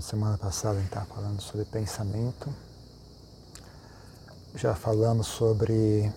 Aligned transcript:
Na 0.00 0.06
semana 0.06 0.38
passada 0.38 0.76
a 0.76 0.80
gente 0.80 0.86
estava 0.86 1.04
falando 1.04 1.42
sobre 1.42 1.66
pensamento. 1.66 2.50
Já 4.54 4.74
falamos 4.74 5.26
sobre 5.26 6.10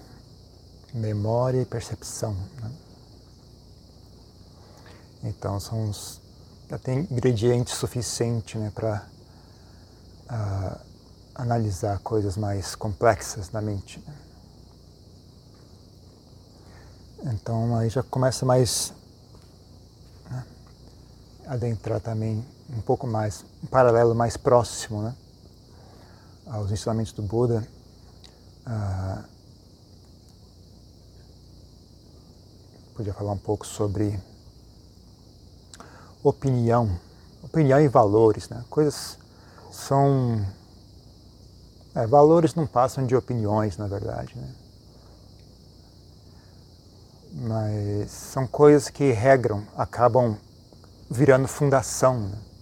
memória 0.93 1.61
e 1.61 1.65
percepção. 1.65 2.33
Né? 2.61 2.71
Então 5.25 5.59
são 5.59 5.89
os, 5.89 6.21
já 6.69 6.79
tem 6.79 6.99
ingredientes 7.11 7.73
suficientes 7.73 8.55
né, 8.55 8.71
para 8.73 9.05
uh, 10.31 10.79
analisar 11.35 11.99
coisas 11.99 12.37
mais 12.37 12.75
complexas 12.75 13.51
na 13.51 13.61
mente. 13.61 14.01
Né? 14.07 14.15
Então 17.33 17.75
aí 17.75 17.89
já 17.89 18.01
começa 18.01 18.45
mais 18.45 18.93
né, 20.31 20.45
adentrar 21.47 21.99
também 21.99 22.52
um 22.75 22.81
pouco 22.81 23.07
mais, 23.07 23.45
um 23.63 23.67
paralelo 23.67 24.15
mais 24.15 24.35
próximo 24.35 25.01
né, 25.01 25.15
aos 26.47 26.71
ensinamentos 26.71 27.13
do 27.13 27.21
Buda. 27.21 27.67
Ah, 28.65 29.23
podia 32.95 33.13
falar 33.13 33.31
um 33.31 33.37
pouco 33.37 33.65
sobre 33.65 34.19
opinião, 36.23 36.99
opinião 37.43 37.81
e 37.81 37.87
valores, 37.87 38.47
né? 38.49 38.63
Coisas 38.69 39.17
são 39.71 40.45
é, 41.95 42.07
valores 42.07 42.55
não 42.55 42.65
passam 42.65 43.05
de 43.05 43.15
opiniões, 43.15 43.77
na 43.77 43.87
verdade, 43.87 44.35
né? 44.35 44.55
Mas 47.35 48.11
são 48.11 48.45
coisas 48.45 48.89
que 48.89 49.11
regram, 49.11 49.65
acabam 49.75 50.37
virando 51.09 51.47
fundação 51.47 52.19
né? 52.19 52.52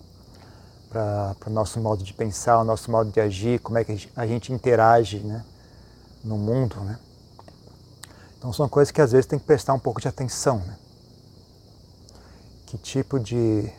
Para 0.92 1.48
o 1.48 1.50
nosso 1.50 1.80
modo 1.80 2.04
de 2.04 2.14
pensar, 2.14 2.60
o 2.60 2.66
nosso 2.66 2.92
modo 2.92 3.10
de 3.10 3.22
agir, 3.22 3.60
como 3.60 3.78
é 3.78 3.84
que 3.86 4.10
a 4.14 4.28
gente 4.28 4.52
interage 4.52 5.20
né? 5.20 5.46
no 6.22 6.38
mundo. 6.38 6.76
Né? 6.82 7.00
Então 8.38 8.52
são 8.52 8.68
coisas 8.68 8.92
que 8.92 9.02
às 9.02 9.14
vezes 9.14 9.26
tem 9.26 9.40
que 9.40 9.46
prestar 9.46 9.74
um 9.74 9.80
pouco 9.80 10.02
de 10.02 10.10
atenção. 10.10 10.58
Né? 10.60 10.78
Que 12.66 12.78
tipo 12.78 13.18
de 13.18 13.72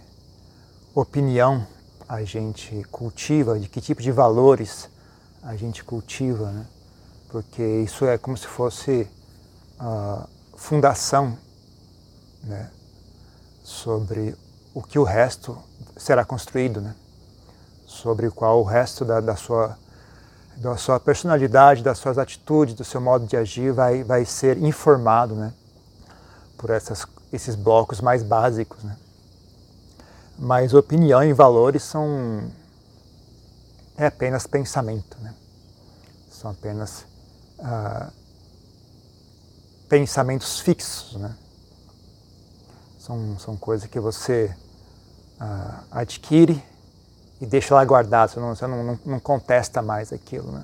opinião 0.94 1.66
a 2.08 2.24
gente 2.24 2.82
cultiva, 2.90 3.58
de 3.58 3.68
que 3.68 3.80
tipo 3.80 4.00
de 4.00 4.10
valores 4.10 4.88
a 5.42 5.54
gente 5.54 5.84
cultiva, 5.84 6.50
né? 6.50 6.66
porque 7.28 7.62
isso 7.62 8.06
é 8.06 8.16
como 8.16 8.38
se 8.38 8.46
fosse 8.46 9.06
a 9.78 10.26
fundação 10.56 11.36
né? 12.42 12.70
sobre 13.62 14.34
o 14.74 14.82
que 14.82 14.98
o 14.98 15.04
resto 15.04 15.58
será 15.96 16.24
construído, 16.24 16.80
né? 16.80 16.94
Sobre 17.92 18.26
o 18.26 18.32
qual 18.32 18.60
o 18.60 18.64
resto 18.64 19.04
da, 19.04 19.20
da, 19.20 19.36
sua, 19.36 19.76
da 20.56 20.76
sua 20.76 20.98
personalidade, 20.98 21.82
das 21.82 21.98
suas 21.98 22.18
atitudes, 22.18 22.74
do 22.74 22.84
seu 22.84 23.00
modo 23.00 23.26
de 23.26 23.36
agir 23.36 23.72
vai, 23.72 24.02
vai 24.02 24.24
ser 24.24 24.58
informado 24.58 25.34
né? 25.34 25.52
por 26.56 26.70
essas, 26.70 27.06
esses 27.32 27.54
blocos 27.54 28.00
mais 28.00 28.22
básicos. 28.22 28.82
Né? 28.82 28.96
Mas 30.38 30.72
opinião 30.74 31.22
e 31.22 31.32
valores 31.32 31.82
são 31.82 32.50
é 33.96 34.06
apenas 34.06 34.46
pensamento, 34.46 35.16
né? 35.20 35.34
são 36.30 36.50
apenas 36.50 37.04
ah, 37.60 38.10
pensamentos 39.88 40.58
fixos. 40.60 41.16
Né? 41.16 41.36
São, 42.98 43.38
são 43.38 43.56
coisas 43.56 43.86
que 43.88 44.00
você 44.00 44.56
ah, 45.38 45.84
adquire 45.90 46.71
e 47.42 47.46
deixa 47.46 47.74
lá 47.74 47.84
guardado, 47.84 48.30
você 48.30 48.38
não, 48.38 48.54
você 48.54 48.66
não, 48.68 48.84
não, 48.84 48.98
não 49.04 49.18
contesta 49.18 49.82
mais 49.82 50.12
aquilo. 50.12 50.52
Né? 50.52 50.62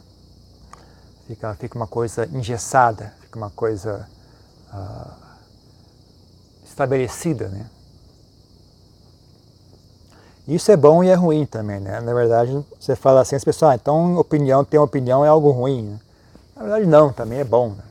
Fica, 1.27 1.53
fica 1.55 1.77
uma 1.77 1.89
coisa 1.89 2.25
engessada, 2.27 3.13
fica 3.21 3.37
uma 3.37 3.51
coisa 3.51 4.09
ah, 4.73 5.17
estabelecida. 6.65 7.49
Né? 7.49 7.67
Isso 10.47 10.71
é 10.71 10.77
bom 10.77 11.03
e 11.03 11.09
é 11.09 11.15
ruim 11.15 11.47
também, 11.47 11.81
né? 11.81 12.01
Na 12.01 12.15
verdade, 12.15 12.65
você 12.79 12.95
fala 12.95 13.23
assim, 13.23 13.35
as 13.35 13.43
pessoas, 13.43 13.73
ah, 13.73 13.75
então 13.75 14.17
opinião, 14.17 14.65
ter 14.65 14.79
uma 14.79 14.85
opinião 14.85 15.25
é 15.25 15.29
algo 15.29 15.51
ruim. 15.51 15.83
Né? 15.83 16.01
Na 16.55 16.63
verdade, 16.63 16.87
não, 16.87 17.13
também 17.13 17.41
é 17.41 17.45
bom. 17.45 17.71
Né? 17.71 17.83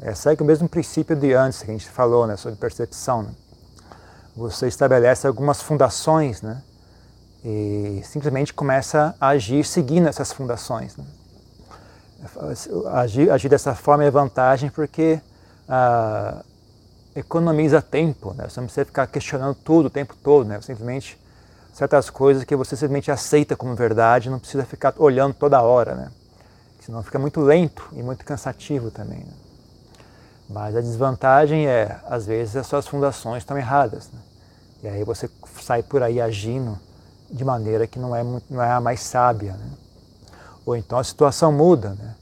É, 0.00 0.14
segue 0.14 0.42
o 0.42 0.46
mesmo 0.46 0.66
princípio 0.66 1.14
de 1.14 1.34
antes 1.34 1.62
que 1.62 1.70
a 1.70 1.74
gente 1.74 1.90
falou, 1.90 2.26
né, 2.26 2.38
sobre 2.38 2.58
percepção. 2.58 3.24
Né? 3.24 3.30
Você 4.34 4.66
estabelece 4.66 5.26
algumas 5.26 5.60
fundações, 5.60 6.40
né? 6.40 6.62
E 7.44 8.00
simplesmente 8.04 8.54
começa 8.54 9.14
a 9.20 9.28
agir 9.28 9.64
seguindo 9.64 10.08
essas 10.08 10.32
fundações. 10.32 10.96
Né? 10.96 11.04
Agir, 12.92 13.30
agir, 13.30 13.48
dessa 13.50 13.74
forma 13.74 14.02
é 14.02 14.10
vantagem 14.10 14.70
porque 14.70 15.20
ah, 15.68 16.42
economiza 17.14 17.82
tempo, 17.82 18.32
né? 18.32 18.48
Você 18.48 18.60
não 18.60 18.66
precisa 18.66 18.86
ficar 18.86 19.06
questionando 19.06 19.54
tudo 19.54 19.86
o 19.86 19.90
tempo 19.90 20.16
todo, 20.16 20.46
né? 20.48 20.58
Simplesmente 20.62 21.20
certas 21.74 22.08
coisas 22.08 22.44
que 22.44 22.56
você 22.56 22.76
simplesmente 22.76 23.10
aceita 23.10 23.54
como 23.54 23.74
verdade, 23.74 24.30
não 24.30 24.38
precisa 24.38 24.64
ficar 24.64 24.94
olhando 24.96 25.34
toda 25.34 25.60
hora, 25.60 25.94
né? 25.94 26.10
Senão 26.80 27.02
fica 27.02 27.18
muito 27.18 27.40
lento 27.40 27.88
e 27.92 28.02
muito 28.02 28.24
cansativo 28.24 28.90
também. 28.90 29.20
Né? 29.20 29.32
Mas 30.48 30.76
a 30.76 30.80
desvantagem 30.80 31.66
é, 31.66 31.98
às 32.06 32.26
vezes, 32.26 32.56
as 32.56 32.66
suas 32.66 32.86
fundações 32.86 33.42
estão 33.42 33.56
erradas. 33.56 34.10
Né? 34.12 34.18
E 34.82 34.88
aí 34.88 35.04
você 35.04 35.30
sai 35.62 35.82
por 35.82 36.02
aí 36.02 36.20
agindo 36.20 36.78
de 37.34 37.44
maneira 37.44 37.84
que 37.84 37.98
não 37.98 38.14
é, 38.14 38.22
não 38.48 38.62
é 38.62 38.70
a 38.70 38.80
mais 38.80 39.00
sábia. 39.00 39.54
Né? 39.54 39.70
Ou 40.64 40.76
então 40.76 40.98
a 40.98 41.04
situação 41.04 41.50
muda. 41.50 41.90
Né? 41.90 42.14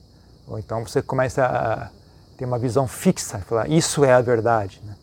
Ou 0.49 0.59
então 0.59 0.85
você 0.87 1.03
começa 1.03 1.45
a 1.45 1.91
ter 2.39 2.47
uma 2.47 2.59
visão 2.59 2.89
fixa 2.89 3.39
e 3.39 3.43
falar, 3.43 3.69
isso 3.69 4.07
é 4.07 4.15
a 4.15 4.23
verdade. 4.23 4.81
Né? 4.83 4.95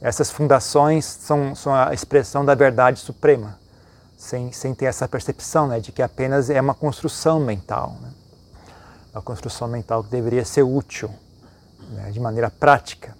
Essas 0.00 0.30
fundações 0.30 1.04
são, 1.04 1.54
são 1.54 1.74
a 1.74 1.92
expressão 1.92 2.46
da 2.46 2.54
verdade 2.54 2.98
suprema, 2.98 3.58
sem, 4.16 4.50
sem 4.52 4.74
ter 4.74 4.86
essa 4.86 5.06
percepção 5.06 5.66
né, 5.66 5.80
de 5.80 5.92
que 5.92 6.00
apenas 6.00 6.48
é 6.48 6.58
uma 6.58 6.74
construção 6.74 7.38
mental. 7.38 7.94
Né? 8.00 8.10
Uma 9.12 9.22
construção 9.22 9.68
mental 9.68 10.02
que 10.02 10.10
deveria 10.10 10.46
ser 10.46 10.62
útil 10.62 11.10
né, 11.90 12.10
de 12.10 12.18
maneira 12.18 12.50
prática, 12.50 13.14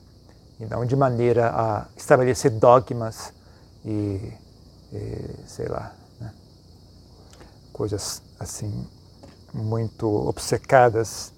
e 0.58 0.64
não 0.64 0.86
de 0.86 0.96
maneira 0.96 1.50
a 1.50 1.86
estabelecer 1.94 2.50
dogmas 2.52 3.34
e, 3.84 4.32
e 4.92 5.34
sei 5.46 5.68
lá, 5.68 5.92
coisas 7.78 8.20
assim 8.40 8.84
muito 9.54 10.08
obcecadas. 10.28 11.32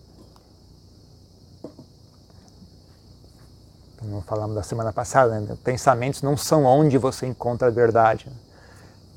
Não 4.02 4.22
falamos 4.22 4.56
da 4.56 4.62
semana 4.62 4.90
passada, 4.90 5.38
né? 5.38 5.58
pensamentos 5.62 6.22
não 6.22 6.38
são 6.38 6.64
onde 6.64 6.96
você 6.96 7.26
encontra 7.26 7.68
a 7.68 7.70
verdade. 7.70 8.26
Né? 8.26 8.36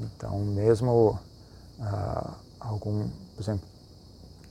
Então, 0.01 0.37
mesmo 0.39 1.17
ah, 1.79 2.33
algum, 2.59 3.07
por 3.07 3.41
exemplo, 3.41 3.65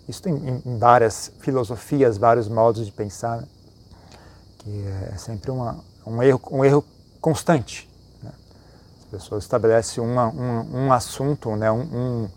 isso 0.09 0.22
tem 0.22 0.34
em 0.65 0.78
várias 0.78 1.31
filosofias, 1.41 2.16
vários 2.16 2.49
modos 2.49 2.87
de 2.87 2.93
pensar, 2.93 3.43
né? 3.43 3.49
que 4.61 4.84
é 5.12 5.19
sempre 5.19 5.50
uma, 5.50 5.78
um, 6.06 6.22
erro, 6.22 6.41
um 6.50 6.65
erro 6.65 6.82
constante. 7.21 7.87
Né? 8.22 8.32
As 9.00 9.05
pessoas 9.11 9.44
estabelecem 9.44 10.03
uma, 10.03 10.28
um, 10.28 10.87
um 10.87 10.93
assunto, 10.93 11.55
né? 11.55 11.71
um, 11.71 11.82
um, 11.82 12.31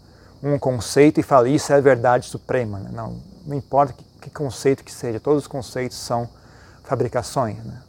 um, 0.53 0.59
conceito 0.59 1.19
e 1.19 1.23
falam 1.23 1.47
isso 1.47 1.73
é 1.73 1.75
a 1.75 1.81
verdade 1.81 2.27
suprema. 2.27 2.79
Né? 2.79 2.89
Não, 2.93 3.17
não 3.45 3.55
importa 3.55 3.93
que, 3.93 4.03
que, 4.21 4.29
conceito 4.29 4.83
que 4.83 4.91
seja, 4.91 5.19
todos 5.19 5.43
os 5.43 5.47
conceitos 5.47 5.97
são 5.97 6.29
fabricações. 6.83 7.57
Né? 7.63 7.81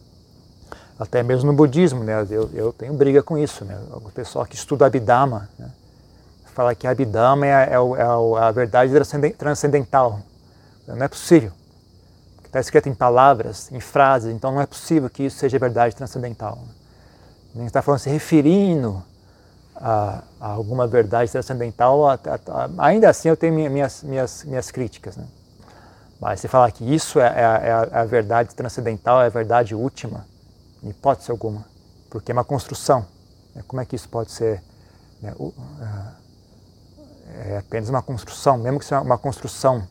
Até 0.99 1.23
mesmo 1.23 1.51
no 1.51 1.57
budismo, 1.57 2.03
né? 2.03 2.27
eu, 2.31 2.51
eu 2.55 2.73
tenho 2.73 2.95
briga 2.95 3.23
com 3.23 3.37
isso. 3.37 3.65
Né? 3.65 3.79
O 3.93 4.11
pessoal 4.11 4.47
que 4.47 4.55
estuda 4.55 4.87
Abhidhamma, 4.87 5.49
né? 5.59 5.71
fala 6.55 6.75
que 6.75 6.87
Abhidhamma 6.87 7.47
é, 7.47 7.51
é, 7.51 7.75
é 7.75 8.39
a 8.39 8.51
verdade 8.51 8.93
transcendental. 9.37 10.21
Não 10.89 11.05
é 11.05 11.09
possível. 11.09 11.53
Está 12.45 12.61
escrito 12.61 12.89
em 12.89 12.95
palavras, 12.95 13.71
em 13.71 13.81
frases, 13.81 14.35
então 14.35 14.53
não 14.53 14.63
é 14.63 14.67
possível 14.67 15.11
que 15.11 15.25
isso 15.25 15.37
seja 15.37 15.59
verdade 15.59 15.95
transcendental. 15.95 16.59
A 17.55 17.59
gente 17.59 17.67
está 17.67 17.83
falando 17.83 18.01
se 18.01 18.09
referindo 18.09 19.03
a, 19.77 20.23
a, 20.41 20.49
alguma 20.53 20.87
verdade 20.87 21.31
transcendental, 21.31 22.09
a, 22.09 22.19
ainda 22.79 23.11
assim 23.11 23.29
eu 23.29 23.37
tenho 23.37 23.53
minhas, 23.71 24.03
minhas, 24.03 24.45
minhas 24.45 24.71
críticas. 24.71 25.17
Né? 25.17 25.27
Mas 26.21 26.41
se 26.41 26.49
falar 26.49 26.71
que 26.71 26.85
isso 26.85 27.21
é, 27.21 27.27
é, 27.27 27.69
é, 27.69 27.99
a, 27.99 28.05
verdade 28.05 28.55
transcendental, 28.55 29.21
é 29.23 29.27
a 29.27 29.31
verdade 29.31 29.75
última, 29.75 30.27
em 30.83 30.89
hipótese 30.89 31.31
alguma, 31.31 31.65
porque 32.11 32.33
é 32.33 32.35
uma 32.35 32.45
construção. 32.45 33.07
Né? 33.55 33.63
Como 33.67 33.81
é 33.81 33.85
que 33.85 33.95
isso 33.97 34.09
pode 34.09 34.31
ser 34.31 34.63
né? 35.21 35.35
é 37.49 37.59
apenas 37.59 37.89
uma 37.89 38.03
construção, 38.03 38.57
mesmo 38.57 38.79
que 38.79 38.85
seja 38.85 39.01
uma 39.01 39.19
construção 39.19 39.87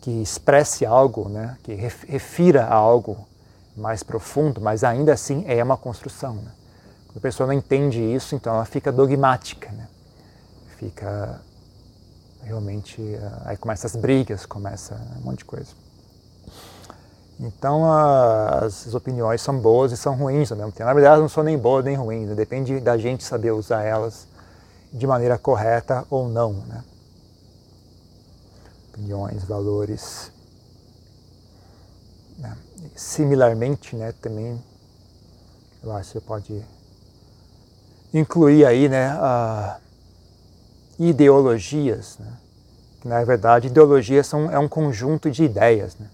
que 0.00 0.22
expresse 0.22 0.86
algo, 0.86 1.28
né? 1.28 1.56
que 1.64 1.74
refira 1.74 2.64
a 2.64 2.74
algo 2.74 3.26
mais 3.76 4.02
profundo, 4.02 4.60
mas 4.60 4.84
ainda 4.84 5.12
assim 5.12 5.44
é 5.48 5.62
uma 5.62 5.76
construção. 5.76 6.34
Né? 6.34 6.52
A 7.16 7.20
pessoa 7.20 7.46
não 7.46 7.54
entende 7.54 8.00
isso, 8.00 8.34
então 8.34 8.54
ela 8.54 8.66
fica 8.66 8.92
dogmática, 8.92 9.72
né? 9.72 9.88
fica 10.76 11.40
realmente. 12.42 13.02
Aí 13.44 13.56
começa 13.56 13.86
as 13.86 13.96
brigas, 13.96 14.46
começa 14.46 14.94
um 15.18 15.24
monte 15.24 15.38
de 15.38 15.44
coisa. 15.44 15.70
Então 17.38 17.90
as 17.92 18.94
opiniões 18.94 19.40
são 19.42 19.58
boas 19.58 19.92
e 19.92 19.96
são 19.96 20.14
ruins 20.14 20.50
ao 20.50 20.58
mesmo 20.58 20.72
tempo. 20.72 20.84
Na 20.84 20.94
verdade, 20.94 21.20
não 21.20 21.28
são 21.28 21.42
nem 21.42 21.58
boas 21.58 21.84
nem 21.84 21.96
ruins, 21.96 22.28
né? 22.28 22.34
depende 22.34 22.80
da 22.80 22.96
gente 22.96 23.24
saber 23.24 23.50
usar 23.50 23.82
elas 23.82 24.26
de 24.92 25.06
maneira 25.06 25.38
correta 25.38 26.04
ou 26.08 26.28
não. 26.28 26.52
Né? 26.52 26.84
Opiniões, 28.90 29.44
valores. 29.44 30.32
Né? 32.38 32.56
Similarmente, 32.94 33.96
né, 33.96 34.12
também, 34.12 34.62
eu 35.82 35.92
acho 35.92 36.12
que 36.12 36.18
você 36.18 36.20
pode 36.20 36.75
incluir 38.18 38.64
aí 38.64 38.88
né, 38.88 39.18
ideologias. 40.98 42.18
Né? 42.18 42.32
Na 43.04 43.22
verdade, 43.24 43.68
ideologias 43.68 44.26
são, 44.26 44.50
é 44.50 44.58
um 44.58 44.68
conjunto 44.68 45.30
de 45.30 45.44
ideias. 45.44 45.96
Né? 45.96 46.08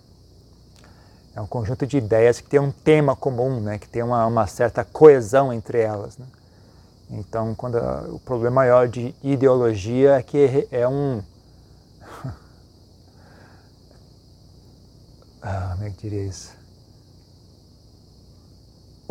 É 1.34 1.40
um 1.40 1.46
conjunto 1.46 1.86
de 1.86 1.96
ideias 1.96 2.40
que 2.40 2.48
tem 2.48 2.60
um 2.60 2.70
tema 2.70 3.16
comum, 3.16 3.60
né? 3.60 3.78
que 3.78 3.88
tem 3.88 4.02
uma, 4.02 4.26
uma 4.26 4.46
certa 4.46 4.84
coesão 4.84 5.52
entre 5.52 5.80
elas. 5.80 6.18
Né? 6.18 6.26
Então, 7.10 7.54
quando 7.54 7.76
a, 7.76 8.06
o 8.08 8.18
problema 8.18 8.56
maior 8.56 8.88
de 8.88 9.14
ideologia 9.22 10.16
é 10.16 10.22
que 10.22 10.66
é 10.70 10.88
um. 10.88 11.22
ah, 15.42 15.70
como 15.74 15.86
é 15.86 15.90
que 15.90 16.02
diria 16.02 16.24
isso? 16.24 16.61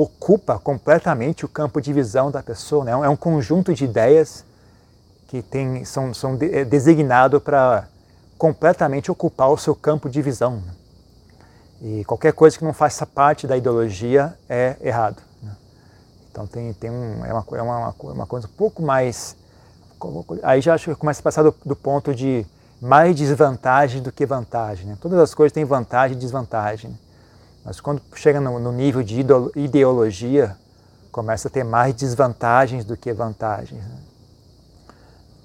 Ocupa 0.02 0.58
completamente 0.58 1.46
o 1.46 1.48
campo 1.48 1.80
de 1.80 1.94
visão 1.94 2.32
da 2.32 2.42
pessoa. 2.42 2.84
Né? 2.84 2.92
É 2.92 3.10
um 3.10 3.16
conjunto 3.16 3.74
de 3.74 3.86
ideias 3.86 4.44
que 5.28 5.42
tem, 5.42 5.86
são, 5.86 6.12
são 6.14 6.36
de, 6.36 6.54
é 6.54 6.66
designado 6.66 7.40
para 7.40 7.88
completamente 8.36 9.12
ocupar 9.12 9.50
o 9.52 9.58
seu 9.58 9.76
campo 9.76 10.10
de 10.10 10.20
visão. 10.20 10.56
Né? 10.56 10.74
E 11.82 12.06
qualquer 12.06 12.34
coisa 12.34 12.58
que 12.58 12.64
não 12.64 12.74
faça 12.74 13.06
parte 13.06 13.46
da 13.46 13.56
ideologia 13.56 14.36
é 14.50 14.76
errado. 14.82 15.22
Né? 15.44 15.56
Então 16.32 16.48
tem, 16.48 16.74
tem 16.74 16.90
um, 16.90 17.24
é, 17.24 17.32
uma, 17.32 17.46
é 17.52 17.62
uma, 17.62 17.96
uma 18.02 18.26
coisa 18.26 18.48
um 18.48 18.58
pouco 18.58 18.82
mais. 18.82 19.36
Aí 20.42 20.62
já 20.62 20.74
acho 20.74 20.90
que 20.90 20.96
começa 20.96 21.20
a 21.20 21.24
passar 21.24 21.44
do, 21.44 21.54
do 21.64 21.76
ponto 21.76 22.16
de 22.16 22.44
mais 22.82 23.16
desvantagem 23.16 24.02
do 24.02 24.12
que 24.12 24.26
vantagem. 24.26 24.88
Né? 24.88 24.98
Todas 25.00 25.20
as 25.20 25.36
coisas 25.36 25.54
têm 25.54 25.64
vantagem 25.64 26.18
e 26.18 26.20
desvantagem. 26.20 26.98
Mas 27.64 27.80
quando 27.80 28.02
chega 28.16 28.42
no, 28.42 28.60
no, 28.60 28.72
nível 28.72 29.04
de 29.04 29.20
ideologia, 29.56 30.58
começa 31.12 31.48
a 31.48 31.52
ter 31.52 31.64
mais 31.64 31.94
desvantagens 31.94 32.84
do 32.84 32.98
que 32.98 33.14
vantagens. 33.14 33.84
Né? 33.84 34.00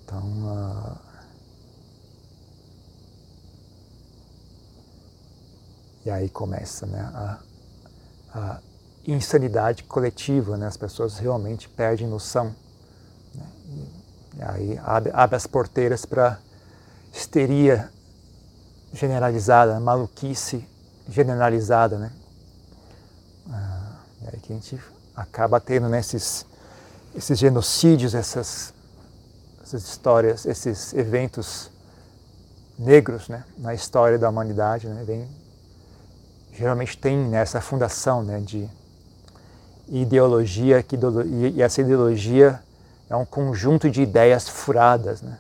Então. 0.05 0.23
Uh, 0.23 1.07
E 6.07 6.11
aí 6.11 6.29
começa 6.29 6.87
né, 6.87 7.01
a, 7.01 7.39
a 8.33 8.61
insanidade 9.09 9.83
coletiva, 9.83 10.57
né? 10.57 10.69
as 10.69 10.77
pessoas 10.77 11.19
realmente 11.19 11.69
perdem 11.69 12.07
noção. 12.07 12.55
Né? 13.35 13.45
E 14.37 14.43
aí 14.43 14.81
abre, 14.85 15.11
abre 15.13 15.35
as 15.35 15.49
porteiras 15.49 16.07
para 16.07 16.39
histeria 17.13 17.91
generalizada, 18.93 19.81
maluquice 19.81 20.65
generalizada. 21.09 21.99
Né? 21.99 22.13
Ah, 23.51 23.97
aí 24.33 24.41
que 24.41 24.53
a 24.53 24.57
gente 24.57 24.81
acaba 25.15 25.61
tendo 25.61 25.89
nesses 25.89 26.45
né, 26.49 26.57
esses 27.17 27.39
genocídios, 27.39 28.15
essas, 28.15 28.75
essas 29.63 29.83
histórias, 29.85 30.45
esses 30.45 30.93
eventos 30.93 31.71
negros 32.79 33.29
né, 33.29 33.43
na 33.57 33.73
história 33.73 34.19
da 34.19 34.29
humanidade, 34.29 34.87
né, 34.87 35.03
vem 35.05 35.27
geralmente 36.53 36.97
tem 36.97 37.19
nessa 37.19 37.61
fundação 37.61 38.23
né, 38.23 38.41
de 38.41 38.69
ideologia, 39.89 40.83
que, 40.83 40.99
e 41.53 41.63
essa 41.63 41.81
ideologia 41.83 42.61
é 43.11 43.17
um 43.17 43.27
conjunto 43.27 43.91
de 43.91 44.03
ideias 44.03 44.49
furadas. 44.49 45.21
Né? 45.21 45.39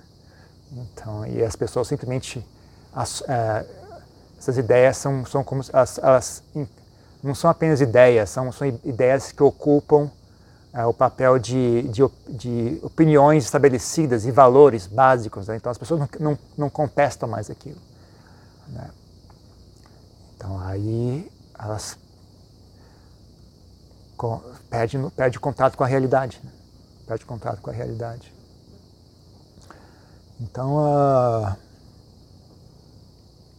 Então, 0.73 1.27
e 1.27 1.43
as 1.43 1.57
pessoas 1.57 1.89
simplesmente. 1.89 2.47
As, 2.95 3.23
é, 3.29 3.65
essas 4.39 4.59
ideias 4.59 4.97
são, 4.97 5.25
são 5.25 5.43
como. 5.43 5.63
As, 5.73 5.99
elas 5.99 6.43
não 7.23 7.35
são 7.35 7.51
apenas 7.51 7.81
ideias, 7.81 8.31
são, 8.31 8.53
são 8.53 8.67
ideias 8.85 9.33
que 9.33 9.43
ocupam 9.43 10.11
é, 10.73 10.85
o 10.85 10.93
papel 10.93 11.39
de, 11.39 11.83
de, 11.89 12.03
de, 12.29 12.79
opiniões 12.83 13.45
estabelecidas 13.45 14.27
e 14.27 14.31
valores 14.31 14.87
básicos. 14.87 15.49
Né? 15.49 15.57
Então, 15.57 15.73
as 15.73 15.79
pessoas 15.79 16.01
não, 16.01 16.09
não, 16.21 16.39
não 16.57 16.71
contestam 16.71 17.29
mais 17.29 17.51
aquilo. 17.51 17.81
Né? 18.69 18.91
Então 20.37 20.61
aí 20.61 21.31
elas 21.59 21.97
perdem 24.69 25.11
perde 25.11 25.41
contato 25.41 25.77
com 25.77 25.85
a 25.85 25.87
realidade. 25.87 26.41
Né? 26.45 26.51
Perde 27.07 27.25
contato 27.25 27.61
com 27.61 27.71
a 27.71 27.73
realidade. 27.73 28.33
Então, 30.41 30.77
uh, 30.77 31.57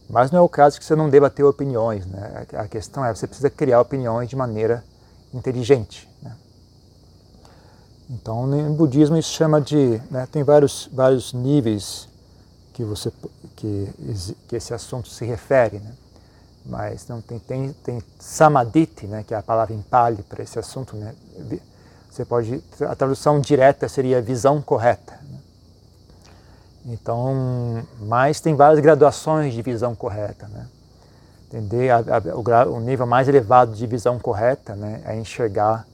mas 0.08 0.30
não 0.30 0.38
é 0.38 0.42
o 0.42 0.48
caso 0.48 0.78
que 0.78 0.84
você 0.84 0.96
não 0.96 1.10
deva 1.10 1.28
ter 1.28 1.44
opiniões. 1.44 2.06
Né? 2.06 2.46
A 2.54 2.66
questão 2.66 3.04
é 3.04 3.14
você 3.14 3.26
precisa 3.26 3.50
criar 3.50 3.80
opiniões 3.80 4.28
de 4.28 4.36
maneira 4.36 4.84
inteligente. 5.32 6.08
Né? 6.22 6.32
Então, 8.10 8.46
no 8.46 8.74
budismo 8.74 9.16
isso 9.16 9.32
chama 9.32 9.60
de, 9.60 10.00
né, 10.10 10.26
tem 10.30 10.42
vários 10.42 10.88
vários 10.92 11.32
níveis 11.32 12.08
que 12.72 12.84
você 12.84 13.12
que, 13.56 13.88
que 14.48 14.56
esse 14.56 14.72
assunto 14.72 15.08
se 15.08 15.24
refere. 15.24 15.78
Né? 15.78 15.92
mas 16.68 17.08
não 17.08 17.20
tem, 17.20 17.38
tem, 17.38 17.72
tem 17.72 18.02
samadhi, 18.18 18.88
né, 19.04 19.24
que 19.26 19.32
é 19.32 19.36
a 19.38 19.42
palavra 19.42 19.74
em 19.74 19.80
pali 19.80 20.22
para 20.22 20.42
esse 20.42 20.58
assunto, 20.58 20.96
né? 20.96 21.14
Você 22.10 22.24
pode 22.24 22.62
a 22.80 22.94
tradução 22.94 23.40
direta 23.40 23.88
seria 23.88 24.20
visão 24.20 24.60
correta. 24.60 25.18
Né? 25.22 25.38
Então, 26.86 27.86
mas 28.00 28.40
tem 28.40 28.54
várias 28.54 28.80
graduações 28.80 29.52
de 29.52 29.62
visão 29.62 29.94
correta, 29.94 30.48
né? 30.48 30.66
Entender 31.48 31.90
a, 31.90 31.98
a, 31.98 32.70
o, 32.70 32.76
o, 32.76 32.80
nível 32.80 33.06
mais 33.06 33.26
elevado 33.26 33.74
de 33.74 33.86
visão 33.86 34.18
correta, 34.18 34.76
né, 34.76 35.00
é 35.06 35.16
enxergar 35.16 35.86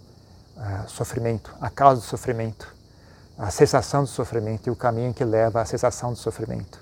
uh, 0.56 0.90
sofrimento, 0.90 1.54
a 1.60 1.70
causa 1.70 2.00
do 2.00 2.04
sofrimento, 2.04 2.74
a 3.38 3.52
cessação 3.52 4.02
do 4.02 4.08
sofrimento 4.08 4.66
e 4.66 4.70
o 4.70 4.74
caminho 4.74 5.14
que 5.14 5.24
leva 5.24 5.60
à 5.60 5.64
cessação 5.64 6.12
do 6.12 6.18
sofrimento. 6.18 6.80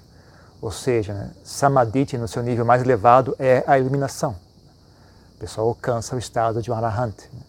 Ou 0.62 0.71
seja, 0.71 1.12
né, 1.12 1.30
Samadhi 1.44 2.16
no 2.16 2.26
seu 2.26 2.42
nível 2.42 2.64
mais 2.64 2.80
elevado 2.80 3.37
é 3.38 3.62
a 3.66 3.78
iluminação. 3.78 4.35
O 5.37 5.38
pessoal 5.38 5.68
alcança 5.68 6.16
o 6.16 6.18
estado 6.18 6.62
de 6.62 6.71
um 6.71 6.75
arahant. 6.75 7.14
Né? 7.30 7.40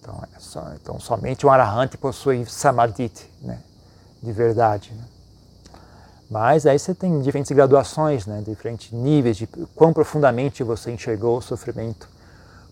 Então, 0.00 0.22
é 0.36 0.38
só, 0.38 0.70
então, 0.74 1.00
somente 1.00 1.46
um 1.46 1.50
arahant 1.50 1.96
possui 1.96 2.44
Samadhi, 2.44 3.10
né, 3.40 3.58
de 4.22 4.32
verdade. 4.32 4.92
Né? 4.92 5.15
Mas 6.30 6.66
aí 6.66 6.78
você 6.78 6.94
tem 6.94 7.20
diferentes 7.20 7.52
graduações, 7.52 8.26
né, 8.26 8.42
diferentes 8.44 8.90
níveis 8.92 9.36
de 9.36 9.46
quão 9.74 9.92
profundamente 9.92 10.62
você 10.62 10.90
enxergou 10.90 11.38
o 11.38 11.42
sofrimento, 11.42 12.08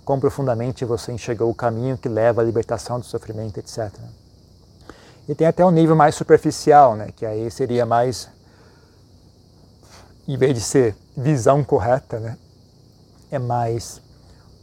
quão 0.05 0.19
profundamente 0.19 0.85
você 0.85 1.13
enxergou 1.13 1.51
o 1.51 1.55
caminho 1.55 1.97
que 1.97 2.09
leva 2.09 2.43
à 2.43 2.45
libertação 2.45 2.99
do 2.99 3.07
sofrimento, 3.07 3.59
etc. 3.59 3.93
E 5.29 5.35
tem 5.35 5.47
até 5.47 5.65
um 5.65 5.71
nível 5.71 5.95
mais 5.95 6.15
superficial, 6.15 6.97
né, 6.97 7.09
que 7.15 7.25
aí 7.25 7.51
seria 7.51 7.87
mais 7.87 8.29
em 10.27 10.37
vez 10.37 10.55
de 10.55 10.61
ser 10.61 10.97
visão 11.17 11.63
correta, 11.63 12.19
né, 12.19 12.37
é 13.31 13.39
mais 13.39 14.01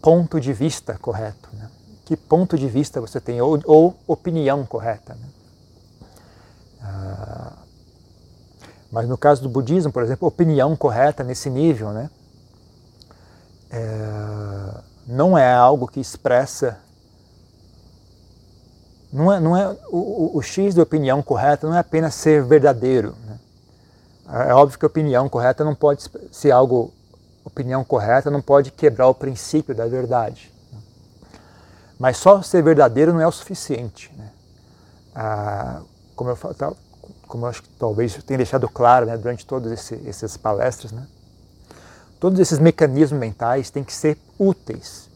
ponto 0.02 0.40
de 0.40 0.52
vista 0.52 0.98
correto. 0.98 1.50
Né? 1.54 1.70
Que 2.06 2.18
ponto 2.18 2.58
de 2.58 2.68
vista 2.68 3.00
você 3.00 3.22
tem, 3.22 3.40
ou, 3.40 3.60
ou 3.66 3.98
opinião 4.08 4.66
correta. 4.66 5.14
Né? 5.14 5.28
Ah, 6.82 7.54
mas 8.92 9.08
no 9.08 9.18
caso 9.18 9.42
do 9.42 9.50
budismo, 9.50 9.92
por 9.92 10.04
exemplo, 10.04 10.28
opinião 10.28 10.76
correta 10.76 11.24
nesse 11.24 11.50
nível, 11.50 11.92
né, 11.92 12.10
é, 13.72 14.82
não 15.08 15.38
é 15.38 15.54
algo 15.54 15.88
que 15.88 16.00
expressa. 16.00 16.78
Não 19.12 19.32
é, 19.32 19.40
não 19.40 19.58
é 19.58 19.78
o, 19.90 20.38
o, 20.38 20.42
X 20.42 20.74
de 20.74 20.82
opinião 20.82 21.22
correta 21.22 21.68
não 21.68 21.76
é 21.76 21.80
apenas 21.80 22.16
ser 22.16 22.44
verdadeiro. 22.44 23.16
Né? 23.26 23.40
É 24.48 24.54
óbvio 24.54 24.80
que 24.80 24.86
opinião 24.86 25.28
correta 25.28 25.64
não 25.64 25.76
pode 25.76 26.10
ser 26.32 26.52
algo, 26.52 26.94
opinião 27.44 27.84
correta 27.84 28.30
não 28.30 28.42
pode 28.42 28.72
quebrar 28.72 29.08
o 29.08 29.14
princípio 29.14 29.76
da 29.76 29.86
verdade. 29.86 30.52
Mas 32.00 32.18
só 32.18 32.42
ser 32.42 32.64
verdadeiro 32.64 33.14
não 33.14 33.22
é 33.22 33.28
o 33.28 33.32
suficiente. 33.32 34.12
Né? 34.18 34.32
Ah, 35.14 35.82
como, 36.16 36.30
eu, 36.30 36.38
como 37.32 37.46
eu 37.46 37.50
acho 37.50 37.64
que 37.64 37.70
talvez 37.80 38.22
tenha 38.26 38.40
deixado 38.40 38.68
claro 38.68 39.06
né, 39.06 39.16
durante 39.16 39.46
todas 39.46 39.72
esse, 39.72 39.96
essas 40.06 40.36
palestras, 40.36 40.92
né? 40.92 41.08
todos 42.20 42.38
esses 42.42 42.60
mecanismos 42.60 43.18
mentais 43.18 43.70
têm 43.70 43.86
que 43.86 43.94
ser 43.94 44.18
úteis. 44.38 45.10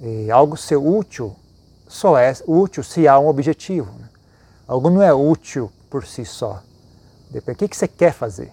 Né? 0.00 0.30
Algo 0.30 0.56
ser 0.56 0.76
útil 0.76 1.36
só 1.86 2.16
é 2.16 2.32
útil 2.46 2.82
se 2.82 3.06
há 3.06 3.18
um 3.18 3.28
objetivo. 3.28 3.92
Né? 3.98 4.08
Algo 4.66 4.88
não 4.88 5.02
é 5.02 5.12
útil 5.12 5.70
por 5.90 6.06
si 6.06 6.24
só. 6.24 6.62
Depende 7.30 7.58
do 7.58 7.68
que 7.68 7.76
você 7.76 7.86
quer 7.86 8.14
fazer. 8.14 8.50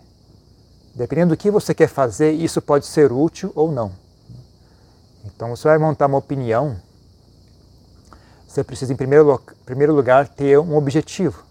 Dependendo 0.94 1.34
do 1.34 1.38
que 1.38 1.50
você 1.50 1.74
quer 1.74 1.88
fazer, 1.88 2.34
isso 2.34 2.62
pode 2.62 2.86
ser 2.86 3.14
útil 3.14 3.54
ou 3.56 3.72
não. 3.72 3.94
Então 5.24 5.56
você 5.56 5.70
vai 5.70 5.78
montar 5.78 6.08
uma 6.08 6.18
opinião, 6.18 6.76
você 8.46 8.62
precisa, 8.62 8.92
em 8.92 8.96
primeiro, 8.98 9.42
primeiro 9.64 9.94
lugar, 9.94 10.28
ter 10.28 10.60
um 10.60 10.76
objetivo. 10.76 11.49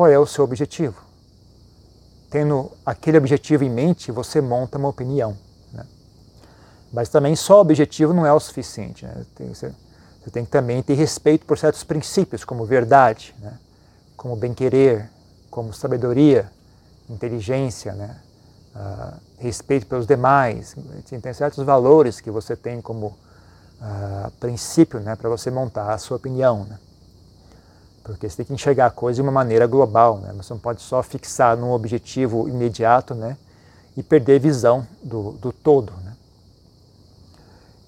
Qual 0.00 0.10
é 0.10 0.18
o 0.18 0.24
seu 0.24 0.44
objetivo? 0.44 0.96
Tendo 2.30 2.72
aquele 2.86 3.18
objetivo 3.18 3.64
em 3.64 3.68
mente, 3.68 4.10
você 4.10 4.40
monta 4.40 4.78
uma 4.78 4.88
opinião. 4.88 5.36
Né? 5.74 5.84
Mas 6.90 7.10
também 7.10 7.36
só 7.36 7.60
objetivo 7.60 8.14
não 8.14 8.24
é 8.24 8.32
o 8.32 8.40
suficiente. 8.40 9.04
Né? 9.04 9.26
Você, 9.38 9.70
você, 10.24 10.30
tem 10.30 10.42
que 10.42 10.50
também 10.50 10.82
ter 10.82 10.94
respeito 10.94 11.44
por 11.44 11.58
certos 11.58 11.84
princípios, 11.84 12.44
como 12.44 12.64
verdade, 12.64 13.34
né? 13.40 13.58
como 14.16 14.34
bem-querer, 14.36 15.10
como 15.50 15.70
sabedoria, 15.74 16.50
inteligência, 17.10 17.92
né? 17.92 18.16
Uh, 18.74 19.20
respeito 19.36 19.86
pelos 19.86 20.06
demais, 20.06 20.74
tem 21.20 21.34
certos 21.34 21.62
valores 21.62 22.22
que 22.22 22.30
você 22.30 22.56
tem 22.56 22.80
como 22.80 23.08
uh, 23.08 24.30
princípio 24.40 24.98
né, 25.00 25.14
para 25.14 25.28
você 25.28 25.50
montar 25.50 25.92
a 25.92 25.98
sua 25.98 26.16
opinião. 26.16 26.66
Porque 28.10 28.28
você 28.28 28.38
tem 28.38 28.46
que 28.46 28.52
enxergar 28.52 28.86
a 28.86 28.90
coisa 28.90 29.16
de 29.16 29.22
uma 29.22 29.30
maneira 29.30 29.66
global, 29.68 30.18
né? 30.18 30.32
você 30.36 30.52
não 30.52 30.60
pode 30.60 30.82
só 30.82 31.00
fixar 31.00 31.56
num 31.56 31.70
objetivo 31.70 32.48
imediato 32.48 33.14
né, 33.14 33.36
e 33.96 34.02
perder 34.02 34.40
visão 34.40 34.84
do, 35.00 35.32
do 35.32 35.52
todo. 35.52 35.92
Né? 36.04 36.16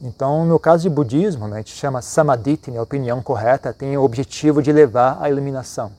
Então, 0.01 0.47
no 0.47 0.61
caso 0.61 0.85
de 0.85 0.91
budismo, 0.91 1.49
né, 1.49 1.57
a 1.57 1.59
gente 1.59 1.75
chama 1.75 2.01
samadhi, 2.01 2.59
né, 2.69 2.79
a 2.79 2.83
opinião 2.83 3.21
correta, 3.21 3.73
tem 3.73 3.97
o 3.97 4.03
objetivo 4.03 4.63
de 4.63 4.71
levar 4.71 5.19
à 5.21 5.29
iluminação. 5.29 5.91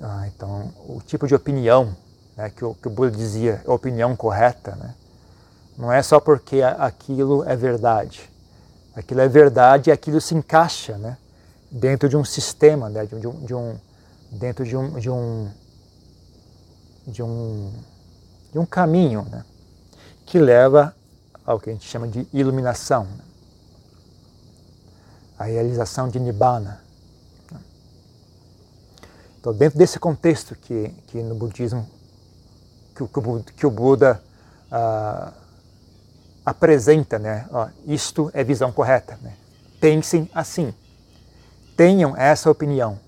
Ah, 0.00 0.26
então, 0.28 0.72
o 0.88 1.02
tipo 1.04 1.26
de 1.26 1.34
opinião 1.34 1.94
né, 2.36 2.48
que, 2.48 2.64
o, 2.64 2.74
que 2.74 2.88
o 2.88 2.90
Buda 2.90 3.10
dizia, 3.10 3.62
a 3.66 3.72
opinião 3.74 4.16
correta, 4.16 4.74
né, 4.76 4.94
não 5.76 5.92
é 5.92 6.02
só 6.02 6.18
porque 6.18 6.62
aquilo 6.62 7.44
é 7.44 7.54
verdade. 7.54 8.30
Aquilo 8.96 9.20
é 9.20 9.28
verdade 9.28 9.90
e 9.90 9.92
aquilo 9.92 10.20
se 10.22 10.34
encaixa 10.34 10.96
né, 10.96 11.18
dentro 11.70 12.08
de 12.08 12.16
um 12.16 12.24
sistema, 12.24 12.88
né, 12.88 13.06
de, 13.06 13.26
um, 13.26 13.44
de 13.44 13.54
um, 13.54 13.78
dentro 14.32 14.64
de 14.64 14.76
um, 14.76 14.98
de 14.98 15.10
um, 15.10 15.50
de 17.06 17.22
um, 17.22 17.72
de 18.52 18.58
um 18.58 18.66
caminho 18.66 19.22
né, 19.30 19.44
que 20.26 20.38
leva 20.38 20.94
ao 21.44 21.58
que 21.58 21.70
a 21.70 21.72
gente 21.72 21.86
chama 21.86 22.08
de 22.08 22.26
iluminação, 22.32 23.04
né, 23.04 23.24
a 25.38 25.44
realização 25.44 26.08
de 26.08 26.18
Nibbana. 26.18 26.80
Então, 29.40 29.54
dentro 29.54 29.78
desse 29.78 30.00
contexto 30.00 30.56
que, 30.56 30.88
que 31.06 31.22
no 31.22 31.34
budismo, 31.36 31.88
que, 32.94 33.06
que, 33.06 33.52
que 33.52 33.66
o 33.66 33.70
Buda 33.70 34.20
ah, 34.70 35.32
apresenta, 36.44 37.18
né? 37.18 37.46
Ó, 37.50 37.68
isto 37.86 38.30
é 38.32 38.42
visão 38.42 38.72
correta. 38.72 39.18
Né? 39.22 39.32
Pensem 39.80 40.28
assim. 40.34 40.74
Tenham 41.78 42.16
essa 42.16 42.50
opinião. 42.50 42.98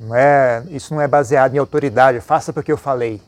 Não 0.00 0.16
é, 0.16 0.64
isso 0.70 0.94
não 0.94 1.02
é 1.02 1.06
baseado 1.06 1.54
em 1.54 1.58
autoridade. 1.58 2.18
Faça 2.18 2.50
porque 2.50 2.72
eu 2.72 2.78
falei. 2.78 3.20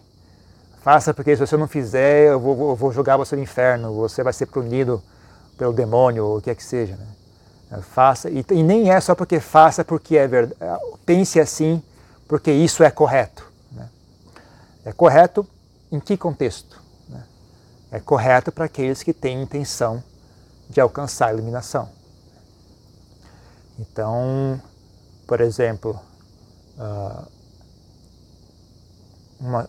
Faça 0.83 1.13
porque 1.13 1.37
se 1.37 1.47
você 1.47 1.59
não 1.59 1.69
fizer, 1.69 2.29
eu 2.29 2.41
vou, 2.41 2.71
eu 2.71 2.75
vou 2.75 2.91
jogar 2.91 3.19
você 3.19 3.37
no 3.37 3.43
inferno. 3.43 3.93
Você 3.97 4.23
vai 4.23 4.33
ser 4.33 4.47
punido 4.47 5.03
pelo 5.59 5.75
demônio 5.75 6.25
ou 6.25 6.39
o 6.39 6.41
que 6.41 6.49
é 6.49 6.55
que 6.55 6.65
seja. 6.65 6.97
Né? 6.97 7.83
Faça 7.83 8.31
e, 8.31 8.43
e 8.51 8.63
nem 8.63 8.91
é 8.91 8.99
só 8.99 9.15
porque 9.15 9.41
faça 9.41 9.85
porque 9.85 10.17
é 10.17 10.27
verdade. 10.27 10.59
Pense 11.05 11.39
assim 11.39 11.83
porque 12.27 12.51
isso 12.51 12.83
é 12.83 12.91
correto. 12.91 13.47
Né? 13.71 13.91
É 14.87 14.93
correto 14.93 15.47
em 15.93 16.01
que 16.01 16.17
contexto? 16.17 16.81
Né? 17.11 17.23
É 17.93 18.01
correto 18.01 18.51
para 18.51 18.65
aqueles 18.65 19.03
que 19.03 19.13
têm 19.13 19.43
intenção 19.43 20.03
de 20.67 20.81
alcançar 20.81 21.27
a 21.27 21.33
iluminação. 21.35 22.00
Então, 23.81 24.61
por 25.27 25.41
exemplo, 25.41 25.99
uh, 26.77 27.27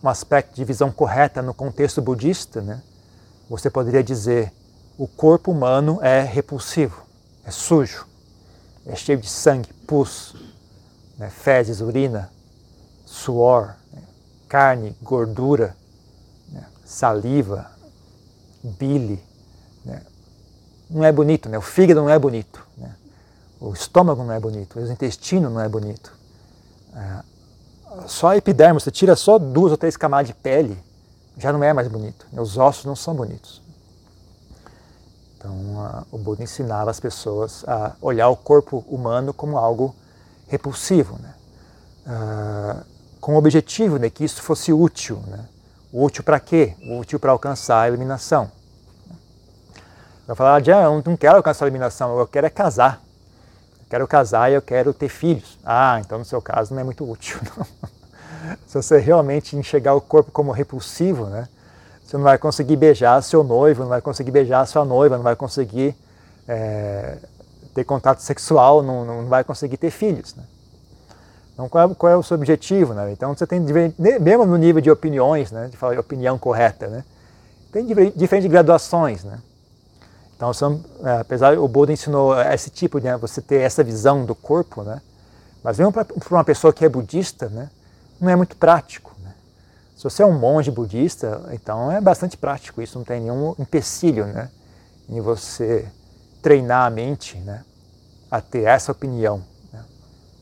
um 0.03 0.09
aspecto 0.09 0.53
de 0.53 0.65
visão 0.65 0.91
correta 0.91 1.41
no 1.41 1.53
contexto 1.53 2.01
budista, 2.01 2.61
né? 2.61 2.83
você 3.49 3.69
poderia 3.69 4.03
dizer 4.03 4.51
o 4.97 5.07
corpo 5.07 5.49
humano 5.49 5.99
é 6.01 6.21
repulsivo, 6.23 7.05
é 7.45 7.51
sujo, 7.51 8.05
é 8.85 8.97
cheio 8.97 9.17
de 9.17 9.29
sangue, 9.29 9.71
pus, 9.87 10.35
né? 11.17 11.29
fezes, 11.29 11.79
urina, 11.79 12.29
suor, 13.05 13.75
né? 13.93 14.01
carne, 14.49 14.93
gordura, 15.01 15.73
né? 16.51 16.65
saliva, 16.83 17.71
bile. 18.61 19.23
Né? 19.85 20.01
Não 20.89 21.05
é 21.05 21.13
bonito, 21.13 21.47
né? 21.47 21.57
o 21.57 21.61
fígado 21.61 22.01
não 22.01 22.09
é 22.09 22.19
bonito? 22.19 22.70
O 23.61 23.71
estômago 23.73 24.23
não 24.23 24.33
é 24.33 24.39
bonito, 24.39 24.79
o 24.79 24.91
intestino 24.91 25.47
não 25.47 25.61
é 25.61 25.69
bonito. 25.69 26.11
É, 26.95 27.19
só 28.07 28.29
a 28.29 28.37
epiderme, 28.37 28.79
você 28.79 28.89
tira 28.89 29.15
só 29.15 29.37
duas 29.37 29.71
ou 29.71 29.77
três 29.77 29.95
camadas 29.95 30.27
de 30.27 30.33
pele, 30.33 30.77
já 31.37 31.53
não 31.53 31.63
é 31.63 31.71
mais 31.71 31.87
bonito. 31.87 32.25
Os 32.33 32.57
ossos 32.57 32.85
não 32.85 32.95
são 32.95 33.13
bonitos. 33.13 33.61
Então, 35.37 36.05
o 36.11 36.17
Buda 36.17 36.43
ensinava 36.43 36.91
as 36.91 36.99
pessoas 36.99 37.63
a 37.67 37.93
olhar 38.01 38.29
o 38.29 38.35
corpo 38.35 38.83
humano 38.87 39.33
como 39.33 39.57
algo 39.57 39.95
repulsivo. 40.47 41.17
Né? 41.19 41.33
Uh, 42.05 42.85
com 43.19 43.35
o 43.35 43.37
objetivo 43.37 43.97
de 43.97 44.09
que 44.09 44.23
isso 44.23 44.41
fosse 44.41 44.71
útil. 44.73 45.21
Né? 45.27 45.45
Útil 45.91 46.23
para 46.23 46.39
quê? 46.39 46.75
Útil 46.99 47.19
para 47.19 47.31
alcançar 47.31 47.81
a 47.81 47.87
iluminação. 47.87 48.51
Eu 50.27 50.35
falar, 50.35 50.57
ah, 50.57 50.83
eu 50.83 51.03
não 51.05 51.17
quero 51.17 51.37
alcançar 51.37 51.65
a 51.65 51.67
iluminação, 51.67 52.17
eu 52.17 52.27
quero 52.27 52.47
é 52.47 52.49
casar. 52.49 53.01
Quero 53.91 54.07
casar 54.07 54.49
e 54.49 54.53
eu 54.53 54.61
quero 54.61 54.93
ter 54.93 55.09
filhos. 55.09 55.59
Ah, 55.65 55.99
então 55.99 56.17
no 56.17 56.23
seu 56.23 56.41
caso 56.41 56.73
não 56.73 56.79
é 56.79 56.83
muito 56.85 57.03
útil. 57.03 57.37
Se 58.65 58.81
você 58.81 58.97
realmente 58.97 59.57
enxergar 59.57 59.93
o 59.93 59.99
corpo 59.99 60.31
como 60.31 60.49
repulsivo, 60.49 61.25
né? 61.25 61.49
você 62.01 62.15
não 62.15 62.23
vai 62.23 62.37
conseguir 62.37 62.77
beijar 62.77 63.21
seu 63.21 63.43
noivo, 63.43 63.81
não 63.81 63.89
vai 63.89 63.99
conseguir 63.99 64.31
beijar 64.31 64.65
sua 64.65 64.85
noiva, 64.85 65.17
não 65.17 65.23
vai 65.25 65.35
conseguir 65.35 65.93
é, 66.47 67.17
ter 67.75 67.83
contato 67.83 68.19
sexual, 68.19 68.81
não, 68.81 69.03
não 69.03 69.25
vai 69.25 69.43
conseguir 69.43 69.75
ter 69.75 69.91
filhos. 69.91 70.35
Né? 70.35 70.43
Então, 71.53 71.67
qual 71.67 71.91
é, 71.91 71.93
qual 71.93 72.13
é, 72.13 72.15
o 72.15 72.23
seu 72.23 72.37
objetivo? 72.37 72.93
Né? 72.93 73.11
Então, 73.11 73.35
você 73.35 73.45
tem, 73.45 73.59
mesmo 73.59 74.45
no 74.45 74.55
nível 74.55 74.81
de 74.81 74.89
opiniões, 74.89 75.51
né, 75.51 75.67
de 75.69 75.75
falar 75.75 75.95
de 75.95 75.99
opinião 75.99 76.39
correta, 76.39 76.87
né, 76.87 77.03
tem 77.73 77.85
diferentes 78.15 78.49
graduações. 78.49 79.25
Né? 79.25 79.37
Então, 80.41 80.51
são, 80.55 80.83
é, 81.03 81.19
apesar 81.19 81.55
o 81.59 81.67
Buda 81.67 81.93
ensinou 81.93 82.33
esse 82.41 82.71
tipo 82.71 82.99
de 82.99 83.05
né, 83.05 83.15
você 83.15 83.39
ter 83.39 83.61
essa 83.61 83.83
visão 83.83 84.25
do 84.25 84.33
corpo, 84.33 84.81
né, 84.81 84.99
mas 85.63 85.77
mesmo 85.77 85.93
para 85.93 86.07
uma 86.31 86.43
pessoa 86.43 86.73
que 86.73 86.83
é 86.83 86.89
budista, 86.89 87.47
né, 87.47 87.69
não 88.19 88.27
é 88.27 88.35
muito 88.35 88.55
prático. 88.55 89.15
Né? 89.23 89.35
Se 89.95 90.03
você 90.03 90.23
é 90.23 90.25
um 90.25 90.33
monge 90.33 90.71
budista, 90.71 91.47
então 91.51 91.91
é 91.91 92.01
bastante 92.01 92.35
prático, 92.37 92.81
isso 92.81 92.97
não 92.97 93.05
tem 93.05 93.21
nenhum 93.21 93.53
empecilho 93.59 94.25
né, 94.25 94.49
em 95.07 95.21
você 95.21 95.87
treinar 96.41 96.87
a 96.87 96.89
mente 96.89 97.37
né, 97.37 97.63
a 98.31 98.41
ter 98.41 98.63
essa 98.63 98.91
opinião 98.91 99.43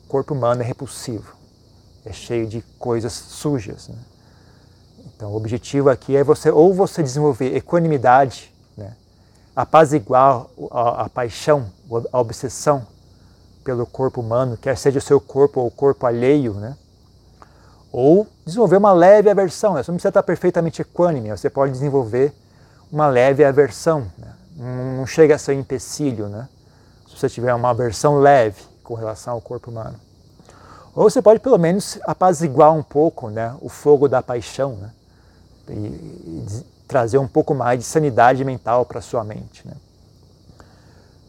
corpo 0.10 0.34
humano 0.34 0.62
é 0.62 0.66
repulsivo, 0.66 1.36
é 2.04 2.12
cheio 2.12 2.48
de 2.48 2.62
coisas 2.80 3.12
sujas. 3.12 3.90
Né? 3.90 3.98
Então, 5.06 5.32
o 5.32 5.36
objetivo 5.36 5.90
aqui 5.90 6.16
é 6.16 6.24
você 6.24 6.50
ou 6.50 6.74
você 6.74 7.04
desenvolver 7.04 7.54
equanimidade, 7.54 8.49
né? 8.49 8.49
Apaziguar 9.60 10.46
a, 10.72 11.04
a 11.04 11.10
paixão, 11.10 11.70
a 12.14 12.20
obsessão 12.22 12.88
pelo 13.62 13.86
corpo 13.86 14.22
humano, 14.22 14.56
quer 14.56 14.78
seja 14.78 15.00
o 15.00 15.02
seu 15.02 15.20
corpo 15.20 15.60
ou 15.60 15.68
o 15.68 15.72
corpo 15.72 16.06
alheio, 16.06 16.54
né? 16.54 16.78
ou 17.92 18.26
desenvolver 18.46 18.78
uma 18.78 18.94
leve 18.94 19.30
aversão. 19.30 19.74
Né? 19.74 19.84
Você 19.84 19.92
não 19.92 19.98
precisa 19.98 20.10
estar 20.12 20.24
perfeitamente 20.24 20.82
equânime, 20.82 21.32
você 21.32 21.50
pode 21.50 21.74
desenvolver 21.74 22.34
uma 22.90 23.08
leve 23.10 23.44
aversão. 23.44 24.10
Né? 24.18 24.34
Não 24.96 25.06
chega 25.06 25.36
a 25.36 25.38
ser 25.38 25.58
um 25.58 25.60
empecilho, 25.60 26.30
né? 26.30 26.48
se 27.10 27.18
você 27.18 27.28
tiver 27.28 27.54
uma 27.54 27.72
aversão 27.72 28.18
leve 28.18 28.64
com 28.82 28.94
relação 28.94 29.34
ao 29.34 29.42
corpo 29.42 29.70
humano. 29.70 30.00
Ou 30.96 31.10
você 31.10 31.22
pode 31.22 31.42
pelo 31.42 31.58
menos 31.58 32.00
apaziguar 32.04 32.74
um 32.74 32.82
pouco 32.82 33.30
né, 33.30 33.54
o 33.60 33.68
fogo 33.68 34.08
da 34.08 34.24
paixão 34.24 34.78
né, 34.78 34.92
e, 35.68 35.74
e 35.74 36.46
trazer 36.90 37.20
um 37.20 37.28
pouco 37.28 37.54
mais 37.54 37.78
de 37.78 37.86
sanidade 37.86 38.44
mental 38.44 38.84
para 38.84 39.00
sua 39.00 39.24
mente. 39.24 39.66
Né. 39.66 39.74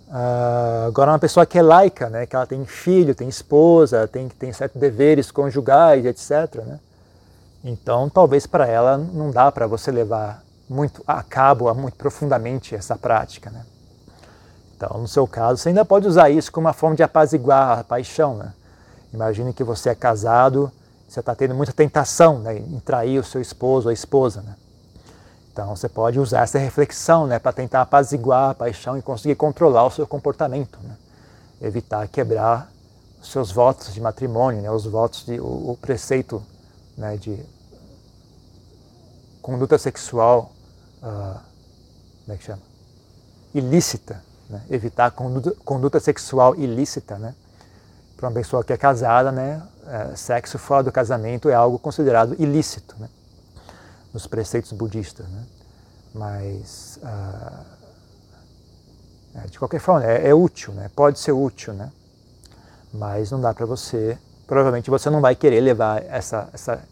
Uh, 0.08 0.88
agora, 0.88 1.12
uma 1.12 1.18
pessoa 1.18 1.44
que 1.44 1.58
é 1.58 1.62
laica, 1.62 2.08
né, 2.08 2.24
que 2.24 2.34
ela 2.34 2.46
tem 2.46 2.64
filho, 2.64 3.14
tem 3.14 3.28
esposa, 3.28 4.08
tem, 4.08 4.26
tem 4.26 4.52
certos 4.54 4.80
deveres 4.80 5.30
conjugais, 5.30 6.06
etc. 6.06 6.64
Né, 6.64 6.80
então, 7.62 8.08
talvez 8.08 8.46
para 8.46 8.66
ela 8.66 8.96
não 8.96 9.30
dá 9.30 9.52
para 9.52 9.66
você 9.66 9.90
levar 9.90 10.42
muito 10.66 11.04
a 11.06 11.22
cabo, 11.22 11.72
muito 11.74 11.96
profundamente 11.96 12.74
essa 12.74 12.96
prática. 12.96 13.50
Né. 13.50 13.62
Então, 14.74 14.98
no 14.98 15.06
seu 15.06 15.26
caso, 15.26 15.60
você 15.60 15.68
ainda 15.68 15.84
pode 15.84 16.08
usar 16.08 16.30
isso 16.30 16.50
como 16.50 16.66
uma 16.68 16.72
forma 16.72 16.96
de 16.96 17.02
apaziguar 17.02 17.80
a 17.80 17.84
paixão, 17.84 18.34
né? 18.36 18.54
Imagine 19.12 19.52
que 19.52 19.62
você 19.62 19.90
é 19.90 19.94
casado, 19.94 20.72
você 21.06 21.20
está 21.20 21.34
tendo 21.34 21.54
muita 21.54 21.72
tentação 21.72 22.38
né, 22.38 22.56
em 22.56 22.78
trair 22.78 23.18
o 23.18 23.24
seu 23.24 23.42
esposo 23.42 23.88
ou 23.88 23.90
a 23.90 23.92
esposa. 23.92 24.40
Né? 24.40 24.54
Então 25.60 25.76
você 25.76 25.90
pode 25.90 26.18
usar 26.18 26.40
essa 26.40 26.58
reflexão 26.58 27.26
né, 27.26 27.38
para 27.38 27.52
tentar 27.52 27.82
apaziguar 27.82 28.50
a 28.50 28.54
paixão 28.54 28.96
e 28.96 29.02
conseguir 29.02 29.34
controlar 29.34 29.84
o 29.84 29.90
seu 29.90 30.06
comportamento. 30.06 30.78
Né? 30.82 30.96
Evitar 31.60 32.08
quebrar 32.08 32.72
os 33.20 33.30
seus 33.30 33.52
votos 33.52 33.92
de 33.92 34.00
matrimônio, 34.00 34.62
né, 34.62 34.70
os 34.70 34.86
votos 34.86 35.26
de 35.26 35.38
o, 35.38 35.72
o 35.72 35.78
preceito 35.78 36.42
né, 36.96 37.18
de 37.18 37.38
conduta 39.42 39.76
sexual, 39.76 40.50
uh, 41.02 41.38
como 42.24 42.34
é 42.34 42.36
que 42.38 42.44
chama? 42.44 42.62
Ilícita, 43.52 44.24
né? 44.48 44.62
evitar 44.70 45.10
conduta, 45.10 45.54
conduta 45.62 46.00
sexual 46.00 46.56
ilícita, 46.56 47.18
né? 47.18 47.34
Para 48.16 48.28
uma 48.28 48.34
pessoa 48.34 48.64
que 48.64 48.72
é 48.72 48.78
casada, 48.78 49.30
né, 49.30 49.62
é, 49.86 50.16
sexo 50.16 50.58
fora 50.58 50.82
do 50.82 50.92
casamento 50.92 51.50
é 51.50 51.54
algo 51.54 51.78
considerado 51.78 52.34
ilícito, 52.38 52.96
né? 52.98 53.10
Nos 54.12 54.26
preceitos 54.26 54.72
budistas, 54.72 55.26
né? 55.28 55.44
Mas 56.12 56.98
uh, 57.02 57.64
é, 59.34 59.46
de 59.46 59.58
qualquer 59.58 59.80
forma 59.80 60.04
é, 60.04 60.28
é, 60.28 60.34
útil, 60.34 60.72
né? 60.74 60.90
Pode 60.94 61.18
ser 61.18 61.32
útil, 61.32 61.72
né? 61.72 61.92
Mas 62.92 63.30
não 63.30 63.40
dá 63.40 63.54
para 63.54 63.64
você, 63.66 64.18
provavelmente 64.46 64.90
você 64.90 65.08
não 65.08 65.20
vai 65.20 65.36
querer 65.36 65.60
levar 65.60 66.02
essa 66.04 66.48
essa 66.52 66.82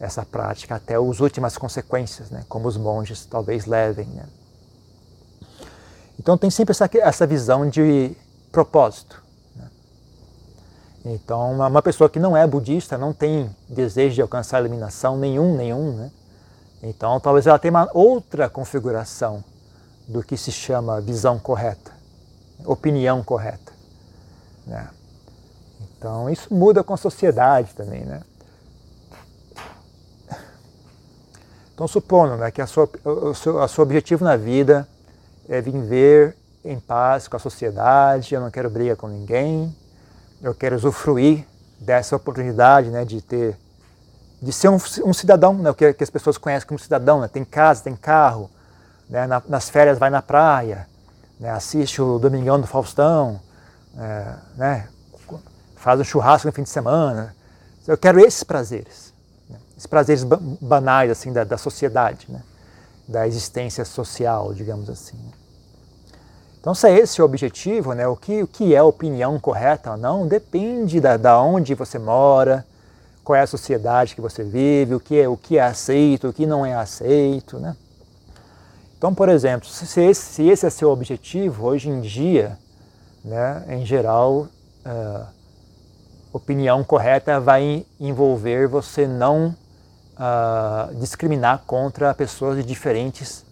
essa 0.00 0.24
prática 0.24 0.76
até 0.76 0.94
as 0.94 1.20
últimas 1.20 1.56
consequências, 1.56 2.30
né? 2.30 2.44
Como 2.48 2.66
os 2.68 2.76
monges 2.76 3.24
talvez 3.26 3.66
levem, 3.66 4.06
né? 4.06 4.26
Então 6.18 6.36
tem 6.36 6.50
sempre 6.50 6.72
essa, 6.72 6.90
essa 6.94 7.26
visão 7.26 7.68
de 7.68 8.16
propósito. 8.50 9.22
Né? 9.54 9.70
Então 11.04 11.52
uma, 11.52 11.82
pessoa 11.82 12.10
que 12.10 12.18
não 12.18 12.36
é 12.36 12.46
budista 12.46 12.98
não 12.98 13.12
tem 13.12 13.54
desejo 13.68 14.16
de 14.16 14.22
alcançar 14.22 14.58
a 14.58 14.60
iluminação 14.60 15.16
nenhum, 15.16 15.56
nenhum. 15.56 15.92
Né? 15.92 16.10
Então 16.82 17.18
talvez 17.18 17.46
ela 17.46 17.58
tenha 17.58 17.72
uma 17.72 17.90
outra 17.92 18.48
configuração 18.48 19.42
do 20.06 20.22
que 20.22 20.36
se 20.36 20.52
chama 20.52 21.00
visão 21.00 21.38
correta, 21.38 21.92
opinião 22.64 23.22
correta. 23.22 23.72
Né? 24.66 24.88
Então 25.96 26.30
isso 26.30 26.52
muda 26.52 26.82
com 26.84 26.94
a 26.94 26.96
sociedade 26.96 27.74
também, 27.74 28.04
né? 28.04 28.22
Então 31.74 31.86
supondo 31.86 32.36
né, 32.36 32.50
que 32.50 32.60
a 32.60 32.66
sua, 32.66 32.88
o 33.04 33.32
seu, 33.34 33.82
objetivo 33.84 34.24
na 34.24 34.36
vida 34.36 34.88
é 35.48 35.60
viver 35.60 36.36
em 36.64 36.78
paz 36.80 37.28
com 37.28 37.36
a 37.36 37.38
sociedade, 37.38 38.34
eu 38.34 38.40
não 38.40 38.50
quero 38.50 38.68
briga 38.68 38.96
com 38.96 39.06
ninguém, 39.06 39.72
eu 40.42 40.52
quero 40.52 40.74
usufruir 40.74 41.46
dessa 41.78 42.16
oportunidade 42.16 42.90
né, 42.90 43.04
de 43.04 43.22
ter, 43.22 43.56
de 44.40 44.52
ser 44.52 44.68
um, 44.68 44.78
um 45.04 45.12
cidadão, 45.12 45.54
né, 45.54 45.70
o 45.70 45.74
que, 45.74 45.92
que, 45.92 46.04
as 46.04 46.10
pessoas 46.10 46.38
conhecem 46.38 46.66
como 46.66 46.78
cidadão, 46.78 47.20
né, 47.20 47.28
tem 47.28 47.44
casa, 47.44 47.82
tem 47.82 47.96
carro, 47.96 48.50
né, 49.08 49.26
na, 49.26 49.42
nas 49.48 49.68
férias 49.68 49.98
vai 49.98 50.10
na 50.10 50.22
praia, 50.22 50.86
né, 51.40 51.50
assiste 51.50 52.00
o 52.00 52.18
Domingão 52.18 52.60
do 52.60 52.66
Faustão, 52.66 53.40
é, 53.98 54.34
né, 54.56 54.88
faz 55.76 56.00
um 56.00 56.04
churrasco 56.04 56.46
no 56.46 56.52
fim 56.52 56.62
de 56.62 56.68
semana. 56.68 57.34
Eu 57.86 57.96
quero 57.96 58.20
esses 58.20 58.44
prazeres, 58.44 59.12
né, 59.48 59.56
esses 59.72 59.86
prazeres 59.86 60.24
banais 60.24 61.10
assim 61.10 61.32
da, 61.32 61.42
da 61.42 61.58
sociedade, 61.58 62.26
né, 62.28 62.42
da 63.08 63.26
existência 63.26 63.84
social, 63.84 64.54
digamos 64.54 64.88
assim. 64.88 65.18
Então, 66.60 66.74
se 66.74 66.88
é 66.88 66.98
esse 66.98 67.22
o 67.22 67.24
objetivo, 67.24 67.94
né, 67.94 68.06
o, 68.06 68.16
que, 68.16 68.42
o 68.42 68.46
que 68.46 68.74
é 68.74 68.82
opinião 68.82 69.38
correta 69.38 69.92
ou 69.92 69.96
não, 69.96 70.26
depende 70.26 71.00
da, 71.00 71.16
da 71.16 71.40
onde 71.40 71.74
você 71.74 71.98
mora, 71.98 72.66
qual 73.28 73.36
é 73.36 73.42
a 73.42 73.46
sociedade 73.46 74.14
que 74.14 74.22
você 74.22 74.42
vive, 74.42 74.94
o 74.94 75.00
que 75.00 75.20
é, 75.20 75.28
o 75.28 75.36
que 75.36 75.58
é 75.58 75.60
aceito, 75.60 76.28
o 76.28 76.32
que 76.32 76.46
não 76.46 76.64
é 76.64 76.74
aceito. 76.74 77.58
Né? 77.58 77.76
Então, 78.96 79.14
por 79.14 79.28
exemplo, 79.28 79.68
se 79.68 80.00
esse, 80.00 80.22
se 80.22 80.48
esse 80.48 80.64
é 80.64 80.70
seu 80.70 80.88
objetivo, 80.88 81.66
hoje 81.66 81.90
em 81.90 82.00
dia, 82.00 82.58
né, 83.22 83.66
em 83.68 83.84
geral, 83.84 84.48
uh, 84.86 85.26
opinião 86.32 86.82
correta 86.82 87.38
vai 87.38 87.84
envolver 88.00 88.66
você 88.66 89.06
não 89.06 89.54
uh, 90.14 90.94
discriminar 90.94 91.64
contra 91.66 92.14
pessoas 92.14 92.56
de 92.56 92.62
diferentes 92.62 93.44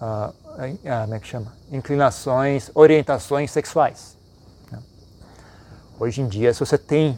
uh, 0.00 0.34
como 1.04 1.14
é 1.14 1.20
que 1.20 1.28
chama? 1.28 1.52
inclinações, 1.70 2.72
orientações 2.74 3.52
sexuais. 3.52 4.18
Né? 4.72 4.80
Hoje 6.00 6.22
em 6.22 6.26
dia, 6.26 6.52
se 6.52 6.58
você 6.58 6.76
tem, 6.76 7.16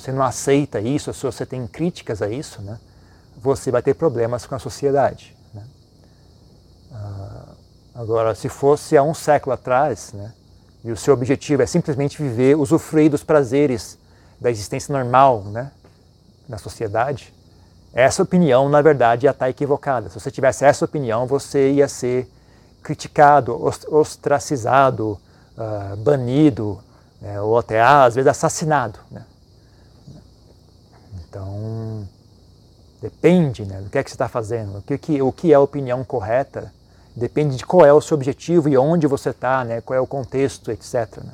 se 0.00 0.06
você 0.06 0.12
não 0.12 0.22
aceita 0.22 0.80
isso, 0.80 1.12
se 1.12 1.22
você 1.22 1.44
tem 1.44 1.66
críticas 1.66 2.22
a 2.22 2.28
isso, 2.28 2.62
né, 2.62 2.78
você 3.36 3.70
vai 3.70 3.82
ter 3.82 3.94
problemas 3.94 4.46
com 4.46 4.54
a 4.54 4.58
sociedade. 4.58 5.36
Né? 5.52 5.62
Ah, 6.92 7.44
agora, 7.94 8.34
se 8.34 8.48
fosse 8.48 8.96
há 8.96 9.02
um 9.02 9.12
século 9.12 9.52
atrás, 9.52 10.12
né, 10.14 10.32
e 10.82 10.90
o 10.90 10.96
seu 10.96 11.12
objetivo 11.12 11.62
é 11.62 11.66
simplesmente 11.66 12.20
viver, 12.20 12.56
usufruir 12.56 13.10
dos 13.10 13.22
prazeres 13.22 13.98
da 14.40 14.50
existência 14.50 14.90
normal 14.90 15.42
né, 15.44 15.70
na 16.48 16.56
sociedade, 16.56 17.34
essa 17.92 18.22
opinião, 18.22 18.68
na 18.68 18.80
verdade, 18.80 19.26
ia 19.26 19.30
estar 19.30 19.50
equivocada. 19.50 20.08
Se 20.08 20.18
você 20.18 20.30
tivesse 20.30 20.64
essa 20.64 20.84
opinião, 20.84 21.26
você 21.26 21.72
ia 21.72 21.88
ser 21.88 22.26
criticado, 22.82 23.60
ostracizado, 23.90 25.20
uh, 25.58 25.96
banido, 25.96 26.82
né, 27.20 27.40
ou 27.40 27.58
até, 27.58 27.82
às 27.82 28.14
vezes, 28.14 28.28
assassinado. 28.28 28.98
Né? 29.10 29.24
Então, 31.30 32.08
depende 33.00 33.64
né, 33.64 33.80
do 33.80 33.88
que 33.88 33.96
é 33.96 34.02
que 34.02 34.10
você 34.10 34.16
está 34.16 34.28
fazendo, 34.28 34.78
o 34.78 34.82
que, 34.82 35.22
o 35.22 35.30
que 35.30 35.52
é 35.52 35.54
a 35.54 35.60
opinião 35.60 36.02
correta, 36.02 36.72
depende 37.14 37.56
de 37.56 37.64
qual 37.64 37.86
é 37.86 37.92
o 37.92 38.00
seu 38.00 38.16
objetivo 38.16 38.68
e 38.68 38.76
onde 38.76 39.06
você 39.06 39.30
está, 39.30 39.64
né, 39.64 39.80
qual 39.80 39.96
é 39.96 40.00
o 40.00 40.06
contexto, 40.06 40.72
etc. 40.72 41.18
Né? 41.22 41.32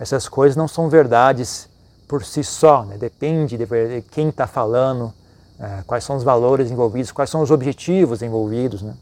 Essas 0.00 0.26
coisas 0.26 0.56
não 0.56 0.66
são 0.66 0.88
verdades 0.88 1.68
por 2.08 2.24
si 2.24 2.42
só, 2.42 2.82
né? 2.84 2.96
depende 2.96 3.58
de 3.58 3.66
quem 4.10 4.30
está 4.30 4.46
falando, 4.46 5.12
é, 5.60 5.82
quais 5.86 6.02
são 6.02 6.16
os 6.16 6.24
valores 6.24 6.70
envolvidos, 6.70 7.12
quais 7.12 7.28
são 7.28 7.42
os 7.42 7.50
objetivos 7.50 8.22
envolvidos. 8.22 8.80
Né? 8.80 8.94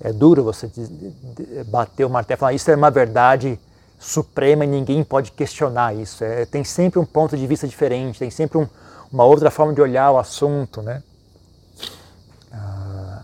É 0.00 0.12
duro 0.12 0.44
você 0.44 0.70
bater 1.66 2.04
o 2.04 2.10
martelo 2.10 2.38
e 2.38 2.40
falar 2.40 2.52
isso 2.52 2.70
é 2.70 2.76
uma 2.76 2.90
verdade 2.90 3.58
suprema 4.00 4.64
e 4.64 4.66
ninguém 4.66 5.04
pode 5.04 5.30
questionar 5.30 5.94
isso. 5.94 6.24
É, 6.24 6.46
tem 6.46 6.64
sempre 6.64 6.98
um 6.98 7.04
ponto 7.04 7.36
de 7.36 7.46
vista 7.46 7.68
diferente, 7.68 8.18
tem 8.18 8.30
sempre 8.30 8.58
um, 8.58 8.66
uma 9.12 9.24
outra 9.24 9.50
forma 9.50 9.74
de 9.74 9.80
olhar 9.80 10.10
o 10.10 10.18
assunto. 10.18 10.80
Né? 10.80 11.02
Ah, 12.50 13.22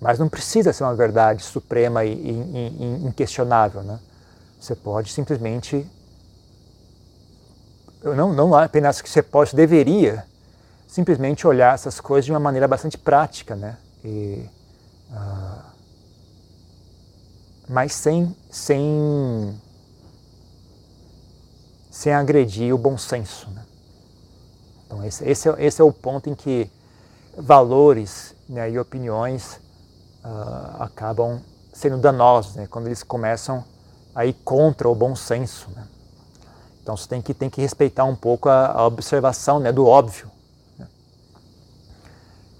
mas 0.00 0.18
não 0.18 0.28
precisa 0.28 0.72
ser 0.72 0.82
uma 0.82 0.94
verdade 0.94 1.42
suprema 1.44 2.04
e, 2.04 2.12
e, 2.12 2.76
e 2.78 3.06
inquestionável. 3.06 3.82
Né? 3.82 3.98
Você 4.60 4.74
pode 4.74 5.12
simplesmente 5.12 5.88
não, 8.02 8.32
não 8.32 8.54
apenas 8.54 9.00
que 9.00 9.08
você 9.08 9.22
pode, 9.22 9.54
deveria 9.56 10.24
simplesmente 10.86 11.46
olhar 11.46 11.74
essas 11.74 12.00
coisas 12.00 12.24
de 12.24 12.32
uma 12.32 12.40
maneira 12.40 12.68
bastante 12.68 12.96
prática, 12.96 13.56
né? 13.56 13.76
E, 14.04 14.48
uh, 15.10 15.75
mas 17.68 17.92
sem, 17.92 18.34
sem, 18.50 19.60
sem 21.90 22.12
agredir 22.12 22.74
o 22.74 22.78
bom 22.78 22.96
senso. 22.96 23.50
Né? 23.50 23.64
Então 24.86 25.04
esse, 25.04 25.28
esse, 25.28 25.48
é, 25.48 25.54
esse 25.64 25.80
é 25.80 25.84
o 25.84 25.92
ponto 25.92 26.30
em 26.30 26.34
que 26.34 26.70
valores 27.36 28.34
né, 28.48 28.70
e 28.70 28.78
opiniões 28.78 29.60
uh, 30.24 30.82
acabam 30.82 31.40
sendo 31.72 31.98
danosos, 31.98 32.54
né, 32.54 32.66
quando 32.66 32.86
eles 32.86 33.02
começam 33.02 33.64
a 34.14 34.24
ir 34.24 34.32
contra 34.32 34.88
o 34.88 34.94
bom 34.94 35.14
senso. 35.14 35.68
Né? 35.74 35.86
Então 36.82 36.96
você 36.96 37.08
tem 37.08 37.20
que, 37.20 37.34
tem 37.34 37.50
que 37.50 37.60
respeitar 37.60 38.04
um 38.04 38.16
pouco 38.16 38.48
a, 38.48 38.68
a 38.68 38.86
observação 38.86 39.58
né, 39.58 39.72
do 39.72 39.84
óbvio. 39.86 40.30
Né? 40.78 40.86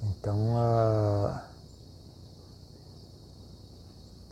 Então, 0.03 0.37
uh, 0.37 1.39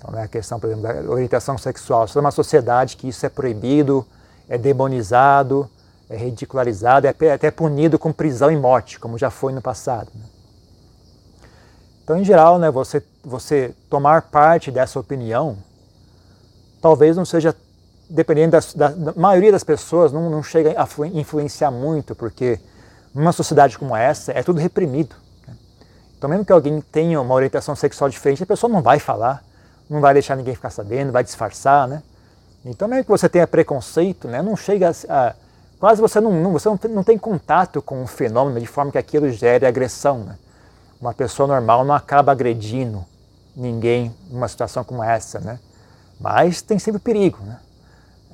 então 0.04 0.14
né, 0.14 0.24
a 0.24 0.28
questão, 0.28 0.60
por 0.60 0.68
exemplo, 0.68 0.82
da 0.82 1.10
orientação 1.10 1.56
sexual. 1.56 2.06
Se 2.06 2.16
é 2.16 2.20
uma 2.20 2.30
sociedade 2.30 2.96
que 2.96 3.08
isso 3.08 3.24
é 3.24 3.28
proibido, 3.30 4.06
é 4.48 4.58
demonizado, 4.58 5.68
é 6.10 6.16
ridicularizado, 6.16 7.06
é 7.06 7.32
até 7.32 7.50
punido 7.50 7.98
com 7.98 8.12
prisão 8.12 8.50
e 8.50 8.56
morte, 8.56 9.00
como 9.00 9.16
já 9.16 9.30
foi 9.30 9.52
no 9.52 9.62
passado. 9.62 10.10
Né? 10.14 10.24
Então, 12.02 12.18
em 12.18 12.24
geral, 12.24 12.58
né, 12.58 12.70
você, 12.70 13.02
você 13.24 13.74
tomar 13.88 14.22
parte 14.22 14.70
dessa 14.70 15.00
opinião 15.00 15.56
talvez 16.82 17.16
não 17.16 17.24
seja 17.24 17.56
dependendo 18.10 18.58
da, 18.76 18.88
da, 18.88 19.12
maioria 19.16 19.50
das 19.50 19.64
pessoas, 19.64 20.12
não, 20.12 20.28
não 20.28 20.42
chega 20.42 20.74
a 20.78 20.86
influenciar 21.14 21.70
muito, 21.70 22.14
porque 22.14 22.60
numa 23.14 23.32
sociedade 23.32 23.78
como 23.78 23.96
essa 23.96 24.32
é 24.32 24.42
tudo 24.42 24.60
reprimido. 24.60 25.16
Né? 25.48 25.56
Então, 26.18 26.28
mesmo 26.28 26.44
que 26.44 26.52
alguém 26.52 26.82
tenha 26.92 27.18
uma 27.18 27.34
orientação 27.34 27.74
sexual 27.74 28.10
diferente, 28.10 28.42
a 28.42 28.46
pessoa 28.46 28.70
não 28.70 28.82
vai 28.82 28.98
falar, 28.98 29.42
não 29.88 30.00
vai 30.00 30.12
deixar 30.14 30.36
ninguém 30.36 30.54
ficar 30.54 30.70
sabendo, 30.70 31.12
vai 31.12 31.22
disfarçar, 31.22 31.86
né? 31.86 32.02
Então, 32.64 32.88
mesmo 32.88 33.04
que 33.04 33.10
você 33.10 33.28
tenha 33.28 33.46
preconceito, 33.46 34.26
né, 34.26 34.40
não 34.40 34.56
chega 34.56 34.90
a, 35.08 35.34
quase 35.78 36.00
você 36.00 36.18
não, 36.18 36.32
não 36.32 36.52
você 36.52 36.68
não 36.68 36.76
tem, 36.78 36.90
não 36.90 37.04
tem, 37.04 37.18
contato 37.18 37.82
com 37.82 38.02
o 38.02 38.06
fenômeno 38.06 38.58
de 38.58 38.66
forma 38.66 38.90
que 38.90 38.96
aquilo 38.96 39.28
gere 39.30 39.66
agressão. 39.66 40.20
Né? 40.20 40.38
Uma 40.98 41.12
pessoa 41.12 41.46
normal 41.46 41.84
não 41.84 41.94
acaba 41.94 42.32
agredindo 42.32 43.04
ninguém 43.54 44.14
numa 44.30 44.48
situação 44.48 44.82
como 44.82 45.02
essa, 45.02 45.40
né? 45.40 45.60
Mas 46.18 46.62
tem 46.62 46.78
sempre 46.78 47.00
perigo, 47.00 47.38
né? 47.44 47.60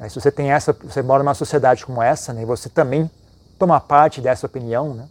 se 0.08 0.18
você 0.18 0.30
tem 0.30 0.52
essa, 0.52 0.72
você 0.72 1.02
mora 1.02 1.22
numa 1.22 1.34
sociedade 1.34 1.84
como 1.84 2.00
essa, 2.00 2.32
né, 2.32 2.42
e 2.42 2.44
você 2.44 2.68
também 2.68 3.10
toma 3.58 3.80
parte 3.80 4.20
dessa 4.20 4.46
opinião, 4.46 4.94
né? 4.94 5.08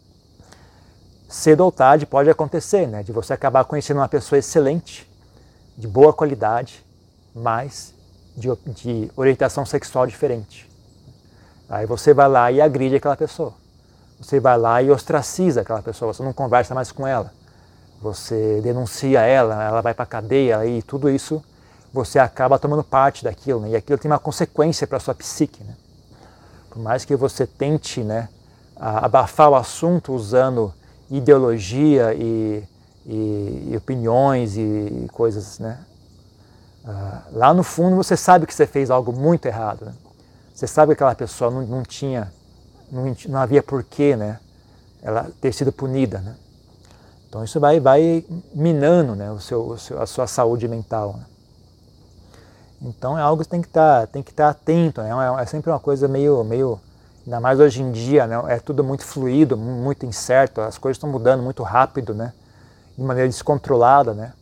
Cedo 1.28 1.62
ou 1.62 1.71
tarde 1.71 2.08
pode 2.08 2.30
acontecer, 2.30 2.88
né, 2.88 3.04
de 3.04 3.12
você 3.12 3.34
acabar 3.34 3.65
conhecendo 3.65 3.97
uma 3.97 4.08
pessoa 4.08 4.39
excelente, 4.39 5.08
de 5.79 5.87
boa 5.87 6.11
qualidade, 6.11 6.85
mas 7.33 7.93
de, 8.35 8.49
de 8.73 9.09
orientação 9.15 9.65
sexual 9.65 10.05
diferente. 10.05 10.69
Aí 11.69 11.85
você 11.85 12.13
vai 12.13 12.27
lá 12.27 12.51
e 12.51 12.59
agride 12.59 12.97
aquela 12.97 13.15
pessoa. 13.15 13.53
Você 14.19 14.41
vai 14.41 14.57
lá 14.57 14.81
e 14.83 14.91
ostraciza 14.91 15.61
aquela 15.61 15.81
pessoa, 15.81 16.13
você 16.13 16.21
não 16.21 16.33
conversa 16.33 16.75
mais 16.75 16.91
com 16.91 17.07
ela. 17.07 17.31
Você 18.01 18.59
denuncia 18.61 19.21
ela, 19.21 19.63
ela 19.63 19.81
vai 19.81 19.93
para 19.93 20.05
cadeia 20.05 20.65
e 20.65 20.81
tudo 20.81 21.09
isso 21.09 21.41
você 21.93 22.19
acaba 22.19 22.59
tomando 22.59 22.83
parte 22.83 23.23
daquilo, 23.23 23.61
né? 23.61 23.69
e 23.69 23.75
aquilo 23.75 23.97
tem 23.97 24.11
uma 24.11 24.19
consequência 24.19 24.85
para 24.85 24.97
a 24.97 24.99
sua 24.99 25.15
psique. 25.15 25.63
Né? 25.63 25.73
Por 26.69 26.79
mais 26.79 27.05
que 27.05 27.15
você 27.15 27.47
tente 27.47 28.01
né, 28.01 28.27
abafar 28.75 29.49
o 29.49 29.55
assunto 29.55 30.13
usando 30.13 30.73
ideologia 31.09 32.13
e, 32.13 32.63
e, 33.09 33.69
e 33.71 33.75
opiniões 33.75 34.55
e, 34.55 35.07
coisas, 35.11 35.57
né? 35.57 35.79
Uh, 36.85 37.37
lá 37.37 37.53
no 37.53 37.63
fundo 37.63 37.95
você 37.95 38.15
sabe 38.15 38.45
que 38.45 38.53
você 38.53 38.67
fez 38.67 38.91
algo 38.91 39.11
muito 39.11 39.47
errado. 39.47 39.85
Né? 39.85 39.93
Você 40.53 40.67
sabe 40.67 40.89
que 40.89 40.93
aquela 40.93 41.15
pessoa 41.15 41.49
não, 41.49 41.61
não 41.63 41.83
tinha, 41.83 42.31
não, 42.91 43.13
não 43.27 43.39
havia 43.39 43.63
porquê 43.63 44.15
né, 44.15 44.39
ela 45.01 45.29
ter 45.41 45.51
sido 45.53 45.71
punida. 45.71 46.19
Né? 46.19 46.35
Então 47.27 47.43
isso 47.43 47.59
vai, 47.59 47.79
vai 47.79 48.23
minando 48.53 49.15
né, 49.15 49.31
o 49.31 49.39
seu, 49.39 49.67
o 49.67 49.77
seu, 49.77 50.01
a 50.01 50.05
sua 50.05 50.27
saúde 50.27 50.67
mental. 50.67 51.15
Né? 51.17 51.25
Então 52.81 53.17
é 53.17 53.21
algo 53.21 53.43
que 53.43 53.49
tem 53.49 53.61
que 53.61 53.67
estar, 53.67 54.01
tá, 54.01 54.07
tem 54.07 54.23
que 54.23 54.31
estar 54.31 54.45
tá 54.45 54.49
atento, 54.51 55.01
né? 55.01 55.09
é, 55.09 55.41
é 55.41 55.45
sempre 55.47 55.69
uma 55.69 55.79
coisa 55.79 56.07
meio, 56.07 56.43
meio, 56.43 56.79
ainda 57.25 57.39
mais 57.41 57.59
hoje 57.59 57.81
em 57.81 57.91
dia, 57.91 58.25
né? 58.25 58.41
é 58.47 58.59
tudo 58.59 58.83
muito 58.83 59.03
fluido, 59.03 59.57
muito 59.57 60.05
incerto, 60.05 60.61
as 60.61 60.77
coisas 60.77 60.95
estão 60.95 61.09
mudando 61.09 61.43
muito 61.43 61.61
rápido, 61.63 62.13
né? 62.13 62.33
De 62.99 63.05
maneira 63.05 63.29
descontrolada. 63.29 64.13
Né? 64.13 64.33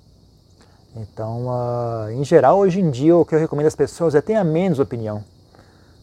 Então, 0.96 1.48
uh, 1.48 2.10
em 2.12 2.24
geral, 2.24 2.58
hoje 2.58 2.82
em 2.82 2.90
dia, 2.90 3.16
o 3.16 3.24
que 3.24 3.36
eu 3.36 3.40
recomendo 3.40 3.68
às 3.68 3.76
pessoas 3.76 4.16
é 4.16 4.22
tenha 4.22 4.44
menos 4.44 4.80
opinião. 4.80 5.24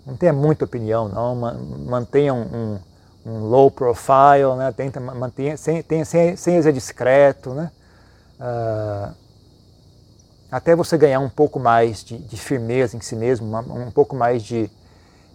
Não 0.06 0.16
tenha 0.16 0.32
muita 0.32 0.64
opinião, 0.64 1.08
não. 1.08 1.34
Mantenha 1.34 2.32
um, 2.32 2.78
um, 3.26 3.32
um 3.32 3.38
low 3.48 3.70
profile, 3.70 4.54
né? 4.56 4.70
Tenta 4.70 5.00
mantenha, 5.00 5.56
sem, 5.56 5.82
tenha, 5.82 6.04
sem, 6.04 6.36
sem 6.36 6.62
ser 6.62 6.72
discreto, 6.72 7.50
né? 7.50 7.70
Uh, 8.38 9.14
até 10.50 10.76
você 10.76 10.96
ganhar 10.96 11.18
um 11.18 11.28
pouco 11.28 11.58
mais 11.58 12.04
de, 12.04 12.18
de 12.18 12.36
firmeza 12.36 12.96
em 12.96 13.00
si 13.00 13.16
mesmo, 13.16 13.56
um 13.56 13.90
pouco 13.90 14.14
mais 14.14 14.42
de, 14.42 14.70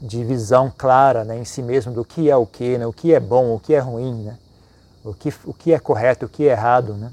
de 0.01 0.23
visão 0.23 0.71
clara 0.75 1.25
né, 1.25 1.38
em 1.38 1.43
si 1.43 1.62
mesmo 1.62 1.91
do 1.91 2.05
que 2.05 2.29
é 2.29 2.36
o 2.38 2.45
que, 2.45 2.77
né, 2.77 2.88
o 2.88 2.93
que 2.93 3.13
é 3.13 3.19
bom, 3.19 3.53
o 3.53 3.60
que 3.60 3.73
é 3.73 3.79
ruim, 3.79 4.23
né, 4.23 4.38
o, 5.03 5.13
que, 5.13 5.33
o 5.45 5.53
que 5.53 5.73
é 5.73 5.79
correto, 5.79 6.25
o 6.25 6.29
que 6.29 6.47
é 6.47 6.51
errado. 6.51 6.93
Né. 6.93 7.12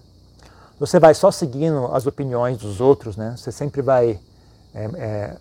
Você 0.78 0.98
vai 0.98 1.14
só 1.14 1.30
seguindo 1.30 1.86
as 1.94 2.06
opiniões 2.06 2.58
dos 2.58 2.80
outros, 2.80 3.16
né, 3.16 3.34
você 3.36 3.50
sempre 3.50 3.82
vai. 3.82 4.20
É, 4.74 4.84
é, 4.96 5.36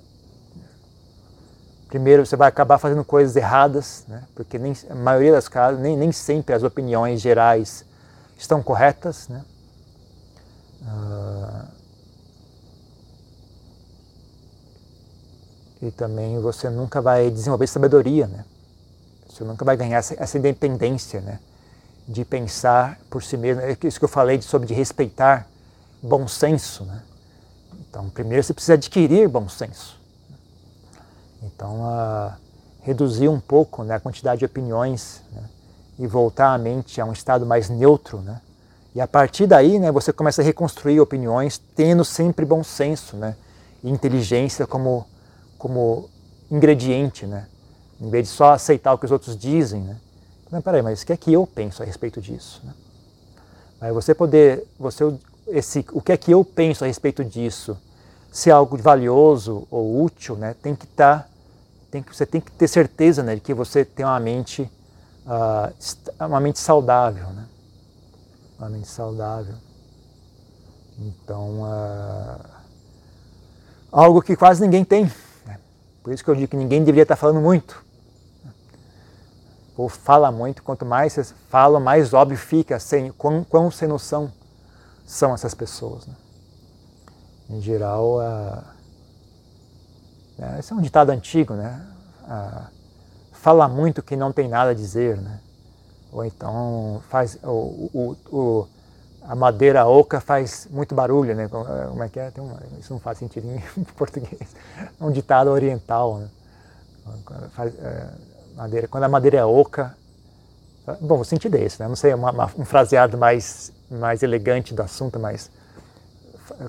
primeiro, 1.88 2.25
você 2.25 2.36
vai 2.36 2.47
acabar 2.47 2.77
fazendo 2.77 3.03
coisas 3.03 3.36
erradas, 3.36 4.05
né, 4.08 4.23
porque 4.34 4.58
nem, 4.58 4.73
a 4.89 4.95
maioria 4.95 5.31
das 5.31 5.47
casos, 5.47 5.79
nem, 5.79 5.97
nem 5.97 6.12
sempre 6.12 6.55
as 6.55 6.63
opiniões 6.63 7.21
gerais 7.21 7.86
estão 8.38 8.62
corretas. 8.63 9.27
Né. 9.27 9.43
Uh, 10.81 11.67
e 15.81 15.91
também 15.91 16.39
você 16.39 16.69
nunca 16.69 17.01
vai 17.01 17.29
desenvolver 17.29 17.67
sabedoria, 17.67 18.27
né? 18.27 18.45
Você 19.27 19.43
nunca 19.43 19.65
vai 19.65 19.75
ganhar 19.75 19.97
essa, 19.97 20.15
essa 20.17 20.38
independência, 20.38 21.19
né? 21.21 21.39
De 22.08 22.24
pensar 22.24 23.00
por 23.10 23.24
si 23.24 23.36
mesmo. 23.38 23.62
É 23.62 23.78
isso 23.84 24.00
que 24.00 24.06
eu 24.06 24.10
falei 24.10 24.41
sobre 24.41 24.68
de 24.68 24.74
respeitar 24.74 25.48
bom 26.02 26.28
senso, 26.28 26.84
né? 26.86 27.02
Então, 27.89 28.10
primeiro 28.10 28.44
você 28.44 28.54
precisa 28.54 28.74
adquirir 28.74 29.28
bom 29.28 29.48
senso. 29.50 30.00
Então, 31.41 31.82
uh, 31.82 32.34
reduzir 32.82 33.28
um 33.28 33.39
pouco 33.39 33.84
né, 33.84 33.96
a 33.96 34.00
quantidade 34.00 34.39
de 34.39 34.46
opiniões 34.46 35.22
né? 35.32 35.44
e 35.98 36.06
voltar 36.06 36.54
a 36.54 36.58
mente 36.58 37.00
a 37.02 37.06
um 37.06 37.13
estado 37.13 37.46
mais 37.46 37.70
neutro, 37.70 38.20
né? 38.22 38.41
E 38.94 39.02
a 39.02 39.08
partir 39.08 39.46
daí, 39.46 39.78
né, 39.78 39.91
você 39.91 40.13
começa 40.13 40.41
a 40.41 40.46
reconstruir 40.46 41.02
opiniões 41.02 41.58
tendo 41.76 42.06
sempre 42.06 42.46
bom 42.46 42.63
senso, 42.63 43.18
né? 43.18 43.36
E 43.84 43.89
inteligência 43.89 44.65
como 44.65 45.06
como 45.58 46.10
ingrediente, 46.50 47.26
né? 47.26 47.48
Em 48.00 48.10
vez 48.10 48.28
de 48.28 48.34
só 48.34 48.54
aceitar 48.54 48.94
o 48.94 48.98
que 48.98 49.06
os 49.06 49.12
outros 49.12 49.38
dizem, 49.38 49.82
né? 49.82 49.98
Mas 50.51 50.63
peraí, 50.63 50.81
mas 50.81 51.01
o 51.01 51.05
que 51.05 51.13
é 51.13 51.17
que 51.17 51.34
eu 51.34 51.45
penso 51.45 51.81
a 51.81 51.86
respeito 51.86 52.21
disso? 52.21 52.62
Né? 52.63 52.73
Mas 53.81 53.93
você 53.93 54.13
poder, 54.13 54.65
você, 54.79 55.03
esse, 55.47 55.86
o 55.91 56.01
que 56.01 56.12
é 56.12 56.17
que 56.17 56.31
eu 56.31 56.43
penso 56.43 56.84
a 56.84 56.88
respeito 56.88 57.23
disso, 57.23 57.77
se 58.31 58.49
é 58.49 58.53
algo 58.53 58.77
valioso 58.77 59.67
ou 59.71 60.01
útil, 60.03 60.36
né? 60.36 60.55
Tem 60.62 60.75
que 60.75 60.86
estar, 60.86 61.19
tá, 61.19 61.29
tem 61.89 62.03
que, 62.03 62.15
você 62.15 62.25
tem 62.25 62.41
que 62.41 62.51
ter 62.51 62.67
certeza, 62.67 63.23
né, 63.23 63.36
de 63.36 63.41
que 63.41 63.53
você 63.53 63.86
tem 63.86 64.05
uma 64.05 64.19
mente, 64.19 64.69
uh, 65.25 66.25
uma 66.25 66.39
mente 66.39 66.60
saudável, 66.60 67.27
né? 67.29 67.45
Uma 68.60 68.69
mente 68.69 68.88
saudável. 68.88 69.55
Então, 70.97 71.62
uh, 71.62 72.45
algo 73.91 74.21
que 74.21 74.36
quase 74.36 74.62
ninguém 74.62 74.84
tem. 74.84 75.10
Por 76.03 76.13
isso 76.13 76.23
que 76.23 76.29
eu 76.29 76.36
digo 76.36 76.49
que 76.49 76.58
ninguém 76.58 76.79
deveria 76.84 77.03
estar 77.03 77.15
falando 77.15 77.39
muito. 77.39 77.85
Ou 79.77 79.89
fala 79.89 80.31
muito, 80.31 80.63
quanto 80.63 80.85
mais 80.85 81.13
você 81.13 81.23
fala, 81.49 81.79
mais 81.79 82.13
óbvio 82.13 82.38
fica 82.38 82.79
sem, 82.79 83.11
quão, 83.11 83.43
quão 83.43 83.69
sem 83.69 83.88
noção 83.88 84.31
são 85.05 85.33
essas 85.33 85.53
pessoas. 85.53 86.07
Né? 86.07 86.15
Em 87.49 87.61
geral, 87.61 88.19
uh, 88.19 88.63
esse 90.59 90.71
é 90.71 90.75
um 90.75 90.81
ditado 90.81 91.09
antigo, 91.11 91.53
né? 91.53 91.85
Fala 93.31 93.67
muito 93.67 94.01
que 94.01 94.15
não 94.15 94.31
tem 94.31 94.47
nada 94.47 94.71
a 94.71 94.73
dizer, 94.73 95.17
né? 95.17 95.39
Ou 96.11 96.25
então 96.25 97.01
faz 97.09 97.38
o, 97.43 97.89
o, 97.93 98.17
o 98.31 98.67
a 99.21 99.35
madeira 99.35 99.85
oca 99.85 100.19
faz 100.19 100.67
muito 100.69 100.93
barulho, 100.93 101.35
né? 101.35 101.47
Como 101.47 102.03
é 102.03 102.09
que 102.09 102.19
é? 102.19 102.31
Uma, 102.38 102.59
isso 102.79 102.93
não 102.93 102.99
faz 102.99 103.17
sentido 103.17 103.47
em 103.47 103.83
português. 103.95 104.55
É 104.99 105.03
um 105.03 105.11
ditado 105.11 105.49
oriental, 105.49 106.17
né? 106.17 106.29
Faz, 107.51 107.73
é, 107.79 108.09
madeira, 108.56 108.88
quando 108.88 109.04
a 109.04 109.10
madeira 109.10 109.38
é 109.38 109.46
oca, 109.46 109.96
bom, 111.02 111.20
o 111.20 111.26
sentido 111.26 111.56
é 111.56 111.63
esse, 111.63 111.82
né? 111.82 111.88
Não 111.88 111.96
sei, 111.96 112.13
uma, 112.13 112.32
uma, 112.32 112.52
um 112.58 112.65
fraseado 112.65 113.18
mais, 113.18 113.72
mais 113.89 114.24
elegante 114.24 114.74
do 114.74 114.82
assunto, 114.82 115.20
mas 115.20 115.52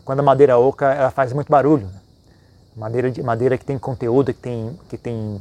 quando 0.04 0.20
a 0.20 0.22
madeira 0.22 0.54
é 0.54 0.56
oca, 0.56 0.92
ela 0.92 1.10
faz 1.10 1.32
muito 1.32 1.50
barulho. 1.50 1.86
Né? 1.86 2.00
Madeira, 2.76 3.10
de, 3.10 3.22
madeira 3.22 3.56
que 3.56 3.64
tem 3.64 3.78
conteúdo, 3.78 4.32
que 4.34 4.40
tem, 4.40 4.78
que 4.88 4.98
tem 4.98 5.40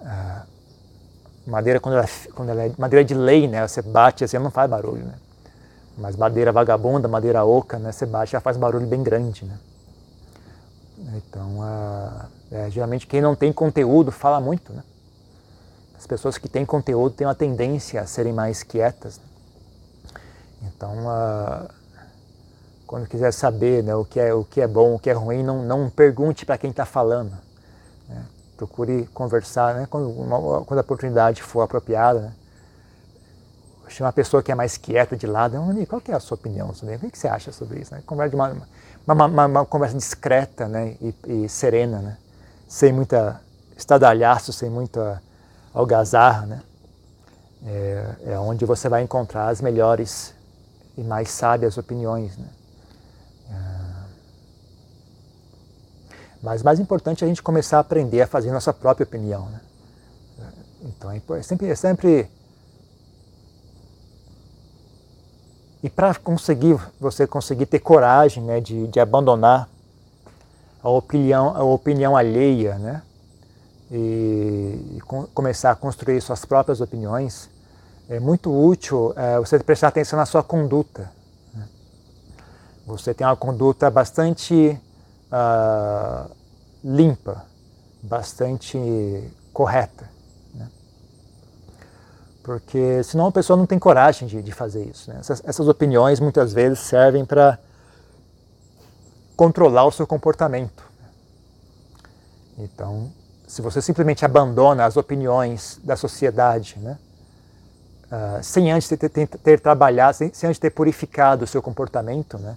uh, 0.00 0.42
madeira 1.46 1.80
quando 1.80 1.96
ela, 1.96 2.08
quando 2.34 2.48
ela 2.50 2.64
é 2.64 2.72
madeira 2.76 3.04
de 3.04 3.14
lei, 3.14 3.46
né? 3.48 3.66
Você 3.66 3.80
bate 3.80 4.24
assim, 4.24 4.36
ela 4.36 4.44
não 4.44 4.50
faz 4.50 4.68
barulho, 4.68 5.04
né? 5.04 5.14
Mas 5.96 6.14
madeira 6.14 6.52
vagabunda, 6.52 7.08
madeira 7.08 7.44
oca, 7.44 7.78
né, 7.78 7.90
você 7.90 8.06
bate 8.06 8.32
já 8.32 8.40
faz 8.40 8.56
barulho 8.56 8.86
bem 8.86 9.02
grande. 9.02 9.44
Né? 9.44 9.58
Então, 11.16 11.58
é, 12.52 12.70
geralmente 12.70 13.06
quem 13.06 13.20
não 13.20 13.34
tem 13.34 13.52
conteúdo 13.52 14.12
fala 14.12 14.40
muito. 14.40 14.72
Né? 14.72 14.82
As 15.98 16.06
pessoas 16.06 16.38
que 16.38 16.48
têm 16.48 16.64
conteúdo 16.64 17.16
têm 17.16 17.26
uma 17.26 17.34
tendência 17.34 18.00
a 18.00 18.06
serem 18.06 18.32
mais 18.32 18.62
quietas. 18.62 19.18
Né? 19.18 20.70
Então, 20.74 20.94
quando 22.86 23.08
quiser 23.08 23.32
saber 23.32 23.82
né, 23.82 23.94
o, 23.94 24.04
que 24.04 24.20
é, 24.20 24.32
o 24.32 24.44
que 24.44 24.60
é 24.60 24.66
bom, 24.66 24.94
o 24.94 24.98
que 24.98 25.10
é 25.10 25.12
ruim, 25.12 25.42
não, 25.42 25.62
não 25.62 25.90
pergunte 25.90 26.46
para 26.46 26.56
quem 26.56 26.70
está 26.70 26.86
falando. 26.86 27.32
Né? 28.08 28.24
Procure 28.56 29.06
conversar 29.12 29.74
né, 29.74 29.86
quando, 29.90 30.08
uma, 30.08 30.64
quando 30.64 30.78
a 30.78 30.82
oportunidade 30.82 31.42
for 31.42 31.62
apropriada. 31.62 32.20
Né? 32.20 32.32
chama 33.88 34.08
uma 34.08 34.12
pessoa 34.12 34.42
que 34.42 34.52
é 34.52 34.54
mais 34.54 34.76
quieta 34.76 35.16
de 35.16 35.26
lado, 35.26 35.56
qual 35.88 36.00
que 36.00 36.12
é 36.12 36.14
a 36.14 36.20
sua 36.20 36.34
opinião 36.36 36.74
sobre 36.74 36.94
isso? 36.94 37.06
O 37.06 37.10
que 37.10 37.18
você 37.18 37.26
acha 37.28 37.50
sobre 37.52 37.80
isso? 37.80 37.94
Né? 37.94 38.02
Conversa 38.04 38.30
de 38.30 38.36
uma, 38.36 38.56
uma, 39.06 39.26
uma, 39.26 39.46
uma, 39.46 39.66
conversa 39.66 39.96
discreta 39.96 40.68
né? 40.68 40.96
e, 41.00 41.14
e, 41.26 41.48
serena, 41.48 41.98
né? 42.00 42.18
sem 42.68 42.92
muita 42.92 43.40
estadalhaço, 43.76 44.52
sem 44.52 44.68
muita 44.68 45.22
algazarra. 45.78 46.46
Né? 46.46 46.62
É, 47.66 48.14
é, 48.26 48.38
onde 48.38 48.64
você 48.64 48.88
vai 48.88 49.02
encontrar 49.02 49.48
as 49.48 49.60
melhores 49.60 50.34
e 50.96 51.02
mais 51.02 51.30
sábias 51.30 51.78
opiniões. 51.78 52.36
Né? 52.36 52.48
É... 53.50 53.88
Mas 56.42 56.62
mais 56.62 56.80
importante 56.80 57.22
é 57.22 57.26
a 57.26 57.28
gente 57.28 57.42
começar 57.42 57.76
a 57.78 57.80
aprender 57.80 58.22
a 58.22 58.26
fazer 58.26 58.50
nossa 58.50 58.72
própria 58.72 59.04
opinião. 59.04 59.46
Né? 59.46 59.60
Então 60.82 61.10
é 61.10 61.42
sempre, 61.42 61.68
é 61.68 61.74
sempre 61.74 62.30
e 65.82 65.88
para 65.88 66.14
conseguir 66.14 66.76
você 67.00 67.26
conseguir 67.26 67.66
ter 67.66 67.78
coragem 67.78 68.42
né, 68.42 68.60
de, 68.60 68.88
de 68.88 68.98
abandonar 68.98 69.68
a 70.82 70.88
opinião, 70.88 71.56
a 71.56 71.62
opinião 71.62 72.16
alheia, 72.16 72.78
né, 72.78 73.02
e, 73.90 74.96
e 74.96 75.00
com, 75.00 75.26
começar 75.26 75.70
a 75.70 75.76
construir 75.76 76.20
suas 76.20 76.44
próprias 76.44 76.80
opiniões, 76.80 77.50
é 78.08 78.18
muito 78.18 78.50
útil 78.50 79.12
é, 79.16 79.38
você 79.38 79.58
prestar 79.58 79.88
atenção 79.88 80.18
na 80.18 80.26
sua 80.26 80.42
conduta. 80.42 81.10
Né? 81.54 81.68
Você 82.86 83.12
tem 83.12 83.26
uma 83.26 83.36
conduta 83.36 83.90
bastante 83.90 84.78
uh, 85.32 86.30
limpa, 86.82 87.44
bastante 88.02 88.78
correta. 89.52 90.08
Né? 90.54 90.68
Porque 92.42 93.02
senão 93.02 93.26
a 93.26 93.32
pessoa 93.32 93.56
não 93.56 93.66
tem 93.66 93.78
coragem 93.78 94.26
de, 94.26 94.42
de 94.42 94.52
fazer 94.52 94.84
isso. 94.84 95.10
Né? 95.10 95.18
Essas, 95.20 95.42
essas 95.44 95.68
opiniões 95.68 96.20
muitas 96.20 96.52
vezes 96.52 96.78
servem 96.78 97.24
para 97.24 97.58
controlar 99.36 99.84
o 99.84 99.92
seu 99.92 100.06
comportamento. 100.06 100.82
Então, 102.58 103.12
se 103.48 103.62
você 103.62 103.80
simplesmente 103.80 104.24
abandona 104.24 104.84
as 104.84 104.96
opiniões 104.96 105.80
da 105.82 105.96
sociedade, 105.96 106.76
né? 106.78 106.98
Uh, 108.12 108.42
sem 108.42 108.70
antes 108.70 108.88
ter, 108.88 109.08
ter, 109.08 109.26
ter 109.26 109.60
trabalhado, 109.60 110.16
sem, 110.16 110.32
sem, 110.32 110.48
antes 110.48 110.60
ter 110.60 110.70
purificado 110.70 111.44
o 111.44 111.46
seu 111.46 111.60
comportamento, 111.60 112.38
né? 112.38 112.56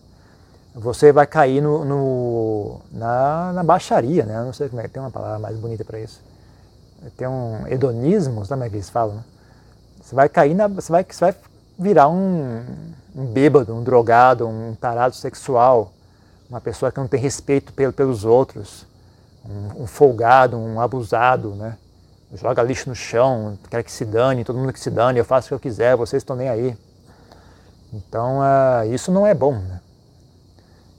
você 0.73 1.11
vai 1.11 1.27
cair 1.27 1.61
no, 1.61 1.83
no 1.83 2.81
na, 2.91 3.51
na, 3.53 3.63
baixaria, 3.63 4.25
né? 4.25 4.41
Não 4.41 4.53
sei 4.53 4.69
como 4.69 4.81
é, 4.81 4.87
tem 4.87 5.01
uma 5.01 5.11
palavra 5.11 5.39
mais 5.39 5.57
bonita 5.57 5.83
para 5.83 5.99
isso. 5.99 6.21
Tem 7.17 7.27
um 7.27 7.67
hedonismo, 7.67 8.45
sabe 8.45 8.59
como 8.59 8.63
é 8.63 8.69
que 8.69 8.75
eles 8.75 8.89
falam? 8.89 9.15
Né? 9.15 9.23
Você 10.01 10.15
vai 10.15 10.29
cair 10.29 10.53
na, 10.53 10.67
você 10.67 10.91
vai, 10.91 11.05
você 11.09 11.19
vai 11.19 11.35
virar 11.77 12.07
um, 12.07 12.63
um 13.15 13.25
bêbado, 13.25 13.73
um 13.73 13.83
drogado, 13.83 14.47
um 14.47 14.75
tarado 14.75 15.15
sexual, 15.15 15.91
uma 16.49 16.61
pessoa 16.61 16.91
que 16.91 16.99
não 16.99 17.07
tem 17.07 17.19
respeito 17.19 17.73
pelo, 17.73 17.91
pelos 17.91 18.23
outros, 18.23 18.85
um, 19.47 19.83
um 19.83 19.87
folgado, 19.87 20.57
um 20.57 20.79
abusado, 20.79 21.55
né? 21.55 21.77
Joga 22.33 22.63
lixo 22.63 22.87
no 22.87 22.95
chão, 22.95 23.57
quer 23.69 23.83
que 23.83 23.91
se 23.91 24.05
dane, 24.05 24.45
todo 24.45 24.57
mundo 24.57 24.71
que 24.71 24.79
se 24.79 24.89
dane, 24.89 25.19
eu 25.19 25.25
faço 25.25 25.47
o 25.47 25.49
que 25.49 25.53
eu 25.53 25.59
quiser, 25.59 25.97
vocês 25.97 26.21
estão 26.21 26.35
nem 26.35 26.47
aí. 26.47 26.77
Então, 27.93 28.39
uh, 28.39 28.93
isso 28.93 29.11
não 29.11 29.27
é 29.27 29.33
bom, 29.33 29.55
né? 29.55 29.81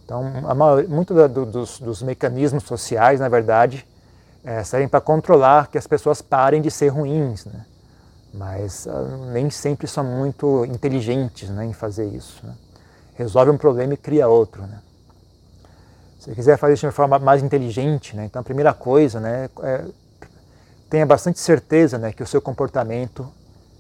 Então, 0.05 0.23
maior, 0.55 0.87
muito 0.89 1.15
da, 1.15 1.27
do, 1.27 1.47
dos, 1.47 1.79
dos, 1.81 2.03
mecanismos 2.03 2.65
sociais, 2.65 3.19
na 3.19 3.31
verdade, 3.31 3.87
é, 4.45 4.63
servem 4.63 4.89
para 4.89 5.01
controlar 5.01 5.69
que 5.69 5.79
as 5.79 5.87
pessoas 5.87 6.21
parem 6.21 6.61
de 6.61 6.71
ser 6.71 6.89
ruins, 6.89 7.47
né? 7.47 7.65
mas 8.35 8.87
uh, 8.87 9.31
nem 9.33 9.49
sempre 9.49 9.87
são 9.87 10.05
muito 10.05 10.65
inteligentes 10.67 11.49
né, 11.51 11.65
em 11.65 11.73
fazer 11.73 12.07
isso. 12.07 12.45
Né? 12.45 12.53
Resolve 13.15 13.51
um 13.51 13.57
problema 13.57 13.95
e 13.95 13.97
cria 13.97 14.29
outro. 14.29 14.63
Né? 14.63 14.79
Se 16.23 16.31
você 16.31 16.37
quiser 16.37 16.57
fazer 16.57 16.75
isso 16.75 16.83
de 16.83 16.87
uma 16.87 16.93
forma 16.93 17.19
mais 17.19 17.43
inteligente, 17.43 18.15
né, 18.15 18.27
então 18.27 18.39
a 18.39 18.45
primeira 18.45 18.73
coisa 18.73 19.19
né, 19.19 19.51
é 19.61 19.85
tenha 20.89 21.05
bastante 21.05 21.41
certeza 21.41 21.99
né, 21.99 22.13
que 22.13 22.23
o 22.23 22.27
seu 22.27 22.41
comportamento 22.41 23.29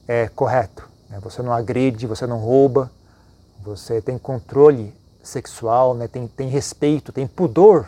é 0.08 0.26
correto. 0.26 0.88
Né? 1.08 1.20
Você 1.22 1.40
não 1.40 1.52
agride, 1.52 2.04
você 2.04 2.26
não 2.26 2.38
rouba, 2.38 2.90
você 3.62 4.02
tem 4.02 4.18
controle 4.18 4.92
sexual, 5.22 5.94
né? 5.94 6.08
tem, 6.08 6.26
tem 6.26 6.48
respeito, 6.48 7.12
tem 7.12 7.28
pudor. 7.28 7.86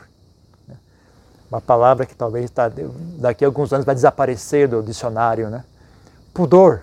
Né? 0.69 0.77
Uma 1.51 1.61
palavra 1.61 2.07
que 2.07 2.15
talvez 2.15 2.49
tá, 2.49 2.71
daqui 3.19 3.45
a 3.45 3.49
alguns 3.49 3.73
anos 3.73 3.85
vai 3.85 3.97
desaparecer 3.97 4.69
do 4.69 4.85
dicionário. 4.85 5.51
Né? 5.51 5.65
Pudor. 6.33 6.83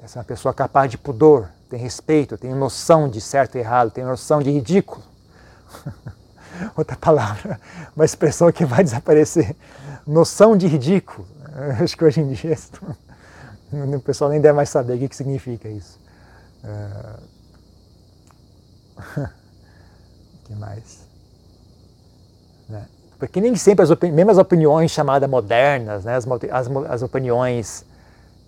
Essa 0.00 0.18
é 0.18 0.20
uma 0.20 0.24
pessoa 0.24 0.54
capaz 0.54 0.88
de 0.88 0.96
pudor, 0.96 1.48
tem 1.68 1.80
respeito, 1.80 2.38
tem 2.38 2.54
noção 2.54 3.08
de 3.08 3.20
certo 3.20 3.56
e 3.56 3.58
errado, 3.58 3.90
tem 3.90 4.04
noção 4.04 4.40
de 4.40 4.52
ridículo. 4.52 5.02
Outra 6.76 6.96
palavra, 6.96 7.60
uma 7.94 8.04
expressão 8.04 8.50
que 8.52 8.64
vai 8.64 8.82
desaparecer. 8.84 9.54
Noção 10.06 10.56
de 10.56 10.66
ridículo. 10.66 11.26
Acho 11.82 11.96
que 11.96 12.04
hoje 12.04 12.20
em 12.20 12.32
dia 12.32 12.56
o 13.72 14.00
pessoal 14.00 14.30
nem 14.30 14.40
deve 14.40 14.54
mais 14.54 14.68
saber 14.68 14.94
o 14.94 15.08
que, 15.08 15.16
significa 15.16 15.68
isso. 15.68 15.98
Uh 16.62 17.36
que 20.44 20.54
mais? 20.54 21.06
Né? 22.68 22.86
Porque 23.18 23.40
nem 23.40 23.54
sempre, 23.56 23.82
as 23.82 23.90
mesmo 24.12 24.30
as 24.30 24.38
opiniões 24.38 24.90
chamadas 24.90 25.28
modernas, 25.28 26.04
né? 26.04 26.16
as, 26.16 26.26
as, 26.26 26.68
as 26.88 27.02
opiniões 27.02 27.84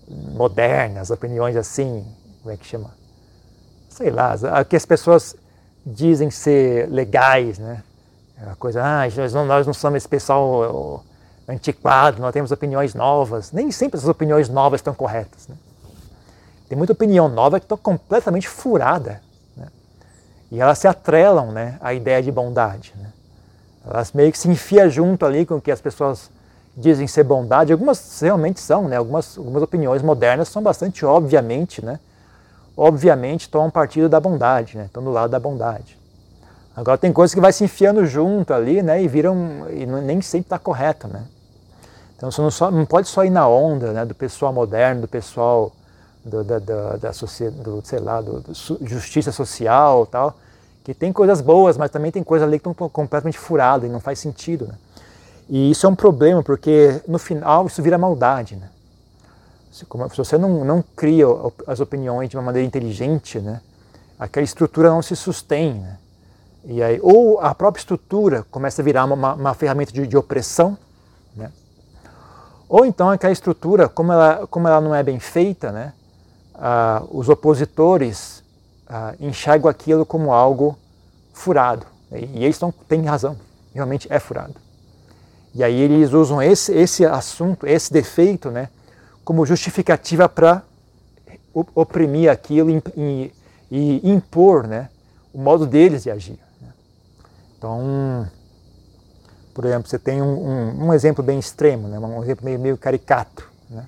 modernas, 0.08 1.02
as 1.02 1.10
opiniões 1.10 1.56
assim, 1.56 2.04
como 2.42 2.54
é 2.54 2.56
que 2.56 2.66
chama? 2.66 2.90
Sei 3.88 4.10
lá, 4.10 4.34
que 4.64 4.76
as 4.76 4.84
pessoas 4.86 5.34
dizem 5.84 6.30
ser 6.30 6.88
legais, 6.88 7.58
né? 7.58 7.82
A 8.46 8.54
coisa, 8.54 8.82
ah, 8.82 9.02
nós 9.46 9.66
não, 9.66 9.74
somos 9.74 9.96
esse 9.96 10.08
pessoal 10.08 11.04
antiquado, 11.48 12.20
nós 12.20 12.32
temos 12.32 12.52
opiniões 12.52 12.94
novas. 12.94 13.50
Nem 13.52 13.70
sempre 13.70 13.98
as 13.98 14.06
opiniões 14.06 14.48
novas 14.48 14.80
estão 14.80 14.94
corretas. 14.94 15.48
Né? 15.48 15.56
Tem 16.68 16.76
muita 16.76 16.92
opinião 16.92 17.28
nova 17.28 17.58
que 17.58 17.64
está 17.64 17.76
completamente 17.76 18.48
furada. 18.48 19.20
E 20.50 20.60
elas 20.60 20.78
se 20.78 20.88
atrelam 20.88 21.52
né, 21.52 21.78
à 21.80 21.92
ideia 21.92 22.22
de 22.22 22.32
bondade. 22.32 22.94
Né? 22.96 23.12
Elas 23.86 24.12
meio 24.12 24.32
que 24.32 24.38
se 24.38 24.48
enfiam 24.48 24.88
junto 24.88 25.26
ali 25.26 25.44
com 25.44 25.56
o 25.56 25.60
que 25.60 25.70
as 25.70 25.80
pessoas 25.80 26.30
dizem 26.76 27.06
ser 27.06 27.24
bondade. 27.24 27.72
Algumas 27.72 28.20
realmente 28.20 28.60
são, 28.60 28.88
né? 28.88 28.96
algumas, 28.96 29.36
algumas 29.36 29.62
opiniões 29.62 30.02
modernas 30.02 30.48
são 30.48 30.62
bastante 30.62 31.04
obviamente, 31.04 31.84
né? 31.84 31.98
obviamente 32.76 33.48
tomam 33.48 33.70
partido 33.70 34.08
da 34.08 34.20
bondade, 34.20 34.76
né? 34.76 34.84
estão 34.84 35.02
do 35.02 35.10
lado 35.10 35.30
da 35.30 35.40
bondade. 35.40 35.98
Agora 36.78 36.96
tem 36.96 37.12
coisas 37.12 37.34
que 37.34 37.40
vai 37.40 37.52
se 37.52 37.64
enfiando 37.64 38.06
junto 38.06 38.54
ali 38.54 38.82
né? 38.82 39.02
e 39.02 39.08
viram, 39.08 39.66
e 39.68 39.84
nem 39.84 40.22
sempre 40.22 40.46
está 40.46 40.60
correto. 40.60 41.08
Né? 41.08 41.24
Então 42.16 42.30
você 42.30 42.40
não, 42.40 42.52
só, 42.52 42.70
não 42.70 42.86
pode 42.86 43.08
só 43.08 43.24
ir 43.24 43.30
na 43.30 43.48
onda 43.48 43.92
né? 43.92 44.04
do 44.04 44.14
pessoal 44.14 44.52
moderno, 44.52 45.00
do 45.00 45.08
pessoal 45.08 45.72
do, 46.24 46.44
da, 46.44 46.60
da, 46.60 46.96
da 46.96 47.10
do, 47.10 47.82
sei 47.82 47.98
lá, 47.98 48.20
do, 48.20 48.40
do, 48.42 48.54
justiça 48.86 49.32
social 49.32 50.06
tal, 50.06 50.38
que 50.84 50.94
tem 50.94 51.12
coisas 51.12 51.40
boas, 51.40 51.76
mas 51.76 51.90
também 51.90 52.12
tem 52.12 52.22
coisas 52.22 52.46
ali 52.46 52.60
que 52.60 52.68
estão 52.68 52.88
completamente 52.88 53.38
furadas 53.38 53.90
e 53.90 53.92
não 53.92 53.98
faz 53.98 54.20
sentido. 54.20 54.68
Né? 54.68 54.74
E 55.48 55.72
isso 55.72 55.84
é 55.84 55.88
um 55.88 55.96
problema, 55.96 56.44
porque 56.44 57.02
no 57.08 57.18
final 57.18 57.66
isso 57.66 57.82
vira 57.82 57.98
maldade. 57.98 58.54
Né? 58.54 58.68
Se, 59.72 59.84
se 59.84 60.16
você 60.16 60.38
não, 60.38 60.64
não 60.64 60.84
cria 60.94 61.26
as 61.66 61.80
opiniões 61.80 62.30
de 62.30 62.36
uma 62.36 62.44
maneira 62.44 62.64
inteligente, 62.64 63.40
né? 63.40 63.60
aquela 64.16 64.44
estrutura 64.44 64.90
não 64.90 65.02
se 65.02 65.16
sustém. 65.16 65.74
Né? 65.74 65.98
E 66.70 66.82
aí, 66.82 67.00
ou 67.02 67.40
a 67.40 67.54
própria 67.54 67.80
estrutura 67.80 68.44
começa 68.50 68.82
a 68.82 68.84
virar 68.84 69.06
uma, 69.06 69.32
uma 69.32 69.54
ferramenta 69.54 69.90
de, 69.90 70.06
de 70.06 70.16
opressão, 70.18 70.76
né? 71.34 71.50
ou 72.68 72.84
então 72.84 73.08
aquela 73.08 73.32
estrutura, 73.32 73.88
como 73.88 74.12
ela, 74.12 74.46
como 74.48 74.68
ela 74.68 74.78
não 74.78 74.94
é 74.94 75.02
bem 75.02 75.18
feita, 75.18 75.72
né? 75.72 75.94
ah, 76.54 77.02
os 77.10 77.30
opositores 77.30 78.44
ah, 78.86 79.14
enxergam 79.18 79.70
aquilo 79.70 80.04
como 80.04 80.30
algo 80.30 80.76
furado. 81.32 81.86
E 82.12 82.44
eles 82.44 82.60
não 82.60 82.70
têm 82.70 83.02
razão, 83.02 83.34
realmente 83.72 84.06
é 84.10 84.18
furado. 84.18 84.54
E 85.54 85.64
aí 85.64 85.74
eles 85.74 86.12
usam 86.12 86.42
esse, 86.42 86.72
esse 86.74 87.06
assunto, 87.06 87.66
esse 87.66 87.90
defeito, 87.90 88.50
né, 88.50 88.68
como 89.24 89.46
justificativa 89.46 90.28
para 90.28 90.62
oprimir 91.74 92.30
aquilo 92.30 92.70
e, 92.70 93.32
e, 93.70 94.00
impor 94.04 94.66
né, 94.66 94.90
o 95.32 95.38
modo 95.38 95.66
deles 95.66 96.02
de 96.02 96.10
agir. 96.10 96.38
Então, 97.58 98.30
por 99.52 99.64
exemplo, 99.64 99.88
você 99.88 99.98
tem 99.98 100.22
um, 100.22 100.48
um, 100.48 100.86
um 100.86 100.94
exemplo 100.94 101.24
bem 101.24 101.40
extremo, 101.40 101.88
né, 101.88 101.98
um 101.98 102.22
exemplo 102.22 102.44
meio, 102.44 102.58
meio 102.60 102.78
caricato. 102.78 103.50
Né. 103.68 103.84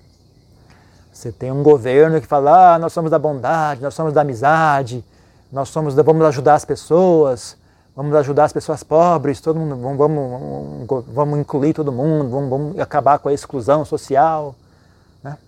Você 1.12 1.30
tem 1.30 1.52
um 1.52 1.62
governo 1.62 2.20
que 2.20 2.26
fala, 2.26 2.74
ah, 2.74 2.78
nós 2.80 2.92
somos 2.92 3.12
da 3.12 3.18
bondade, 3.18 3.80
nós 3.80 3.94
somos 3.94 4.12
da 4.12 4.22
amizade, 4.22 5.04
nós 5.52 5.68
somos 5.68 5.94
da, 5.94 6.02
vamos 6.02 6.26
ajudar 6.26 6.56
as 6.56 6.64
pessoas, 6.64 7.56
vamos 7.94 8.12
ajudar 8.16 8.44
as 8.44 8.52
pessoas 8.52 8.82
pobres, 8.82 9.40
todo 9.40 9.60
mundo, 9.60 9.76
vamos, 9.76 9.98
vamos, 9.98 11.04
vamos 11.06 11.38
incluir 11.38 11.72
todo 11.72 11.92
mundo, 11.92 12.28
vamos, 12.28 12.50
vamos, 12.50 12.78
acabar 12.80 13.20
com 13.20 13.28
a 13.28 13.32
exclusão 13.32 13.84
social. 13.84 14.56
Né? 15.22 15.38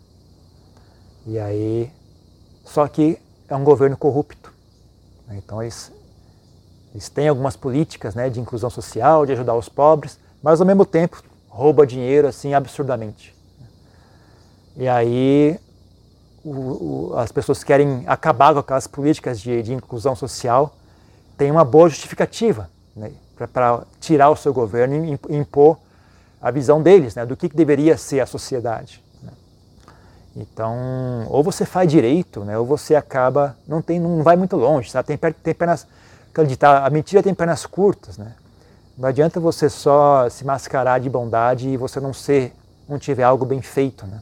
E 1.26 1.40
aí, 1.40 1.92
só 2.64 2.86
que 2.86 3.18
é 3.48 3.56
um 3.56 3.64
governo 3.64 3.96
corrupto. 3.96 4.52
Né? 5.26 5.42
Então 5.44 5.60
eles, 5.60 5.90
eles 6.92 7.08
têm 7.08 7.28
algumas 7.28 7.56
políticas 7.56 8.14
né, 8.14 8.28
de 8.28 8.40
inclusão 8.40 8.70
social, 8.70 9.24
de 9.26 9.32
ajudar 9.32 9.54
os 9.54 9.68
pobres, 9.68 10.18
mas 10.42 10.60
ao 10.60 10.66
mesmo 10.66 10.84
tempo 10.84 11.22
rouba 11.48 11.86
dinheiro 11.86 12.28
assim 12.28 12.54
absurdamente. 12.54 13.34
E 14.76 14.88
aí 14.88 15.58
o, 16.44 16.50
o, 16.50 17.14
as 17.16 17.32
pessoas 17.32 17.62
querem 17.64 18.04
acabar 18.06 18.52
com 18.52 18.60
aquelas 18.60 18.86
políticas 18.86 19.40
de, 19.40 19.62
de 19.62 19.72
inclusão 19.72 20.14
social, 20.14 20.74
tem 21.36 21.50
uma 21.50 21.64
boa 21.64 21.88
justificativa. 21.88 22.68
Né? 22.94 23.12
para 23.46 23.82
tirar 24.00 24.30
o 24.30 24.36
seu 24.36 24.52
governo 24.52 25.18
e 25.28 25.36
impor 25.36 25.78
a 26.40 26.50
visão 26.50 26.82
deles, 26.82 27.14
né, 27.14 27.24
do 27.24 27.36
que, 27.36 27.48
que 27.48 27.56
deveria 27.56 27.96
ser 27.96 28.20
a 28.20 28.26
sociedade. 28.26 29.02
Né. 29.22 29.32
Então, 30.36 31.26
ou 31.28 31.42
você 31.42 31.64
faz 31.64 31.90
direito, 31.90 32.40
né, 32.44 32.58
ou 32.58 32.66
você 32.66 32.94
acaba, 32.94 33.56
não, 33.66 33.80
tem, 33.80 34.00
não 34.00 34.22
vai 34.22 34.36
muito 34.36 34.56
longe, 34.56 34.90
sabe? 34.90 35.06
Tem, 35.06 35.32
tem 35.32 35.54
pernas, 36.32 36.52
acreditar, 36.52 36.84
a 36.84 36.90
mentira 36.90 37.22
tem 37.22 37.34
pernas 37.34 37.66
curtas, 37.66 38.18
né? 38.18 38.34
Não 38.96 39.08
adianta 39.08 39.40
você 39.40 39.68
só 39.68 40.28
se 40.28 40.44
mascarar 40.44 41.00
de 41.00 41.08
bondade 41.08 41.68
e 41.68 41.76
você 41.76 42.00
não 42.00 42.12
ser, 42.12 42.54
não 42.88 42.98
tiver 42.98 43.22
algo 43.22 43.44
bem 43.44 43.62
feito, 43.62 44.06
né? 44.06 44.20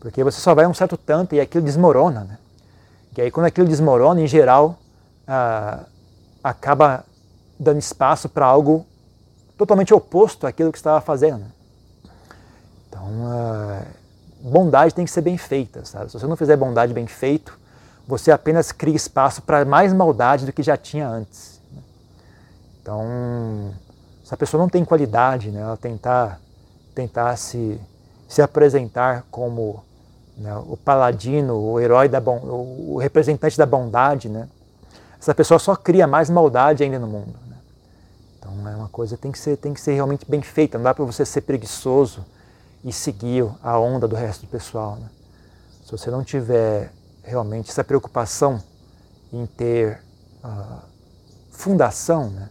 Porque 0.00 0.22
você 0.24 0.40
só 0.40 0.54
vai 0.54 0.66
um 0.66 0.74
certo 0.74 0.96
tanto 0.96 1.34
e 1.34 1.40
aquilo 1.40 1.64
desmorona, 1.64 2.24
né? 2.24 2.38
E 3.16 3.22
aí 3.22 3.30
quando 3.30 3.46
aquilo 3.46 3.66
desmorona, 3.66 4.20
em 4.20 4.26
geral, 4.26 4.78
ah, 5.26 5.80
acaba 6.42 7.04
dando 7.58 7.78
espaço 7.78 8.28
para 8.28 8.44
algo 8.44 8.84
totalmente 9.56 9.94
oposto 9.94 10.46
àquilo 10.46 10.72
que 10.72 10.78
estava 10.78 11.00
fazendo. 11.00 11.44
Então, 12.88 13.04
uh, 13.04 13.86
bondade 14.50 14.94
tem 14.94 15.04
que 15.04 15.10
ser 15.10 15.20
bem 15.20 15.38
feita, 15.38 15.84
sabe? 15.84 16.10
Se 16.10 16.18
você 16.18 16.26
não 16.26 16.36
fizer 16.36 16.56
bondade 16.56 16.92
bem 16.92 17.06
feito, 17.06 17.58
você 18.06 18.30
apenas 18.30 18.72
cria 18.72 18.96
espaço 18.96 19.42
para 19.42 19.64
mais 19.64 19.92
maldade 19.92 20.46
do 20.46 20.52
que 20.52 20.62
já 20.62 20.76
tinha 20.76 21.08
antes. 21.08 21.60
Né? 21.72 21.82
Então, 22.80 23.72
se 24.24 24.34
a 24.34 24.36
pessoa 24.36 24.60
não 24.60 24.68
tem 24.68 24.84
qualidade, 24.84 25.50
né, 25.50 25.60
ela 25.60 25.76
tentar, 25.76 26.40
tentar 26.94 27.36
se, 27.36 27.80
se 28.28 28.42
apresentar 28.42 29.24
como 29.30 29.82
né, 30.36 30.54
o 30.66 30.76
paladino, 30.76 31.56
o 31.56 31.80
herói 31.80 32.08
da 32.08 32.20
o 32.20 32.98
representante 32.98 33.56
da 33.56 33.66
bondade, 33.66 34.28
né, 34.28 34.48
essa 35.20 35.34
pessoa 35.34 35.58
só 35.58 35.76
cria 35.76 36.06
mais 36.06 36.28
maldade 36.28 36.82
ainda 36.82 36.98
no 36.98 37.06
mundo. 37.06 37.34
Né? 37.46 37.56
Então 38.38 38.68
é 38.68 38.74
uma 38.74 38.88
coisa 38.88 39.16
tem 39.16 39.30
que 39.30 39.38
ser 39.38 39.56
tem 39.56 39.72
que 39.72 39.80
ser 39.80 39.92
realmente 39.92 40.28
bem 40.28 40.42
feita. 40.42 40.78
Não 40.78 40.84
dá 40.84 40.92
para 40.92 41.04
você 41.04 41.24
ser 41.24 41.42
preguiçoso 41.42 42.24
e 42.82 42.92
seguir 42.92 43.48
a 43.62 43.78
onda 43.78 44.08
do 44.08 44.16
resto 44.16 44.46
do 44.46 44.48
pessoal. 44.48 44.96
Né? 44.96 45.08
Se 45.84 45.92
você 45.92 46.10
não 46.10 46.24
tiver 46.24 46.90
realmente 47.22 47.70
essa 47.70 47.84
preocupação 47.84 48.62
em 49.32 49.46
ter 49.46 50.00
uh, 50.44 50.82
fundação, 51.50 52.30
né? 52.30 52.48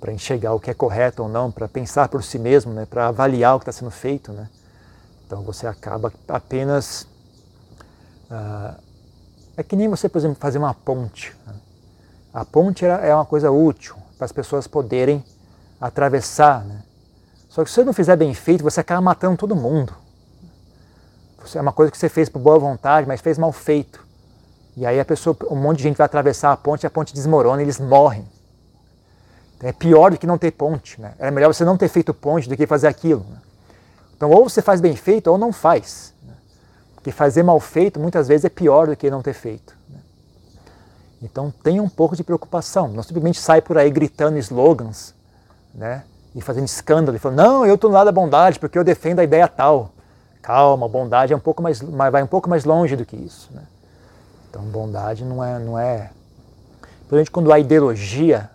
para 0.00 0.12
enxergar 0.12 0.52
o 0.54 0.60
que 0.60 0.70
é 0.70 0.74
correto 0.74 1.22
ou 1.22 1.28
não, 1.28 1.50
para 1.50 1.66
pensar 1.66 2.08
por 2.08 2.22
si 2.22 2.38
mesmo, 2.38 2.72
né? 2.72 2.86
para 2.86 3.08
avaliar 3.08 3.56
o 3.56 3.58
que 3.58 3.68
está 3.68 3.72
sendo 3.72 3.90
feito, 3.90 4.32
né? 4.32 4.48
Então 5.26 5.42
você 5.42 5.66
acaba 5.66 6.12
apenas 6.28 7.08
uh, 8.30 8.80
é 9.56 9.62
que 9.62 9.74
nem 9.74 9.88
você, 9.88 10.08
por 10.08 10.18
exemplo, 10.18 10.36
fazer 10.38 10.58
uma 10.58 10.74
ponte. 10.74 11.34
Né? 11.46 11.54
A 12.32 12.44
ponte 12.44 12.84
é 12.84 13.14
uma 13.14 13.24
coisa 13.24 13.50
útil 13.50 13.96
para 14.18 14.26
as 14.26 14.32
pessoas 14.32 14.66
poderem 14.66 15.24
atravessar. 15.80 16.62
Né? 16.64 16.82
Só 17.48 17.64
que 17.64 17.70
se 17.70 17.76
você 17.76 17.84
não 17.84 17.94
fizer 17.94 18.16
bem 18.16 18.34
feito, 18.34 18.62
você 18.62 18.80
acaba 18.80 19.00
matando 19.00 19.38
todo 19.38 19.56
mundo. 19.56 19.94
É 21.54 21.60
uma 21.60 21.72
coisa 21.72 21.92
que 21.92 21.98
você 21.98 22.08
fez 22.08 22.28
por 22.28 22.38
boa 22.40 22.58
vontade, 22.58 23.06
mas 23.06 23.20
fez 23.20 23.38
mal 23.38 23.52
feito. 23.52 24.04
E 24.76 24.84
aí 24.84 25.00
a 25.00 25.04
pessoa, 25.04 25.36
um 25.50 25.56
monte 25.56 25.78
de 25.78 25.84
gente 25.84 25.96
vai 25.96 26.04
atravessar 26.04 26.52
a 26.52 26.56
ponte, 26.56 26.86
a 26.86 26.90
ponte 26.90 27.14
desmorona 27.14 27.62
e 27.62 27.64
eles 27.64 27.80
morrem. 27.80 28.26
Então 29.56 29.70
é 29.70 29.72
pior 29.72 30.10
do 30.10 30.18
que 30.18 30.26
não 30.26 30.36
ter 30.36 30.50
ponte. 30.50 31.00
Né? 31.00 31.14
Era 31.18 31.30
melhor 31.30 31.52
você 31.52 31.64
não 31.64 31.78
ter 31.78 31.88
feito 31.88 32.12
ponte 32.12 32.48
do 32.48 32.56
que 32.56 32.66
fazer 32.66 32.86
aquilo. 32.86 33.24
Né? 33.30 33.38
Então 34.16 34.30
ou 34.30 34.48
você 34.48 34.60
faz 34.60 34.80
bem 34.80 34.94
feito 34.94 35.28
ou 35.28 35.38
não 35.38 35.52
faz. 35.52 36.14
Porque 36.94 37.10
fazer 37.10 37.42
mal 37.42 37.58
feito 37.58 37.98
muitas 37.98 38.28
vezes 38.28 38.44
é 38.44 38.48
pior 38.50 38.88
do 38.88 38.96
que 38.96 39.10
não 39.10 39.22
ter 39.22 39.32
feito. 39.32 39.74
Né? 39.88 39.98
Então 41.22 41.50
tenha 41.62 41.82
um 41.82 41.88
pouco 41.88 42.14
de 42.14 42.22
preocupação. 42.22 42.88
Não 42.88 43.02
simplesmente 43.02 43.40
sai 43.40 43.62
por 43.62 43.78
aí 43.78 43.90
gritando 43.90 44.36
slogans 44.38 45.14
né? 45.74 46.04
e 46.34 46.42
fazendo 46.42 46.66
escândalo 46.66 47.16
e 47.16 47.18
falando, 47.18 47.38
não, 47.38 47.66
eu 47.66 47.76
estou 47.76 47.88
no 47.88 47.94
lado 47.94 48.06
da 48.06 48.12
bondade 48.12 48.58
porque 48.58 48.78
eu 48.78 48.84
defendo 48.84 49.20
a 49.20 49.24
ideia 49.24 49.48
tal. 49.48 49.92
Calma, 50.46 50.88
bondade 50.88 51.32
é 51.32 51.36
um 51.36 51.40
pouco 51.40 51.60
mais, 51.60 51.80
vai 51.80 52.22
um 52.22 52.26
pouco 52.28 52.48
mais 52.48 52.64
longe 52.64 52.94
do 52.94 53.04
que 53.04 53.16
isso. 53.16 53.50
Né? 53.52 53.62
Então 54.48 54.62
bondade 54.62 55.24
não 55.24 55.42
é. 55.42 55.58
Não 55.58 55.76
é... 55.76 56.12
Principalmente 57.08 57.30
quando 57.32 57.52
a 57.52 57.58
ideologia, 57.58 58.48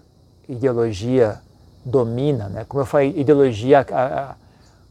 ideologia 0.47 1.41
domina, 1.84 2.47
né? 2.47 2.65
como 2.69 2.82
eu 2.82 2.86
falei, 2.86 3.13
ideologia, 3.17 3.86
a, 3.91 4.36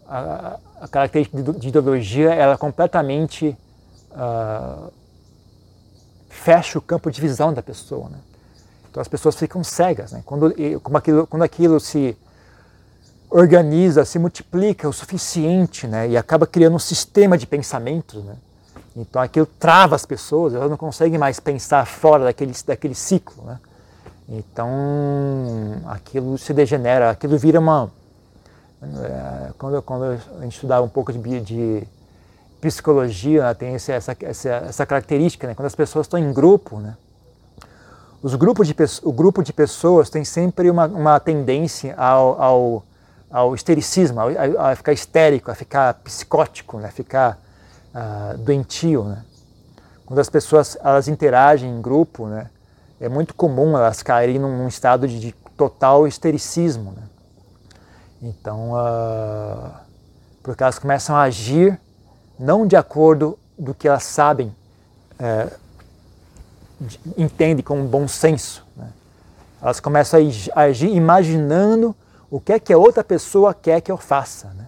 a, 0.06 0.58
a 0.82 0.88
característica 0.88 1.42
de 1.54 1.68
ideologia 1.68 2.34
ela 2.34 2.58
completamente 2.58 3.56
uh, 4.10 4.92
fecha 6.28 6.78
o 6.78 6.82
campo 6.82 7.10
de 7.10 7.18
visão 7.18 7.50
da 7.50 7.62
pessoa. 7.62 8.10
Né? 8.10 8.18
Então 8.90 9.00
as 9.00 9.08
pessoas 9.08 9.36
ficam 9.36 9.64
cegas. 9.64 10.12
Né? 10.12 10.22
Quando, 10.26 10.54
quando, 10.82 10.96
aquilo, 10.96 11.26
quando 11.26 11.42
aquilo 11.44 11.80
se 11.80 12.14
organiza, 13.30 14.04
se 14.04 14.18
multiplica 14.18 14.88
o 14.88 14.92
suficiente 14.92 15.86
né? 15.86 16.08
e 16.08 16.16
acaba 16.16 16.46
criando 16.46 16.74
um 16.74 16.80
sistema 16.80 17.38
de 17.38 17.46
pensamentos, 17.46 18.24
né? 18.24 18.34
então 18.96 19.22
aquilo 19.22 19.46
trava 19.46 19.94
as 19.94 20.04
pessoas, 20.04 20.52
elas 20.52 20.68
não 20.68 20.76
conseguem 20.76 21.18
mais 21.18 21.38
pensar 21.38 21.86
fora 21.86 22.24
daquele, 22.24 22.52
daquele 22.66 22.94
ciclo. 22.94 23.44
Né? 23.44 23.58
Então 24.28 24.68
aquilo 25.86 26.36
se 26.36 26.52
degenera, 26.52 27.10
aquilo 27.10 27.38
vira 27.38 27.60
uma 27.60 27.90
é, 28.82 29.52
quando, 29.58 29.82
quando 29.82 30.04
a 30.04 30.42
gente 30.42 30.54
estudava 30.54 30.84
um 30.84 30.88
pouco 30.88 31.12
de, 31.12 31.40
de 31.40 31.86
psicologia, 32.60 33.42
né, 33.42 33.54
tem 33.54 33.74
essa, 33.74 33.92
essa, 33.92 34.16
essa, 34.50 34.86
característica, 34.86 35.46
né? 35.46 35.54
quando 35.54 35.66
as 35.66 35.74
pessoas 35.74 36.06
estão 36.06 36.18
em 36.18 36.32
grupo, 36.32 36.78
né? 36.78 36.96
Os 38.22 38.34
grupos 38.34 38.68
de, 38.68 38.74
o 39.02 39.12
grupo 39.12 39.42
de 39.42 39.50
pessoas 39.50 40.10
tem 40.10 40.24
sempre 40.24 40.70
uma, 40.70 40.86
uma 40.86 41.18
tendência 41.18 41.94
ao, 41.96 42.42
ao, 42.42 42.84
ao 43.30 43.54
histericismo, 43.54 44.20
a, 44.20 44.70
a, 44.70 44.76
ficar 44.76 44.92
histérico, 44.92 45.50
a 45.50 45.54
ficar 45.54 45.94
psicótico, 45.94 46.78
né? 46.78 46.90
ficar 46.90 47.38
uh, 47.94 48.36
doentio. 48.38 49.04
Né? 49.04 49.24
Quando 50.04 50.18
as 50.18 50.28
pessoas 50.28 50.76
elas 50.82 51.06
interagem 51.06 51.70
em 51.70 51.80
grupo, 51.80 52.26
né? 52.26 52.50
é 53.00 53.08
muito 53.08 53.32
comum 53.34 53.76
elas 53.76 54.02
caírem 54.02 54.38
num, 54.38 54.58
num 54.58 54.68
estado 54.68 55.06
de, 55.06 55.20
de 55.20 55.32
total 55.56 56.06
histericismo. 56.06 56.92
Né? 56.92 57.02
Então, 58.22 58.72
uh, 58.72 59.70
porque 60.42 60.62
elas 60.62 60.78
começam 60.78 61.14
a 61.14 61.22
agir 61.22 61.78
não 62.38 62.66
de 62.66 62.74
acordo 62.74 63.38
do 63.58 63.74
que 63.74 63.86
elas 63.86 64.04
sabem, 64.04 64.54
é, 65.18 65.52
entendem 67.16 67.62
com 67.62 67.84
bom 67.84 68.08
senso. 68.08 68.66
Né? 68.74 68.88
Elas 69.62 69.78
começam 69.78 70.18
a 70.54 70.60
agir 70.62 70.88
imaginando 70.88 71.94
o 72.30 72.40
que 72.40 72.52
é 72.52 72.58
que 72.58 72.72
a 72.72 72.78
outra 72.78 73.02
pessoa 73.02 73.52
quer 73.52 73.80
que 73.80 73.90
eu 73.90 73.96
faça. 73.96 74.48
Né? 74.54 74.66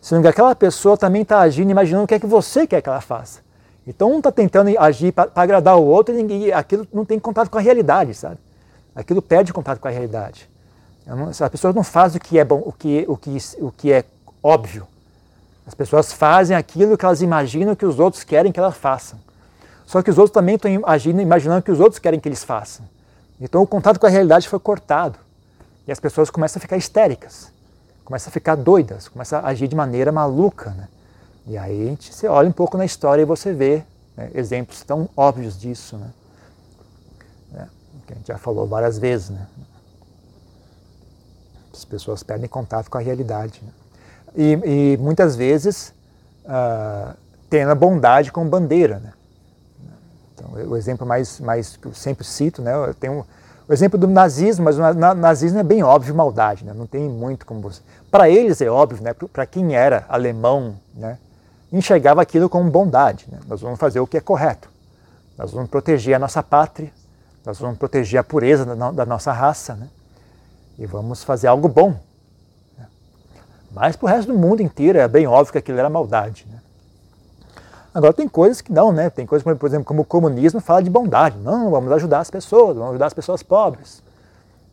Sendo 0.00 0.22
que 0.22 0.28
aquela 0.28 0.54
pessoa 0.54 0.96
também 0.96 1.22
está 1.22 1.40
agindo 1.40 1.70
imaginando 1.70 2.04
o 2.04 2.06
que 2.06 2.14
é 2.14 2.18
que 2.18 2.26
você 2.26 2.66
quer 2.66 2.80
que 2.80 2.88
ela 2.88 3.00
faça. 3.00 3.40
Então 3.86 4.12
um 4.12 4.18
está 4.18 4.32
tentando 4.32 4.70
agir 4.78 5.12
para 5.12 5.30
agradar 5.34 5.76
o 5.76 5.84
outro 5.84 6.14
e 6.14 6.52
aquilo 6.52 6.86
não 6.92 7.04
tem 7.04 7.18
contato 7.18 7.50
com 7.50 7.58
a 7.58 7.60
realidade, 7.60 8.14
sabe? 8.14 8.38
Aquilo 8.94 9.22
perde 9.22 9.52
contato 9.52 9.78
com 9.78 9.88
a 9.88 9.90
realidade. 9.90 10.48
As 11.40 11.48
pessoas 11.48 11.74
não 11.74 11.82
fazem 11.82 12.18
o 12.18 12.20
que 12.20 12.38
é 12.38 12.44
bom, 12.44 12.62
o 12.64 12.72
que, 12.72 13.04
o 13.08 13.16
que, 13.16 13.38
o 13.60 13.70
que 13.70 13.92
é 13.92 14.04
óbvio. 14.42 14.86
As 15.66 15.74
pessoas 15.74 16.12
fazem 16.12 16.56
aquilo 16.56 16.98
que 16.98 17.04
elas 17.04 17.22
imaginam 17.22 17.74
que 17.74 17.86
os 17.86 17.98
outros 17.98 18.24
querem 18.24 18.52
que 18.52 18.60
elas 18.60 18.76
façam. 18.76 19.18
Só 19.86 20.02
que 20.02 20.10
os 20.10 20.18
outros 20.18 20.34
também 20.34 20.56
estão 20.56 20.82
agindo, 20.84 21.20
imaginando 21.20 21.62
que 21.62 21.70
os 21.70 21.80
outros 21.80 21.98
querem 21.98 22.20
que 22.20 22.28
eles 22.28 22.44
façam. 22.44 22.84
Então 23.40 23.62
o 23.62 23.66
contato 23.66 23.98
com 23.98 24.06
a 24.06 24.10
realidade 24.10 24.48
foi 24.48 24.58
cortado. 24.58 25.18
E 25.88 25.92
as 25.92 25.98
pessoas 25.98 26.28
começam 26.28 26.60
a 26.60 26.60
ficar 26.60 26.76
histéricas, 26.76 27.50
começam 28.04 28.28
a 28.28 28.32
ficar 28.32 28.56
doidas, 28.56 29.08
começam 29.08 29.38
a 29.38 29.46
agir 29.46 29.66
de 29.66 29.74
maneira 29.74 30.12
maluca. 30.12 30.68
Né? 30.72 30.86
E 31.46 31.56
aí 31.56 31.80
a 31.80 31.84
gente, 31.86 32.14
você 32.14 32.28
olha 32.28 32.46
um 32.46 32.52
pouco 32.52 32.76
na 32.76 32.84
história 32.84 33.22
e 33.22 33.24
você 33.24 33.54
vê 33.54 33.82
né, 34.14 34.30
exemplos 34.34 34.82
tão 34.82 35.08
óbvios 35.16 35.58
disso. 35.58 35.96
Né? 35.96 36.10
É, 37.54 37.66
que 38.06 38.12
a 38.12 38.16
gente 38.16 38.26
já 38.26 38.36
falou 38.36 38.66
várias 38.66 38.98
vezes. 38.98 39.30
Né? 39.30 39.46
As 41.72 41.86
pessoas 41.86 42.22
perdem 42.22 42.50
contato 42.50 42.90
com 42.90 42.98
a 42.98 43.00
realidade. 43.00 43.62
Né? 43.64 43.72
E, 44.36 44.92
e, 44.92 44.96
muitas 44.98 45.36
vezes 45.36 45.94
uh, 46.44 47.16
tendo 47.48 47.70
a 47.70 47.74
bondade 47.74 48.30
como 48.30 48.50
bandeira. 48.50 48.98
Né? 48.98 49.12
Então, 50.34 50.52
o 50.52 50.76
exemplo 50.76 51.06
mais, 51.06 51.40
mais 51.40 51.78
que 51.78 51.86
eu 51.86 51.94
sempre 51.94 52.26
cito, 52.26 52.60
né, 52.60 52.74
eu 52.74 52.92
tenho 52.92 53.24
o 53.68 53.72
exemplo 53.72 53.98
do 53.98 54.06
nazismo, 54.06 54.64
mas 54.64 54.78
o 54.78 55.14
nazismo 55.14 55.58
é 55.58 55.62
bem 55.62 55.82
óbvio 55.82 56.14
maldade, 56.14 56.64
né? 56.64 56.72
não 56.74 56.86
tem 56.86 57.08
muito 57.08 57.44
como 57.44 57.60
você. 57.60 57.82
Para 58.10 58.30
eles 58.30 58.60
é 58.60 58.70
óbvio, 58.70 59.02
né? 59.02 59.14
para 59.32 59.44
quem 59.44 59.74
era 59.76 60.06
alemão, 60.08 60.74
né? 60.94 61.18
enxergava 61.70 62.22
aquilo 62.22 62.48
como 62.48 62.70
bondade. 62.70 63.26
Né? 63.30 63.38
Nós 63.46 63.60
vamos 63.60 63.78
fazer 63.78 64.00
o 64.00 64.06
que 64.06 64.16
é 64.16 64.20
correto, 64.20 64.70
nós 65.36 65.52
vamos 65.52 65.68
proteger 65.68 66.14
a 66.14 66.18
nossa 66.18 66.42
pátria, 66.42 66.90
nós 67.44 67.58
vamos 67.58 67.78
proteger 67.78 68.18
a 68.18 68.24
pureza 68.24 68.64
da, 68.64 69.06
nossa 69.06 69.32
raça. 69.32 69.74
Né? 69.74 69.88
e 70.78 70.86
vamos 70.86 71.24
fazer 71.24 71.48
algo 71.48 71.68
bom. 71.68 71.98
Né? 72.78 72.86
Mas 73.72 73.96
para 73.96 74.06
o 74.06 74.08
resto 74.08 74.32
do 74.32 74.38
mundo 74.38 74.62
inteiro 74.62 74.98
é 74.98 75.08
bem 75.08 75.26
óbvio 75.26 75.52
que 75.52 75.58
aquilo 75.58 75.78
era 75.78 75.90
maldade. 75.90 76.46
Né? 76.48 76.58
Agora 77.98 78.12
tem 78.12 78.28
coisas 78.28 78.60
que 78.60 78.72
não, 78.72 78.92
né? 78.92 79.10
Tem 79.10 79.26
coisas, 79.26 79.42
por 79.42 79.66
exemplo, 79.66 79.84
como 79.84 80.02
o 80.02 80.04
comunismo 80.04 80.60
fala 80.60 80.80
de 80.80 80.88
bondade. 80.88 81.36
Não, 81.38 81.68
vamos 81.68 81.90
ajudar 81.90 82.20
as 82.20 82.30
pessoas, 82.30 82.76
vamos 82.76 82.90
ajudar 82.90 83.06
as 83.06 83.12
pessoas 83.12 83.42
pobres. 83.42 84.04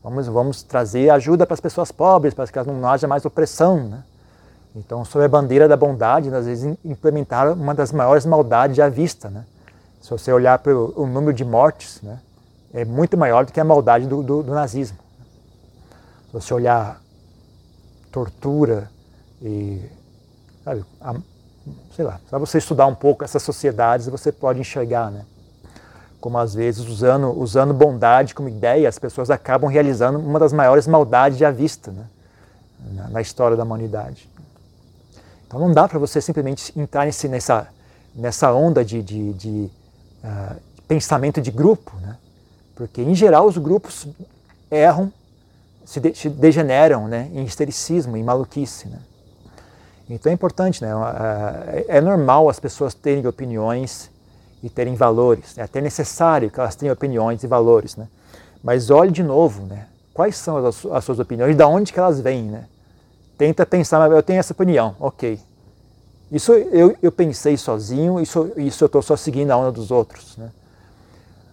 Vamos, 0.03 0.27
vamos 0.27 0.61
trazer 0.61 1.09
ajuda 1.09 1.43
para 1.43 1.55
as 1.55 1.59
pessoas 1.59 1.91
pobres, 1.91 2.35
para 2.35 2.45
que 2.45 2.71
não 2.71 2.87
haja 2.87 3.07
mais 3.07 3.25
opressão. 3.25 3.89
Né? 3.89 4.03
Então, 4.75 5.03
sob 5.03 5.25
a 5.25 5.27
bandeira 5.27 5.67
da 5.67 5.75
bondade, 5.75 6.31
às 6.35 6.45
vezes 6.45 6.77
implementaram 6.85 7.53
uma 7.53 7.73
das 7.73 7.91
maiores 7.91 8.27
maldades 8.27 8.79
à 8.79 8.89
vista. 8.89 9.27
Né? 9.27 9.43
Se 9.99 10.11
você 10.11 10.31
olhar 10.31 10.59
para 10.59 10.77
o 10.77 11.07
número 11.07 11.33
de 11.33 11.43
mortes, 11.43 11.99
né, 12.03 12.19
é 12.71 12.85
muito 12.85 13.17
maior 13.17 13.43
do 13.43 13.51
que 13.51 13.59
a 13.59 13.63
maldade 13.63 14.05
do, 14.05 14.21
do, 14.21 14.43
do 14.43 14.53
nazismo. 14.53 14.99
Se 16.27 16.33
você 16.33 16.53
olhar 16.53 17.01
tortura 18.11 18.87
e, 19.41 19.81
sabe, 20.63 20.85
a, 21.01 21.15
sei 21.95 22.05
lá, 22.05 22.19
só 22.29 22.37
você 22.37 22.57
estudar 22.57 22.87
um 22.87 22.95
pouco 22.95 23.23
essas 23.23 23.41
sociedades, 23.43 24.07
você 24.07 24.31
pode 24.31 24.59
enxergar, 24.59 25.11
né? 25.11 25.25
Como 26.19 26.37
às 26.37 26.53
vezes 26.53 26.87
usando, 26.87 27.31
usando 27.31 27.73
bondade 27.73 28.33
como 28.33 28.49
ideia, 28.49 28.89
as 28.89 28.97
pessoas 28.97 29.29
acabam 29.29 29.69
realizando 29.69 30.17
uma 30.19 30.39
das 30.39 30.51
maiores 30.51 30.87
maldades 30.87 31.37
já 31.37 31.51
vista, 31.51 31.91
né? 31.91 32.05
na, 32.93 33.07
na 33.09 33.21
história 33.21 33.55
da 33.55 33.63
humanidade. 33.63 34.29
Então 35.47 35.59
não 35.59 35.71
dá 35.71 35.87
para 35.87 35.99
você 35.99 36.21
simplesmente 36.21 36.77
entrar 36.77 37.05
nesse, 37.05 37.27
nessa, 37.27 37.67
nessa 38.13 38.51
onda 38.53 38.83
de, 38.83 39.01
de, 39.01 39.33
de 39.33 39.69
uh, 40.23 40.55
pensamento 40.87 41.41
de 41.41 41.51
grupo, 41.51 41.95
né? 42.01 42.17
porque 42.75 43.01
em 43.01 43.15
geral 43.15 43.45
os 43.45 43.57
grupos 43.57 44.07
erram, 44.69 45.11
se, 45.85 45.99
de, 45.99 46.15
se 46.15 46.29
degeneram 46.29 47.07
né? 47.07 47.29
em 47.33 47.43
histericismo, 47.43 48.17
em 48.17 48.23
maluquice. 48.23 48.87
Né? 48.87 48.99
Então 50.09 50.31
é 50.31 50.33
importante, 50.33 50.83
né? 50.83 50.91
é, 51.67 51.97
é 51.97 52.01
normal 52.01 52.47
as 52.47 52.59
pessoas 52.59 52.93
terem 52.93 53.25
opiniões 53.25 54.11
e 54.61 54.69
terem 54.69 54.95
valores, 54.95 55.57
é 55.57 55.63
até 55.63 55.81
necessário 55.81 56.49
que 56.49 56.59
elas 56.59 56.75
tenham 56.75 56.93
opiniões 56.93 57.43
e 57.43 57.47
valores. 57.47 57.95
Né? 57.95 58.07
Mas 58.63 58.89
olhe 58.89 59.11
de 59.11 59.23
novo, 59.23 59.63
né? 59.65 59.87
quais 60.13 60.35
são 60.37 60.57
as, 60.57 60.85
as 60.85 61.03
suas 61.03 61.19
opiniões, 61.19 61.55
de 61.55 61.63
onde 61.63 61.91
que 61.91 61.99
elas 61.99 62.19
vêm. 62.19 62.43
Né? 62.43 62.65
tenta 63.37 63.65
pensar, 63.65 64.09
eu 64.11 64.23
tenho 64.23 64.39
essa 64.39 64.53
opinião, 64.53 64.95
ok. 64.99 65.39
Isso 66.31 66.53
eu, 66.53 66.95
eu 67.01 67.11
pensei 67.11 67.55
sozinho, 67.57 68.19
isso, 68.19 68.51
isso 68.57 68.83
eu 68.83 68.87
estou 68.87 69.01
só 69.01 69.15
seguindo 69.15 69.51
a 69.51 69.57
onda 69.57 69.71
dos 69.71 69.91
outros. 69.91 70.37
Né? 70.37 70.49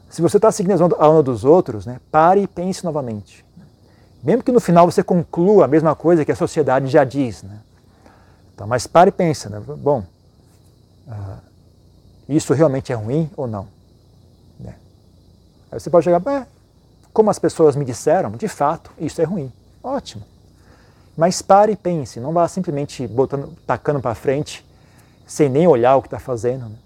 Se 0.09 0.23
você 0.23 0.39
está 0.39 0.51
seguindo 0.51 0.95
a 0.99 1.09
onda 1.09 1.23
dos 1.23 1.45
outros, 1.45 1.87
né, 1.87 2.01
pare 2.11 2.43
e 2.43 2.47
pense 2.47 2.85
novamente. 2.85 3.45
Mesmo 4.23 4.43
que 4.43 4.53
no 4.53 4.61
final 4.61 4.91
você 4.91 5.03
conclua 5.03 5.65
a 5.65 5.69
mesma 5.69 5.95
coisa 5.95 6.25
que 6.25 6.33
a 6.33 6.37
sociedade 6.37 6.87
já 6.89 7.05
diz. 7.05 7.43
Né? 7.43 7.59
Então, 8.55 8.67
mas 8.67 8.87
pare 8.87 9.09
e 9.09 9.13
pense, 9.13 9.49
né? 9.49 9.61
bom, 9.61 10.05
uh, 11.07 11.39
isso 12.29 12.53
realmente 12.53 12.93
é 12.93 12.95
ruim 12.95 13.31
ou 13.37 13.47
não? 13.47 13.67
Né? 14.59 14.75
Aí 15.71 15.81
você 15.81 15.91
pode 15.91 16.05
chegar, 16.05 16.23
é, 16.27 16.47
como 17.13 17.31
as 17.31 17.39
pessoas 17.39 17.77
me 17.77 17.85
disseram, 17.85 18.33
de 18.33 18.49
fato, 18.49 18.91
isso 18.99 19.21
é 19.21 19.25
ruim. 19.25 19.53
Ótimo. 19.83 20.25
Mas 21.17 21.43
pare 21.43 21.73
e 21.73 21.77
pense, 21.77 22.21
não 22.21 22.33
vá 22.33 22.49
simplesmente 22.49 23.07
botando, 23.07 23.53
tacando 23.67 24.01
para 24.01 24.15
frente, 24.15 24.65
sem 25.27 25.49
nem 25.49 25.67
olhar 25.67 25.97
o 25.97 26.03
que 26.03 26.07
está 26.07 26.19
fazendo. 26.19 26.69
Né? 26.69 26.77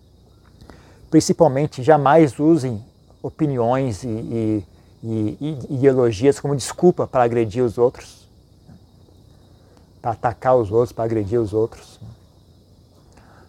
Principalmente, 1.11 1.83
jamais 1.83 2.39
usem 2.39 2.85
opiniões 3.23 4.03
e, 4.03 4.09
e, 4.09 4.65
e, 5.03 5.39
e, 5.41 5.75
ideologias 5.75 6.41
como 6.41 6.57
desculpa 6.57 7.07
para 7.07 7.25
agredir 7.25 7.63
os 7.63 7.79
outros, 7.79 8.26
para 10.07 10.13
atacar 10.13 10.55
os 10.55 10.71
outros, 10.71 10.93
para 10.93 11.05
agredir 11.05 11.41
os 11.41 11.53
outros. 11.53 11.99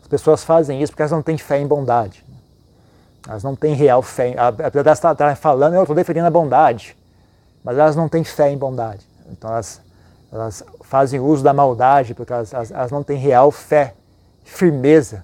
As 0.02 0.08
pessoas 0.08 0.44
fazem 0.44 0.82
isso 0.82 0.92
porque 0.92 1.04
elas 1.04 1.12
não 1.12 1.22
têm 1.22 1.38
fé 1.38 1.60
em 1.60 1.68
bondade. 1.68 2.26
Elas 3.28 3.44
não 3.44 3.56
têm 3.56 3.76
real 3.76 4.02
fé. 4.02 4.34
Apesar 4.40 5.14
de 5.14 5.22
elas 5.22 5.38
falando, 5.38 5.76
eu 5.76 5.84
estou 5.84 5.96
defendendo 5.96 6.26
a 6.26 6.32
bondade, 6.32 6.98
mas 7.64 7.78
elas 7.78 7.96
não 7.96 8.10
têm 8.10 8.24
fé 8.24 8.50
em 8.50 8.58
bondade. 8.58 9.06
Então 9.30 9.52
elas 9.52 9.82
elas 10.32 10.64
fazem 10.82 11.20
uso 11.20 11.44
da 11.44 11.54
maldade 11.54 12.14
porque 12.14 12.34
elas, 12.34 12.52
elas, 12.52 12.72
elas 12.72 12.92
não 12.92 13.04
têm 13.04 13.18
real 13.18 13.52
fé, 13.52 13.94
firmeza 14.44 15.24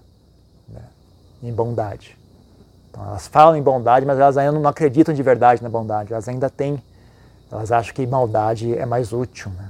né, 0.69 0.81
em 1.41 1.51
bondade. 1.51 2.15
Então, 2.89 3.03
elas 3.05 3.27
falam 3.27 3.57
em 3.57 3.61
bondade, 3.61 4.05
mas 4.05 4.19
elas 4.19 4.37
ainda 4.37 4.51
não 4.51 4.69
acreditam 4.69 5.13
de 5.13 5.23
verdade 5.23 5.63
na 5.63 5.69
bondade. 5.69 6.13
Elas 6.13 6.29
ainda 6.29 6.49
têm, 6.49 6.81
elas 7.51 7.71
acham 7.71 7.93
que 7.93 8.05
maldade 8.05 8.77
é 8.77 8.85
mais 8.85 9.11
útil. 9.11 9.51
Né? 9.57 9.69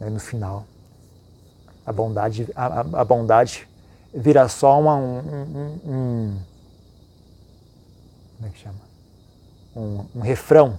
Uh, 0.00 0.10
no 0.10 0.20
final, 0.20 0.64
a 1.84 1.92
bondade, 1.92 2.48
a, 2.54 2.80
a 2.80 3.04
bondade 3.04 3.68
vira 4.14 4.48
só 4.48 4.80
uma, 4.80 4.96
um, 4.96 5.18
um, 5.18 5.80
um, 5.84 6.38
como 8.36 8.48
é 8.48 8.50
que 8.50 8.58
chama? 8.58 8.78
Um, 9.74 10.04
um 10.16 10.20
refrão 10.20 10.78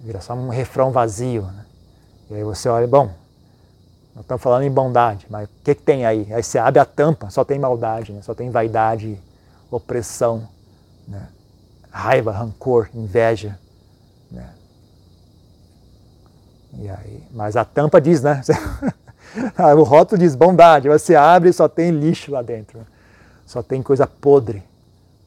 vira 0.00 0.20
só 0.20 0.34
um 0.34 0.48
refrão 0.48 0.90
vazio. 0.90 1.42
Né? 1.42 1.66
E 2.30 2.34
aí 2.34 2.44
você 2.44 2.68
olha, 2.68 2.86
bom, 2.86 3.06
nós 4.14 4.24
estamos 4.24 4.42
falando 4.42 4.62
em 4.62 4.70
bondade, 4.70 5.26
mas 5.28 5.48
o 5.48 5.50
que, 5.64 5.74
que 5.74 5.82
tem 5.82 6.06
aí? 6.06 6.32
Aí 6.32 6.42
você 6.42 6.58
abre 6.58 6.80
a 6.80 6.84
tampa, 6.84 7.30
só 7.30 7.44
tem 7.44 7.58
maldade, 7.58 8.12
né? 8.12 8.22
só 8.22 8.34
tem 8.34 8.50
vaidade, 8.50 9.18
opressão, 9.70 10.48
né? 11.06 11.28
raiva, 11.90 12.30
rancor, 12.30 12.88
inveja. 12.94 13.58
Né? 14.30 14.48
E 16.78 16.88
aí, 16.88 17.22
mas 17.32 17.56
a 17.56 17.64
tampa 17.64 18.00
diz, 18.00 18.22
né? 18.22 18.42
o 19.76 19.82
rótulo 19.82 20.20
diz 20.20 20.34
bondade, 20.34 20.88
você 20.88 21.14
abre 21.14 21.50
e 21.50 21.52
só 21.52 21.68
tem 21.68 21.90
lixo 21.90 22.32
lá 22.32 22.42
dentro. 22.42 22.86
Só 23.46 23.62
tem 23.62 23.82
coisa 23.82 24.06
podre, 24.06 24.62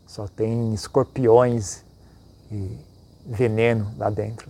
só 0.06 0.28
tem 0.28 0.74
escorpiões 0.74 1.84
e 2.52 2.78
veneno 3.26 3.91
lá 3.97 4.10
dentro. 4.10 4.50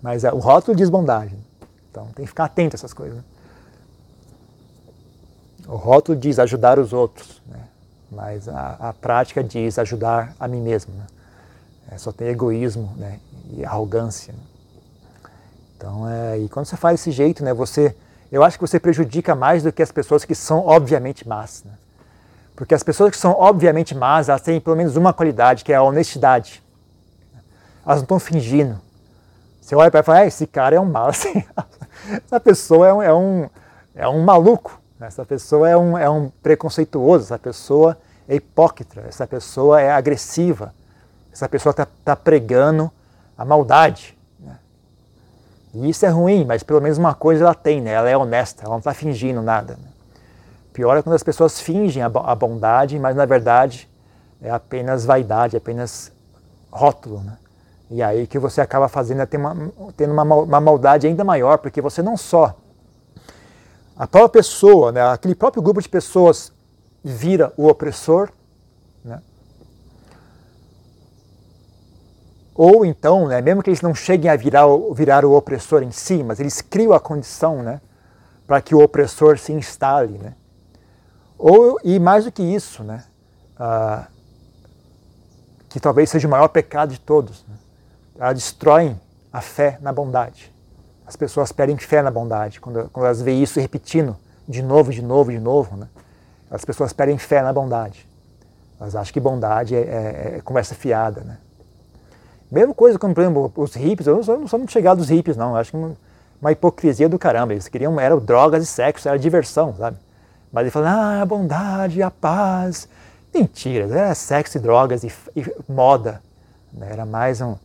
Mas 0.00 0.24
é, 0.24 0.32
o 0.32 0.38
rótulo 0.38 0.76
diz 0.76 0.88
bondade. 0.88 1.36
Então 1.90 2.06
tem 2.06 2.24
que 2.24 2.28
ficar 2.28 2.44
atento 2.44 2.74
a 2.74 2.78
essas 2.78 2.92
coisas. 2.92 3.18
Né? 3.18 3.24
O 5.66 5.76
rótulo 5.76 6.18
diz 6.18 6.38
ajudar 6.38 6.78
os 6.78 6.92
outros, 6.92 7.40
né? 7.46 7.68
mas 8.10 8.48
a, 8.48 8.76
a, 8.88 8.92
prática 8.92 9.42
diz 9.44 9.78
ajudar 9.78 10.34
a 10.38 10.48
mim 10.48 10.60
mesmo. 10.60 10.94
Né? 10.94 11.06
É, 11.90 11.98
só 11.98 12.10
tem 12.12 12.28
egoísmo 12.28 12.92
né? 12.96 13.20
e 13.52 13.64
arrogância. 13.64 14.32
Né? 14.32 14.51
Então, 15.82 16.08
é, 16.08 16.38
e 16.38 16.48
quando 16.48 16.66
você 16.66 16.76
faz 16.76 17.00
desse 17.00 17.10
jeito, 17.10 17.42
né, 17.42 17.52
você, 17.52 17.96
eu 18.30 18.44
acho 18.44 18.56
que 18.56 18.64
você 18.64 18.78
prejudica 18.78 19.34
mais 19.34 19.64
do 19.64 19.72
que 19.72 19.82
as 19.82 19.90
pessoas 19.90 20.24
que 20.24 20.32
são 20.32 20.64
obviamente 20.64 21.26
más. 21.26 21.64
Né? 21.64 21.72
Porque 22.54 22.72
as 22.72 22.84
pessoas 22.84 23.10
que 23.10 23.16
são 23.16 23.32
obviamente 23.32 23.92
más, 23.92 24.28
elas 24.28 24.42
têm 24.42 24.60
pelo 24.60 24.76
menos 24.76 24.94
uma 24.94 25.12
qualidade, 25.12 25.64
que 25.64 25.72
é 25.72 25.76
a 25.76 25.82
honestidade. 25.82 26.62
Elas 27.84 27.96
não 27.96 28.02
estão 28.04 28.20
fingindo. 28.20 28.80
Você 29.60 29.74
olha 29.74 29.90
para 29.90 29.98
ela 29.98 30.04
e 30.04 30.06
fala, 30.06 30.18
ah, 30.18 30.26
esse 30.26 30.46
cara 30.46 30.76
é 30.76 30.80
um 30.80 30.84
mal. 30.84 31.08
Assim, 31.10 31.44
essa 32.24 32.38
pessoa 32.38 32.86
é 32.86 32.92
um, 32.92 33.02
é 33.02 33.12
um, 33.12 33.50
é 33.96 34.08
um 34.08 34.22
maluco. 34.22 34.80
Né? 35.00 35.08
Essa 35.08 35.24
pessoa 35.24 35.68
é 35.68 35.76
um, 35.76 35.98
é 35.98 36.08
um 36.08 36.30
preconceituoso. 36.44 37.24
Essa 37.24 37.40
pessoa 37.40 37.98
é 38.28 38.36
hipócrita. 38.36 39.00
Essa 39.00 39.26
pessoa 39.26 39.80
é 39.80 39.90
agressiva. 39.90 40.72
Essa 41.32 41.48
pessoa 41.48 41.72
está 41.72 41.88
tá 42.04 42.14
pregando 42.14 42.88
a 43.36 43.44
maldade. 43.44 44.16
E 45.74 45.88
isso 45.88 46.04
é 46.04 46.08
ruim, 46.08 46.44
mas 46.44 46.62
pelo 46.62 46.80
menos 46.80 46.98
uma 46.98 47.14
coisa 47.14 47.44
ela 47.44 47.54
tem, 47.54 47.80
né? 47.80 47.92
ela 47.92 48.08
é 48.08 48.16
honesta, 48.16 48.64
ela 48.64 48.72
não 48.72 48.78
está 48.78 48.92
fingindo 48.92 49.40
nada. 49.40 49.74
Né? 49.74 49.88
Pior 50.72 50.96
é 50.96 51.02
quando 51.02 51.16
as 51.16 51.22
pessoas 51.22 51.60
fingem 51.60 52.02
a, 52.02 52.06
a 52.06 52.34
bondade, 52.34 52.98
mas 52.98 53.16
na 53.16 53.24
verdade 53.24 53.88
é 54.40 54.50
apenas 54.50 55.04
vaidade, 55.04 55.56
é 55.56 55.58
apenas 55.58 56.12
rótulo. 56.70 57.20
Né? 57.20 57.36
E 57.90 58.02
aí 58.02 58.26
que 58.26 58.38
você 58.38 58.60
acaba 58.60 58.88
fazendo 58.88 59.20
é 59.20 59.36
uma, 59.36 59.72
tendo 59.96 60.12
uma, 60.12 60.22
uma 60.22 60.60
maldade 60.60 61.06
ainda 61.06 61.24
maior, 61.24 61.58
porque 61.58 61.80
você 61.80 62.02
não 62.02 62.16
só 62.16 62.54
a 63.96 64.06
própria 64.06 64.42
pessoa, 64.42 64.90
né, 64.90 65.02
aquele 65.02 65.34
próprio 65.34 65.62
grupo 65.62 65.80
de 65.80 65.88
pessoas 65.88 66.52
vira 67.04 67.52
o 67.56 67.68
opressor, 67.68 68.30
né? 69.04 69.20
Ou 72.64 72.84
então, 72.84 73.26
né, 73.26 73.40
mesmo 73.40 73.60
que 73.60 73.70
eles 73.70 73.80
não 73.80 73.92
cheguem 73.92 74.30
a 74.30 74.36
virar, 74.36 74.68
virar 74.94 75.24
o 75.24 75.36
opressor 75.36 75.82
em 75.82 75.90
si, 75.90 76.22
mas 76.22 76.38
eles 76.38 76.60
criam 76.60 76.92
a 76.92 77.00
condição 77.00 77.60
né, 77.60 77.80
para 78.46 78.60
que 78.62 78.72
o 78.72 78.80
opressor 78.80 79.36
se 79.36 79.52
instale. 79.52 80.16
Né? 80.16 80.32
Ou, 81.36 81.80
e 81.82 81.98
mais 81.98 82.24
do 82.24 82.30
que 82.30 82.40
isso, 82.40 82.84
né, 82.84 83.02
que 85.68 85.80
talvez 85.80 86.08
seja 86.08 86.28
o 86.28 86.30
maior 86.30 86.46
pecado 86.46 86.92
de 86.92 87.00
todos, 87.00 87.44
né? 87.48 88.32
destroem 88.32 89.00
a 89.32 89.40
fé 89.40 89.76
na 89.80 89.92
bondade. 89.92 90.54
As 91.04 91.16
pessoas 91.16 91.50
perdem 91.50 91.76
fé 91.76 92.00
na 92.00 92.12
bondade 92.12 92.60
quando, 92.60 92.88
quando 92.90 93.06
elas 93.06 93.20
veem 93.20 93.42
isso 93.42 93.58
repetindo 93.58 94.16
de 94.46 94.62
novo, 94.62 94.92
de 94.92 95.02
novo, 95.02 95.32
de 95.32 95.40
novo. 95.40 95.76
Né? 95.76 95.88
As 96.48 96.64
pessoas 96.64 96.92
perdem 96.92 97.18
fé 97.18 97.42
na 97.42 97.52
bondade. 97.52 98.08
Elas 98.78 98.94
acham 98.94 99.12
que 99.12 99.18
bondade 99.18 99.74
é, 99.74 99.80
é, 99.80 100.34
é 100.36 100.40
conversa 100.42 100.76
fiada. 100.76 101.22
Né? 101.22 101.38
Mesma 102.52 102.74
coisa 102.74 102.98
como, 102.98 103.14
por 103.14 103.22
exemplo, 103.22 103.52
os 103.56 103.74
hippies. 103.74 104.06
Eu 104.06 104.16
não 104.16 104.22
sou, 104.22 104.38
não 104.38 104.46
sou 104.46 104.58
muito 104.58 104.72
chegado 104.72 104.98
dos 104.98 105.08
hippies, 105.08 105.38
não. 105.38 105.52
Eu 105.52 105.56
acho 105.56 105.70
que 105.70 105.76
uma, 105.78 105.96
uma, 106.38 106.52
hipocrisia 106.52 107.08
do 107.08 107.18
caramba. 107.18 107.54
Eles 107.54 107.66
queriam, 107.66 107.98
eram 107.98 108.18
drogas 108.18 108.62
e 108.62 108.66
sexo, 108.66 109.08
era 109.08 109.18
diversão, 109.18 109.74
sabe? 109.74 109.96
Mas 110.52 110.64
eles 110.64 110.72
falam, 110.74 110.90
ah, 110.90 111.22
a 111.22 111.24
bondade, 111.24 112.02
a 112.02 112.10
paz. 112.10 112.86
Mentira, 113.34 113.86
é 113.98 114.12
sexo 114.12 114.58
e 114.58 114.60
drogas 114.60 115.02
e, 115.02 115.10
e 115.34 115.50
moda. 115.66 116.20
Né? 116.74 116.88
Era 116.90 117.06
mais 117.06 117.40
um, 117.40 117.56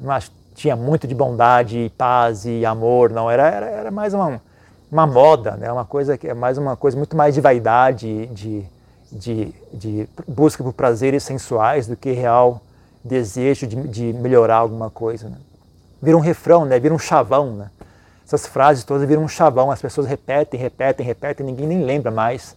não 0.00 0.18
tinha 0.56 0.74
muito 0.74 1.06
de 1.06 1.14
bondade, 1.14 1.92
paz 1.96 2.44
e 2.44 2.66
amor, 2.66 3.10
não. 3.10 3.30
Era, 3.30 3.48
era, 3.48 3.66
era 3.70 3.90
mais 3.92 4.12
uma, 4.12 4.42
uma 4.90 5.06
moda, 5.06 5.52
né? 5.52 5.70
Uma 5.70 5.84
coisa 5.84 6.18
que 6.18 6.26
é 6.26 6.34
mais 6.34 6.58
uma 6.58 6.76
coisa 6.76 6.96
muito 6.96 7.16
mais 7.16 7.36
de 7.36 7.40
vaidade, 7.40 8.26
de, 8.26 8.64
de, 9.12 9.54
de 9.72 10.08
busca 10.26 10.64
por 10.64 10.72
prazeres 10.72 11.22
sensuais 11.22 11.86
do 11.86 11.96
que 11.96 12.10
real 12.10 12.60
desejo 13.04 13.66
de, 13.66 13.76
de 13.88 14.12
melhorar 14.12 14.56
alguma 14.56 14.90
coisa. 14.90 15.28
Né? 15.28 15.36
Vira 16.00 16.16
um 16.16 16.20
refrão, 16.20 16.64
né? 16.64 16.78
Vira 16.78 16.94
um 16.94 16.98
chavão, 16.98 17.54
né? 17.54 17.70
Essas 18.24 18.46
frases 18.46 18.82
todas 18.82 19.06
viram 19.06 19.22
um 19.22 19.28
chavão, 19.28 19.70
as 19.70 19.82
pessoas 19.82 20.06
repetem, 20.06 20.58
repetem, 20.58 21.04
repetem, 21.04 21.44
ninguém 21.44 21.66
nem 21.66 21.84
lembra 21.84 22.10
mais 22.10 22.56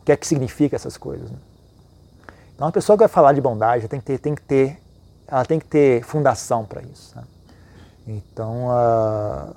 o 0.00 0.04
que 0.04 0.12
é 0.12 0.16
que 0.16 0.26
significa 0.26 0.76
essas 0.76 0.96
coisas. 0.96 1.30
Né? 1.30 1.36
Então, 2.54 2.68
a 2.68 2.72
pessoa 2.72 2.96
que 2.96 3.00
vai 3.00 3.08
falar 3.08 3.34
de 3.34 3.40
bondade 3.40 3.86
tem 3.86 4.00
que 4.00 4.06
ter, 4.06 4.18
tem 4.18 4.34
que 4.34 4.42
ter, 4.42 4.80
ela 5.26 5.44
tem 5.44 5.58
que 5.58 5.66
ter 5.66 6.02
fundação 6.04 6.64
para 6.64 6.80
isso. 6.82 7.14
Né? 7.14 7.24
Então, 8.06 8.68
uh, 8.68 9.54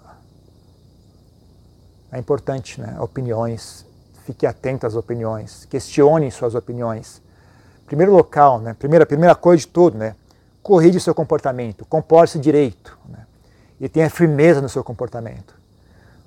é 2.12 2.20
importante, 2.20 2.82
né? 2.82 2.98
Opiniões, 3.00 3.86
fique 4.26 4.46
atento 4.46 4.86
às 4.86 4.96
opiniões, 4.96 5.66
questione 5.66 6.30
suas 6.30 6.56
opiniões. 6.56 7.22
Primeiro 7.86 8.14
local, 8.14 8.60
né? 8.60 8.74
Primeira, 8.74 9.06
primeira 9.06 9.34
coisa 9.34 9.62
de 9.62 9.68
tudo, 9.68 9.98
né? 9.98 10.16
Corrige 10.64 10.98
o 10.98 11.02
seu 11.02 11.14
comportamento, 11.14 11.86
comporte-se 11.86 12.40
direito. 12.40 12.98
Né? 13.08 13.24
e 13.84 13.90
tenha 13.90 14.10
firmeza 14.10 14.62
no 14.62 14.70
seu 14.70 14.82
comportamento. 14.82 15.54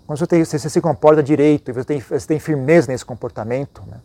Quando 0.06 0.18
você, 0.18 0.26
tem, 0.26 0.44
você 0.44 0.58
se 0.58 0.78
comporta 0.78 1.22
direito 1.22 1.70
e 1.70 1.72
você 1.72 1.84
tem, 1.84 2.00
você 2.00 2.26
tem 2.26 2.38
firmeza 2.38 2.92
nesse 2.92 3.02
comportamento, 3.02 3.82
né? 3.86 3.98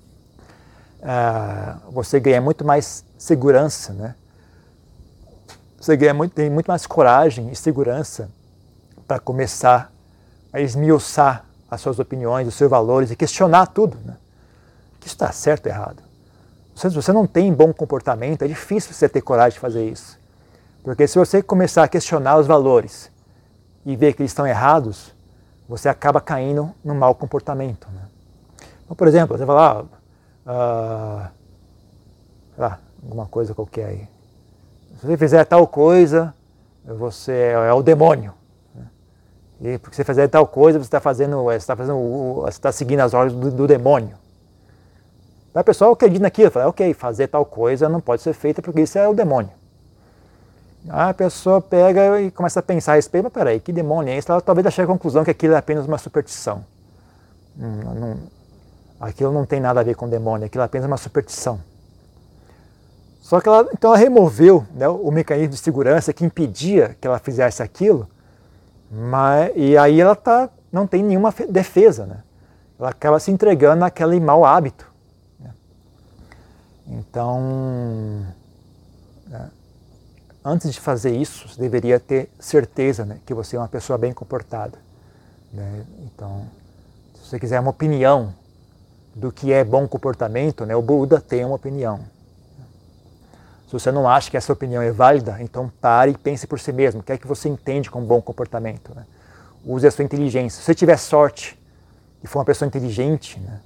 ah, 1.04 1.78
você 1.92 2.18
ganha 2.18 2.40
muito 2.40 2.64
mais 2.64 3.04
segurança, 3.18 3.92
né? 3.92 4.16
Você 5.82 5.98
ganha 5.98 6.14
muito, 6.14 6.34
tem 6.34 6.50
muito 6.50 6.68
mais 6.68 6.86
coragem 6.86 7.52
e 7.52 7.56
segurança 7.56 8.30
para 9.06 9.20
começar 9.20 9.92
a 10.54 10.62
esmiuçar 10.62 11.44
as 11.70 11.82
suas 11.82 12.00
opiniões, 12.00 12.48
os 12.48 12.56
seus 12.56 12.70
valores 12.70 13.12
e 13.12 13.18
questionar 13.18 13.68
tudo, 13.68 13.98
né? 14.06 14.16
Que 14.98 15.08
está 15.08 15.30
certo 15.34 15.66
ou 15.66 15.74
errado. 15.74 16.02
Se 16.74 16.88
você 16.88 17.12
não 17.12 17.28
tem 17.28 17.54
bom 17.54 17.74
comportamento, 17.74 18.44
é 18.44 18.48
difícil 18.48 18.94
você 18.94 19.10
ter 19.10 19.22
coragem 19.22 19.56
de 19.56 19.60
fazer 19.60 19.86
isso. 19.90 20.21
Porque 20.84 21.08
se 21.08 21.18
você 21.18 21.42
começar 21.42 21.84
a 21.84 21.88
questionar 21.88 22.38
os 22.38 22.48
valores, 22.48 23.12
e 23.86 23.96
ver 23.96 24.14
que 24.14 24.22
eles 24.22 24.32
estão 24.32 24.46
errados, 24.46 25.14
você 25.68 25.90
acaba 25.90 26.22
caindo 26.22 26.72
no 26.84 26.94
mau 26.94 27.16
comportamento. 27.16 27.88
Né? 27.92 28.02
Então, 28.84 28.96
por 28.96 29.08
exemplo, 29.08 29.38
você 29.38 29.46
fala, 29.46 29.86
ah, 30.46 31.30
ah, 32.60 32.78
alguma 33.02 33.26
coisa 33.26 33.54
qualquer 33.54 33.86
aí. 33.86 34.08
Se 35.00 35.08
você 35.08 35.18
fizer 35.18 35.46
tal 35.46 35.66
coisa, 35.66 36.34
você 36.86 37.32
é, 37.32 37.74
o 37.74 37.82
demônio. 37.82 38.34
Né? 38.76 38.86
E 39.62 39.78
porque 39.78 39.96
você 39.96 40.04
fizer 40.04 40.28
tal 40.28 40.46
coisa, 40.46 40.78
você 40.78 40.86
está 40.86 41.00
fazendo, 41.00 41.44
você 41.44 41.58
está 41.58 41.76
fazendo, 41.76 42.46
está 42.48 42.72
seguindo 42.72 43.00
as 43.00 43.14
ordens 43.14 43.40
do, 43.40 43.52
do 43.52 43.68
demônio. 43.68 44.16
Aí 45.54 45.62
o 45.62 45.66
pessoal 45.66 45.92
acredita 45.92 46.22
naquilo, 46.22 46.52
fala, 46.52 46.70
ok, 46.70 46.94
fazer 46.94 47.28
tal 47.28 47.46
coisa 47.46 47.90
não 47.90 48.00
pode 48.00 48.22
ser 48.22 48.34
feita 48.34 48.62
porque 48.62 48.82
isso 48.82 48.98
é 48.98 49.08
o 49.08 49.14
demônio. 49.14 49.61
A 50.90 51.14
pessoa 51.14 51.62
pega 51.62 52.20
e 52.22 52.32
começa 52.32 52.60
a 52.60 52.64
pensar 52.64 52.94
a 52.94 52.96
respeito, 52.96 53.26
mas 53.26 53.34
peraí, 53.34 53.60
que 53.60 53.72
demônio 53.72 54.12
é 54.12 54.18
isso? 54.18 54.32
Ela 54.32 54.42
talvez 54.42 54.74
chegue 54.74 54.90
à 54.90 54.94
conclusão 54.94 55.24
que 55.24 55.32
aquilo 55.32 55.54
é 55.54 55.58
apenas 55.58 55.86
uma 55.86 55.98
superstição. 55.98 56.66
Não, 57.56 57.94
não, 57.94 58.18
aquilo 59.00 59.32
não 59.32 59.46
tem 59.46 59.60
nada 59.60 59.80
a 59.80 59.84
ver 59.84 59.96
com 59.96 60.10
demônio, 60.10 60.46
aquilo 60.46 60.64
é 60.64 60.66
apenas 60.66 60.88
uma 60.88 60.98
superstição. 60.98 61.60
Só 63.22 63.40
que 63.40 63.48
ela, 63.48 63.70
então 63.72 63.92
ela 63.92 63.98
removeu 63.98 64.66
né, 64.74 64.88
o 64.88 65.12
mecanismo 65.12 65.50
de 65.50 65.58
segurança 65.58 66.12
que 66.12 66.26
impedia 66.26 66.98
que 67.00 67.08
ela 67.08 67.20
fizesse 67.20 67.62
aquilo, 67.62 68.08
mas, 68.92 69.52
e 69.56 69.78
aí 69.78 70.02
ela 70.02 70.16
tá, 70.16 70.50
não 70.72 70.88
tem 70.88 71.04
nenhuma 71.04 71.34
defesa. 71.50 72.06
Né? 72.06 72.24
Ela 72.80 72.90
acaba 72.90 73.20
se 73.20 73.32
entregando 73.32 73.82
naquele 73.82 74.20
mau 74.20 74.44
hábito. 74.44 74.92
Né? 75.40 75.52
Então, 76.88 78.26
né? 79.28 79.50
Antes 80.44 80.74
de 80.74 80.80
fazer 80.80 81.16
isso, 81.16 81.48
você 81.48 81.60
deveria 81.60 82.00
ter 82.00 82.30
certeza 82.40 83.06
né, 83.06 83.20
que 83.26 83.34
você 83.34 83.56
é 83.56 83.60
uma 83.60 83.68
pessoa 83.68 83.98
bem 83.98 84.12
comportada. 84.12 84.78
Né? 85.54 85.86
Então, 86.06 86.46
se 87.16 87.30
você 87.30 87.40
quiser 87.40 87.60
uma 87.60 87.70
opinião 87.70 88.34
do 89.16 89.32
que 89.32 89.52
é 89.52 89.64
bom 89.64 89.88
comportamento, 89.88 90.66
né, 90.66 90.76
o 90.76 90.82
Buda 90.82 91.20
tem 91.20 91.46
uma 91.46 91.56
opinião. 91.56 92.00
Se 93.68 93.74
você 93.74 93.92
não 93.92 94.10
acha 94.10 94.30
que 94.30 94.36
essa 94.36 94.52
opinião 94.52 94.82
é 94.82 94.92
válida, 94.92 95.38
então 95.40 95.72
pare 95.80 96.12
e 96.12 96.18
pense 96.18 96.46
por 96.46 96.60
si 96.60 96.74
mesmo. 96.74 97.00
O 97.00 97.04
que 97.04 97.14
é 97.14 97.18
que 97.18 97.28
você 97.28 97.48
entende 97.48 97.90
como 97.90 98.06
bom 98.06 98.22
comportamento? 98.22 98.94
Né? 98.94 99.06
Use 99.66 99.88
a 99.88 99.92
sua 99.92 100.04
inteligência. 100.04 100.60
Se 100.60 100.66
você 100.66 100.76
tiver 100.76 100.98
sorte 100.98 101.58
e 102.22 102.28
for 102.28 102.40
uma 102.40 102.46
pessoa 102.46 102.68
inteligente, 102.68 103.40
né, 103.40 103.60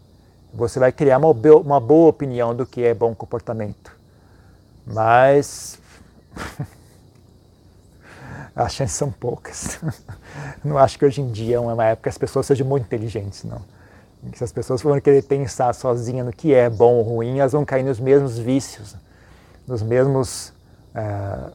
você 0.54 0.80
vai 0.80 0.92
criar 0.92 1.18
uma, 1.18 1.32
uma 1.56 1.80
boa 1.80 2.10
opinião 2.10 2.56
do 2.56 2.66
que 2.66 2.84
é 2.84 2.94
bom 2.94 3.16
comportamento. 3.16 3.92
Mas 4.86 5.80
As 8.56 8.74
chances 8.74 8.96
são 8.96 9.12
poucas. 9.12 9.80
Não 10.64 10.78
acho 10.78 10.98
que 10.98 11.06
hoje 11.06 11.22
em 11.22 11.30
dia 11.30 11.58
é 11.58 11.60
uma 11.60 11.86
época 11.86 12.04
que 12.04 12.10
as 12.10 12.18
pessoas 12.18 12.46
sejam 12.46 12.66
muito 12.66 12.86
inteligentes, 12.86 13.44
não. 13.44 13.62
Se 14.34 14.44
as 14.44 14.52
pessoas 14.52 14.82
forem 14.82 15.02
querer 15.02 15.24
pensar 15.24 15.74
sozinhas 15.74 16.26
no 16.26 16.32
que 16.32 16.54
é 16.54 16.70
bom 16.70 16.94
ou 16.96 17.04
ruim, 17.04 17.40
elas 17.40 17.52
vão 17.52 17.66
cair 17.66 17.84
nos 17.84 18.00
mesmos 18.00 18.40
vícios, 18.40 18.96
nos 19.68 19.84
mesmos 19.84 20.54
uh, 20.96 21.52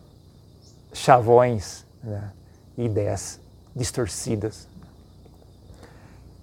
chavões, 0.93 1.85
né? 2.05 2.31
ideias 2.77 3.41
distorcidas. 3.75 4.69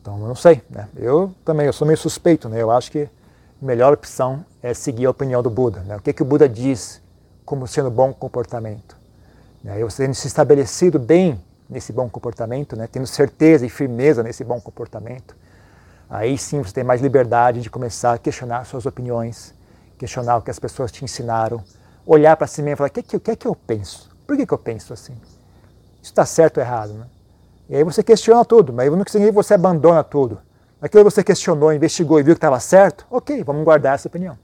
Então, 0.02 0.20
eu 0.20 0.28
não 0.28 0.36
sei. 0.36 0.62
Né? 0.70 0.88
Eu 0.96 1.34
também 1.46 1.66
eu 1.66 1.74
sou 1.74 1.86
meio 1.86 1.98
suspeito. 1.98 2.50
Né? 2.50 2.62
Eu 2.62 2.72
acho 2.72 2.92
que 2.92 3.04
a 3.62 3.66
melhor 3.66 3.94
opção 3.94 4.46
é 4.62 4.74
seguir 4.74 5.06
a 5.06 5.12
opinião 5.12 5.44
do 5.44 5.50
Buda. 5.50 5.82
Né? 5.82 5.96
O 5.96 6.02
que, 6.02 6.14
que 6.14 6.22
o 6.22 6.26
Buda 6.26 6.48
diz 6.48 7.02
como 7.48 7.66
sendo 7.66 7.90
bom 7.90 8.14
comportamento. 8.14 8.98
Né? 9.64 9.82
você 9.82 10.04
tendo 10.04 10.14
se 10.14 10.28
estabelecido 10.28 11.00
bem 11.00 11.42
nesse 11.70 11.94
bom 11.94 12.10
comportamento, 12.10 12.76
né? 12.76 12.90
tendo 12.92 13.08
certeza 13.08 13.66
e 13.66 13.70
firmeza 13.70 14.22
nesse 14.22 14.44
bom 14.44 14.60
comportamento, 14.60 15.34
aí 16.10 16.38
sim 16.38 16.62
você 16.62 16.74
tem 16.74 16.84
mais 16.84 17.02
liberdade 17.02 17.62
de 17.62 17.70
começar 17.70 18.14
a 18.14 18.18
questionar 18.18 18.66
suas 18.66 18.86
opiniões, 18.86 19.56
questionar 19.98 20.36
o 20.36 20.42
que 20.42 20.52
as 20.52 20.60
pessoas 20.60 20.92
te 20.92 21.06
ensinaram, 21.06 21.64
olhar 22.06 22.36
para 22.36 22.48
si 22.48 22.62
mesmo 22.62 22.74
e 22.74 22.76
falar: 22.76 22.90
o 22.90 22.92
que, 22.92 23.02
que, 23.02 23.18
que 23.18 23.32
é 23.32 23.36
que 23.38 23.48
eu 23.48 23.56
penso? 23.56 24.10
Por 24.28 24.36
que, 24.36 24.46
que 24.46 24.54
eu 24.54 24.58
penso 24.58 24.92
assim? 24.92 25.14
Isso 26.02 26.12
está 26.12 26.26
certo 26.26 26.58
ou 26.58 26.64
errado? 26.64 26.94
Né? 26.96 27.06
E 27.70 27.76
aí 27.78 27.84
você 27.84 28.04
questiona 28.04 28.44
tudo, 28.44 28.74
mas 28.74 28.92
não 28.92 29.06
significa 29.08 29.32
que 29.32 29.48
você 29.48 29.54
abandona 29.54 30.04
tudo. 30.04 30.40
Aquilo 30.82 31.06
que 31.06 31.12
você 31.12 31.24
questionou, 31.24 31.72
investigou 31.72 32.20
e 32.20 32.24
viu 32.24 32.36
que 32.36 32.40
estava 32.40 32.60
certo, 32.60 33.08
ok, 33.10 33.42
vamos 33.42 33.64
guardar 33.64 33.96
essa 33.96 34.10
opinião. 34.10 34.38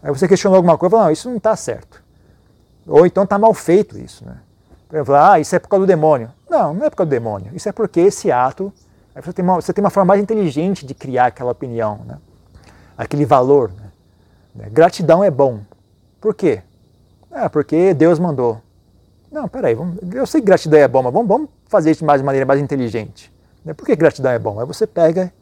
Aí 0.00 0.10
você 0.12 0.28
questionou 0.28 0.56
alguma 0.56 0.78
coisa 0.78 0.94
e 0.94 0.98
não, 0.98 1.10
isso 1.10 1.28
não 1.28 1.38
está 1.38 1.56
certo. 1.56 2.03
Ou 2.86 3.06
então 3.06 3.24
está 3.24 3.38
mal 3.38 3.54
feito 3.54 3.98
isso. 3.98 4.24
Né? 4.24 4.36
Exemplo, 4.92 5.14
ah, 5.14 5.40
isso 5.40 5.54
é 5.54 5.58
por 5.58 5.68
causa 5.68 5.86
do 5.86 5.88
demônio. 5.88 6.30
Não, 6.48 6.74
não 6.74 6.86
é 6.86 6.90
por 6.90 6.96
causa 6.96 7.08
do 7.08 7.10
demônio. 7.10 7.50
Isso 7.54 7.68
é 7.68 7.72
porque 7.72 8.00
esse 8.00 8.30
ato. 8.30 8.72
Você 9.14 9.32
tem 9.32 9.44
uma, 9.44 9.54
você 9.56 9.72
tem 9.72 9.82
uma 9.82 9.90
forma 9.90 10.08
mais 10.08 10.20
inteligente 10.20 10.84
de 10.84 10.92
criar 10.92 11.26
aquela 11.26 11.52
opinião, 11.52 12.00
né? 12.06 12.18
aquele 12.96 13.24
valor. 13.24 13.70
Né? 14.54 14.68
Gratidão 14.70 15.22
é 15.22 15.30
bom. 15.30 15.60
Por 16.20 16.34
quê? 16.34 16.62
Ah, 17.30 17.48
porque 17.48 17.94
Deus 17.94 18.18
mandou. 18.18 18.60
Não, 19.30 19.48
peraí, 19.48 19.74
vamos, 19.74 19.98
eu 20.12 20.26
sei 20.26 20.40
que 20.40 20.46
gratidão 20.46 20.78
é 20.78 20.86
bom, 20.86 21.02
mas 21.02 21.12
vamos, 21.12 21.28
vamos 21.28 21.48
fazer 21.66 21.90
isso 21.90 22.00
de 22.00 22.06
mais, 22.06 22.22
maneira 22.22 22.46
mais 22.46 22.60
inteligente. 22.60 23.32
Né? 23.64 23.74
Por 23.74 23.84
que 23.84 23.96
gratidão 23.96 24.30
é 24.30 24.38
bom? 24.38 24.60
Aí 24.60 24.66
você 24.66 24.86
pega 24.86 25.32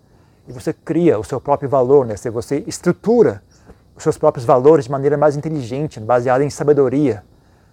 e 0.49 0.53
você 0.53 0.73
cria 0.73 1.19
o 1.19 1.25
seu 1.25 1.41
próprio 1.41 1.69
valor, 1.69 2.07
né? 2.07 2.15
você 2.17 2.65
estrutura 2.67 3.43
os 3.95 4.03
seus 4.03 4.17
próprios 4.17 4.47
valores 4.47 4.87
de 4.87 4.91
maneira 4.91 5.17
mais 5.17 5.37
inteligente, 5.37 6.01
baseada 6.01 6.43
em 6.43 6.51
sabedoria, 6.51 7.23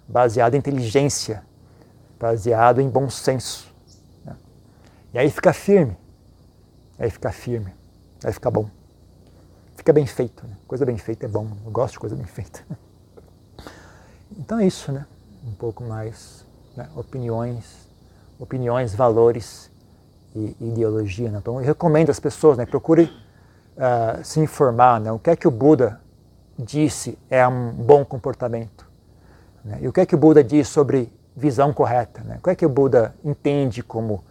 baseado 0.09 0.55
em 0.55 0.57
inteligência, 0.57 1.43
baseado 2.19 2.81
em 2.81 2.89
bom 2.89 3.09
senso. 3.09 3.71
Né? 4.25 4.35
E 5.13 5.19
aí 5.19 5.29
fica 5.29 5.53
firme, 5.53 5.95
aí 6.97 7.11
fica 7.11 7.31
firme, 7.31 7.71
aí 8.23 8.33
fica 8.33 8.49
bom. 8.49 8.67
Fica 9.75 9.93
bem 9.93 10.05
feito, 10.05 10.45
né? 10.45 10.57
coisa 10.67 10.85
bem 10.85 10.97
feita 10.97 11.25
é 11.25 11.29
bom, 11.29 11.47
eu 11.63 11.71
gosto 11.71 11.93
de 11.93 11.99
coisa 11.99 12.15
bem 12.15 12.25
feita. 12.25 12.65
Então 14.37 14.59
é 14.59 14.67
isso, 14.67 14.91
né? 14.91 15.07
Um 15.43 15.53
pouco 15.53 15.83
mais 15.83 16.45
né? 16.77 16.87
opiniões, 16.95 17.89
opiniões, 18.39 18.93
valores 18.93 19.71
e 20.35 20.55
ideologia. 20.61 21.31
Né? 21.31 21.39
Então 21.39 21.59
eu 21.59 21.65
recomendo 21.65 22.11
às 22.11 22.19
pessoas, 22.19 22.55
né? 22.55 22.65
procure 22.65 23.05
uh, 23.75 24.23
se 24.23 24.39
informar, 24.39 25.01
né? 25.01 25.11
o 25.11 25.17
que 25.17 25.31
é 25.31 25.35
que 25.35 25.47
o 25.47 25.51
Buda 25.51 25.99
disse 26.57 27.17
é 27.27 27.45
um 27.47 27.71
bom 27.71 28.05
comportamento. 28.05 28.88
Né? 29.63 29.79
E 29.81 29.87
o 29.87 29.93
que 29.93 30.01
é 30.01 30.05
que 30.05 30.15
o 30.15 30.17
Buda 30.17 30.43
diz 30.43 30.67
sobre 30.67 31.11
visão 31.35 31.73
correta? 31.73 32.21
Né? 32.23 32.37
O 32.39 32.43
que 32.43 32.49
é 32.49 32.55
que 32.55 32.65
o 32.65 32.69
Buda 32.69 33.13
entende 33.23 33.81
como 33.81 34.23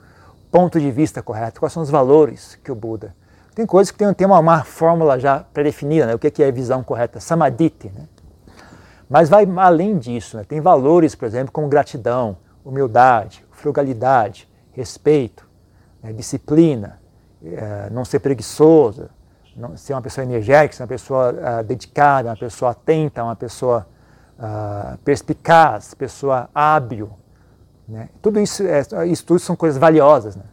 ponto 0.50 0.80
de 0.80 0.90
vista 0.90 1.22
correto? 1.22 1.60
Quais 1.60 1.72
são 1.72 1.82
os 1.82 1.90
valores 1.90 2.58
que 2.62 2.72
o 2.72 2.74
Buda... 2.74 3.14
Tem 3.54 3.66
coisas 3.66 3.90
que 3.90 3.98
tem, 3.98 4.14
tem 4.14 4.24
uma, 4.24 4.38
uma 4.38 4.62
fórmula 4.62 5.18
já 5.18 5.40
pré-definida, 5.40 6.06
né? 6.06 6.14
o 6.14 6.18
que 6.18 6.28
é, 6.28 6.30
que 6.30 6.44
é 6.44 6.52
visão 6.52 6.80
correta, 6.84 7.18
samadhi. 7.18 7.74
Né? 7.92 8.06
Mas 9.10 9.28
vai 9.28 9.44
além 9.56 9.98
disso, 9.98 10.36
né? 10.36 10.44
tem 10.44 10.60
valores, 10.60 11.16
por 11.16 11.24
exemplo, 11.26 11.50
como 11.50 11.66
gratidão, 11.66 12.36
humildade, 12.64 13.44
frugalidade, 13.50 14.48
respeito, 14.70 15.44
né? 16.00 16.12
disciplina, 16.12 17.00
é, 17.44 17.90
não 17.90 18.04
ser 18.04 18.20
preguiçoso, 18.20 19.08
ser 19.76 19.92
uma 19.92 20.02
pessoa 20.02 20.24
energética, 20.24 20.76
ser 20.76 20.82
uma 20.82 20.88
pessoa 20.88 21.32
uh, 21.32 21.64
dedicada, 21.64 22.28
uma 22.28 22.36
pessoa 22.36 22.70
atenta, 22.70 23.24
uma 23.24 23.34
pessoa 23.36 23.86
uh, 24.38 24.96
perspicaz, 24.98 25.94
pessoa 25.94 26.48
hábil. 26.54 27.10
Né? 27.86 28.08
Tudo 28.22 28.40
isso, 28.40 28.62
é, 28.62 29.06
isso 29.06 29.24
tudo 29.24 29.40
são 29.40 29.56
coisas 29.56 29.78
valiosas. 29.78 30.36
Né? 30.36 30.44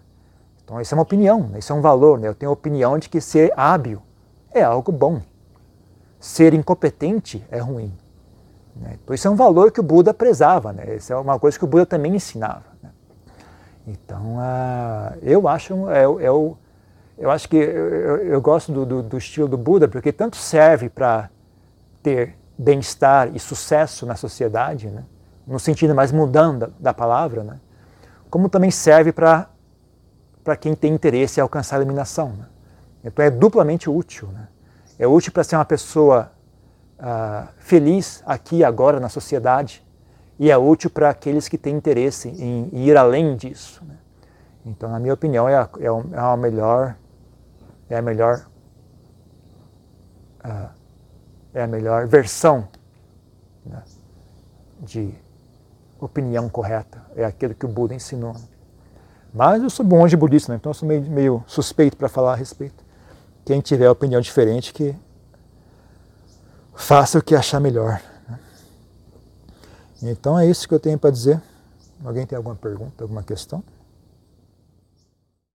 Então, 0.64 0.82
isso 0.82 0.94
é 0.94 0.98
uma 0.98 1.04
opinião, 1.04 1.48
né? 1.48 1.60
isso 1.60 1.72
é 1.72 1.76
um 1.76 1.82
valor. 1.82 2.20
Né? 2.20 2.28
Eu 2.28 2.36
tenho 2.36 2.50
a 2.50 2.54
opinião 2.54 2.98
de 2.98 3.10
que 3.10 3.22
ser 3.22 3.54
hábil 3.56 4.02
é 4.52 4.64
algo 4.64 4.92
bom. 4.92 5.22
Ser 6.20 6.54
incompetente 6.54 7.46
é 7.52 7.60
ruim. 7.60 7.94
Né? 8.76 8.98
Então, 9.02 9.14
isso 9.14 9.28
é 9.28 9.32
um 9.32 9.36
valor 9.36 9.72
que 9.72 9.80
o 9.80 9.84
Buda 9.84 10.14
prezava. 10.14 10.74
Né? 10.74 10.96
Isso 10.96 11.14
é 11.14 11.16
uma 11.16 11.38
coisa 11.38 11.58
que 11.58 11.64
o 11.64 11.68
Buda 11.68 11.86
também 11.86 12.16
ensinava. 12.16 12.64
Né? 12.82 12.90
Então, 13.88 14.38
uh, 14.38 15.18
eu 15.22 15.48
acho 15.48 15.90
é, 15.90 16.04
é 16.04 16.32
o 16.32 16.58
eu 17.18 17.32
acho 17.32 17.48
que 17.48 17.56
eu, 17.56 18.18
eu 18.18 18.42
gosto 18.42 18.74
do, 18.74 18.86
do, 18.86 19.02
do, 19.02 19.18
estilo 19.18 19.48
do 19.48 19.58
Buda 19.58 19.88
porque 19.88 20.12
tanto 20.12 20.36
serve 20.36 20.90
para 20.90 21.30
ter 22.04 22.36
bem-estar 22.58 23.36
e 23.36 23.40
sucesso 23.40 24.06
na 24.06 24.16
sociedade, 24.16 24.88
né? 24.88 25.04
no 25.46 25.60
sentido 25.60 25.94
mais 25.94 26.12
mudando 26.12 26.74
da 26.80 26.94
palavra, 26.94 27.44
né? 27.44 27.60
como 28.30 28.50
também 28.50 28.72
serve 28.72 29.12
para 29.12 29.48
quem 30.60 30.76
tem 30.76 30.94
interesse 30.94 31.40
em 31.40 31.44
alcançar 31.44 31.78
a 31.78 31.80
iluminação. 31.80 32.30
Né? 32.30 32.46
Então 33.04 33.24
é 33.24 33.30
duplamente 33.30 33.90
útil. 33.90 34.30
Né? 34.30 34.48
É 34.98 35.08
útil 35.08 35.32
para 35.32 35.44
ser 35.44 35.56
uma 35.56 35.66
pessoa 35.66 36.32
uh, 37.00 37.48
feliz 37.58 38.24
aqui 38.26 38.58
e 38.58 38.64
agora 38.64 39.00
na 39.00 39.10
sociedade 39.10 39.86
e 40.40 40.52
é 40.52 40.58
útil 40.58 40.90
para 40.90 41.10
aqueles 41.10 41.48
que 41.48 41.58
têm 41.58 41.76
interesse 41.76 42.30
em, 42.30 42.70
em 42.74 42.86
ir 42.86 42.98
além 42.98 43.36
disso. 43.36 43.84
Né? 43.86 43.96
Então, 44.66 44.90
na 44.90 45.00
minha 45.00 45.14
opinião, 45.14 45.48
é 45.48 45.56
a, 45.56 45.70
é 45.80 45.88
a 45.88 46.34
é 46.34 46.38
melhor 46.38 46.96
é 47.88 47.98
a 47.98 48.02
melhor 48.02 48.48
uh, 50.44 50.75
é 51.56 51.64
a 51.64 51.68
melhor 51.68 52.06
versão 52.06 52.68
né, 53.66 53.82
de 54.82 55.16
opinião 56.00 56.50
correta. 56.50 57.02
É 57.16 57.24
aquilo 57.24 57.56
que 57.56 57.66
o 57.66 57.70
Buda 57.70 57.96
ensinou. 57.96 58.36
Mas 59.34 59.64
eu 59.64 59.70
sou 59.70 59.86
monge 59.86 60.18
budista, 60.18 60.52
né? 60.52 60.58
então 60.58 60.70
eu 60.70 60.74
sou 60.74 60.88
meio, 60.88 61.02
meio 61.04 61.44
suspeito 61.48 61.96
para 61.96 62.10
falar 62.10 62.34
a 62.34 62.36
respeito. 62.36 62.84
Quem 63.46 63.62
tiver 63.62 63.90
opinião 63.90 64.20
diferente, 64.20 64.74
que 64.74 64.94
faça 66.76 67.20
o 67.20 67.24
que 67.24 67.34
achar 67.34 67.62
melhor. 67.62 68.02
Né? 68.28 68.40
Então 70.04 70.38
é 70.38 70.46
isso 70.46 70.68
que 70.68 70.74
eu 70.74 70.80
tenho 70.80 71.00
para 71.00 71.10
dizer. 71.10 71.42
Alguém 72.04 72.26
tem 72.26 72.36
alguma 72.36 72.56
pergunta, 72.56 73.04
alguma 73.04 73.24
questão? 73.24 73.64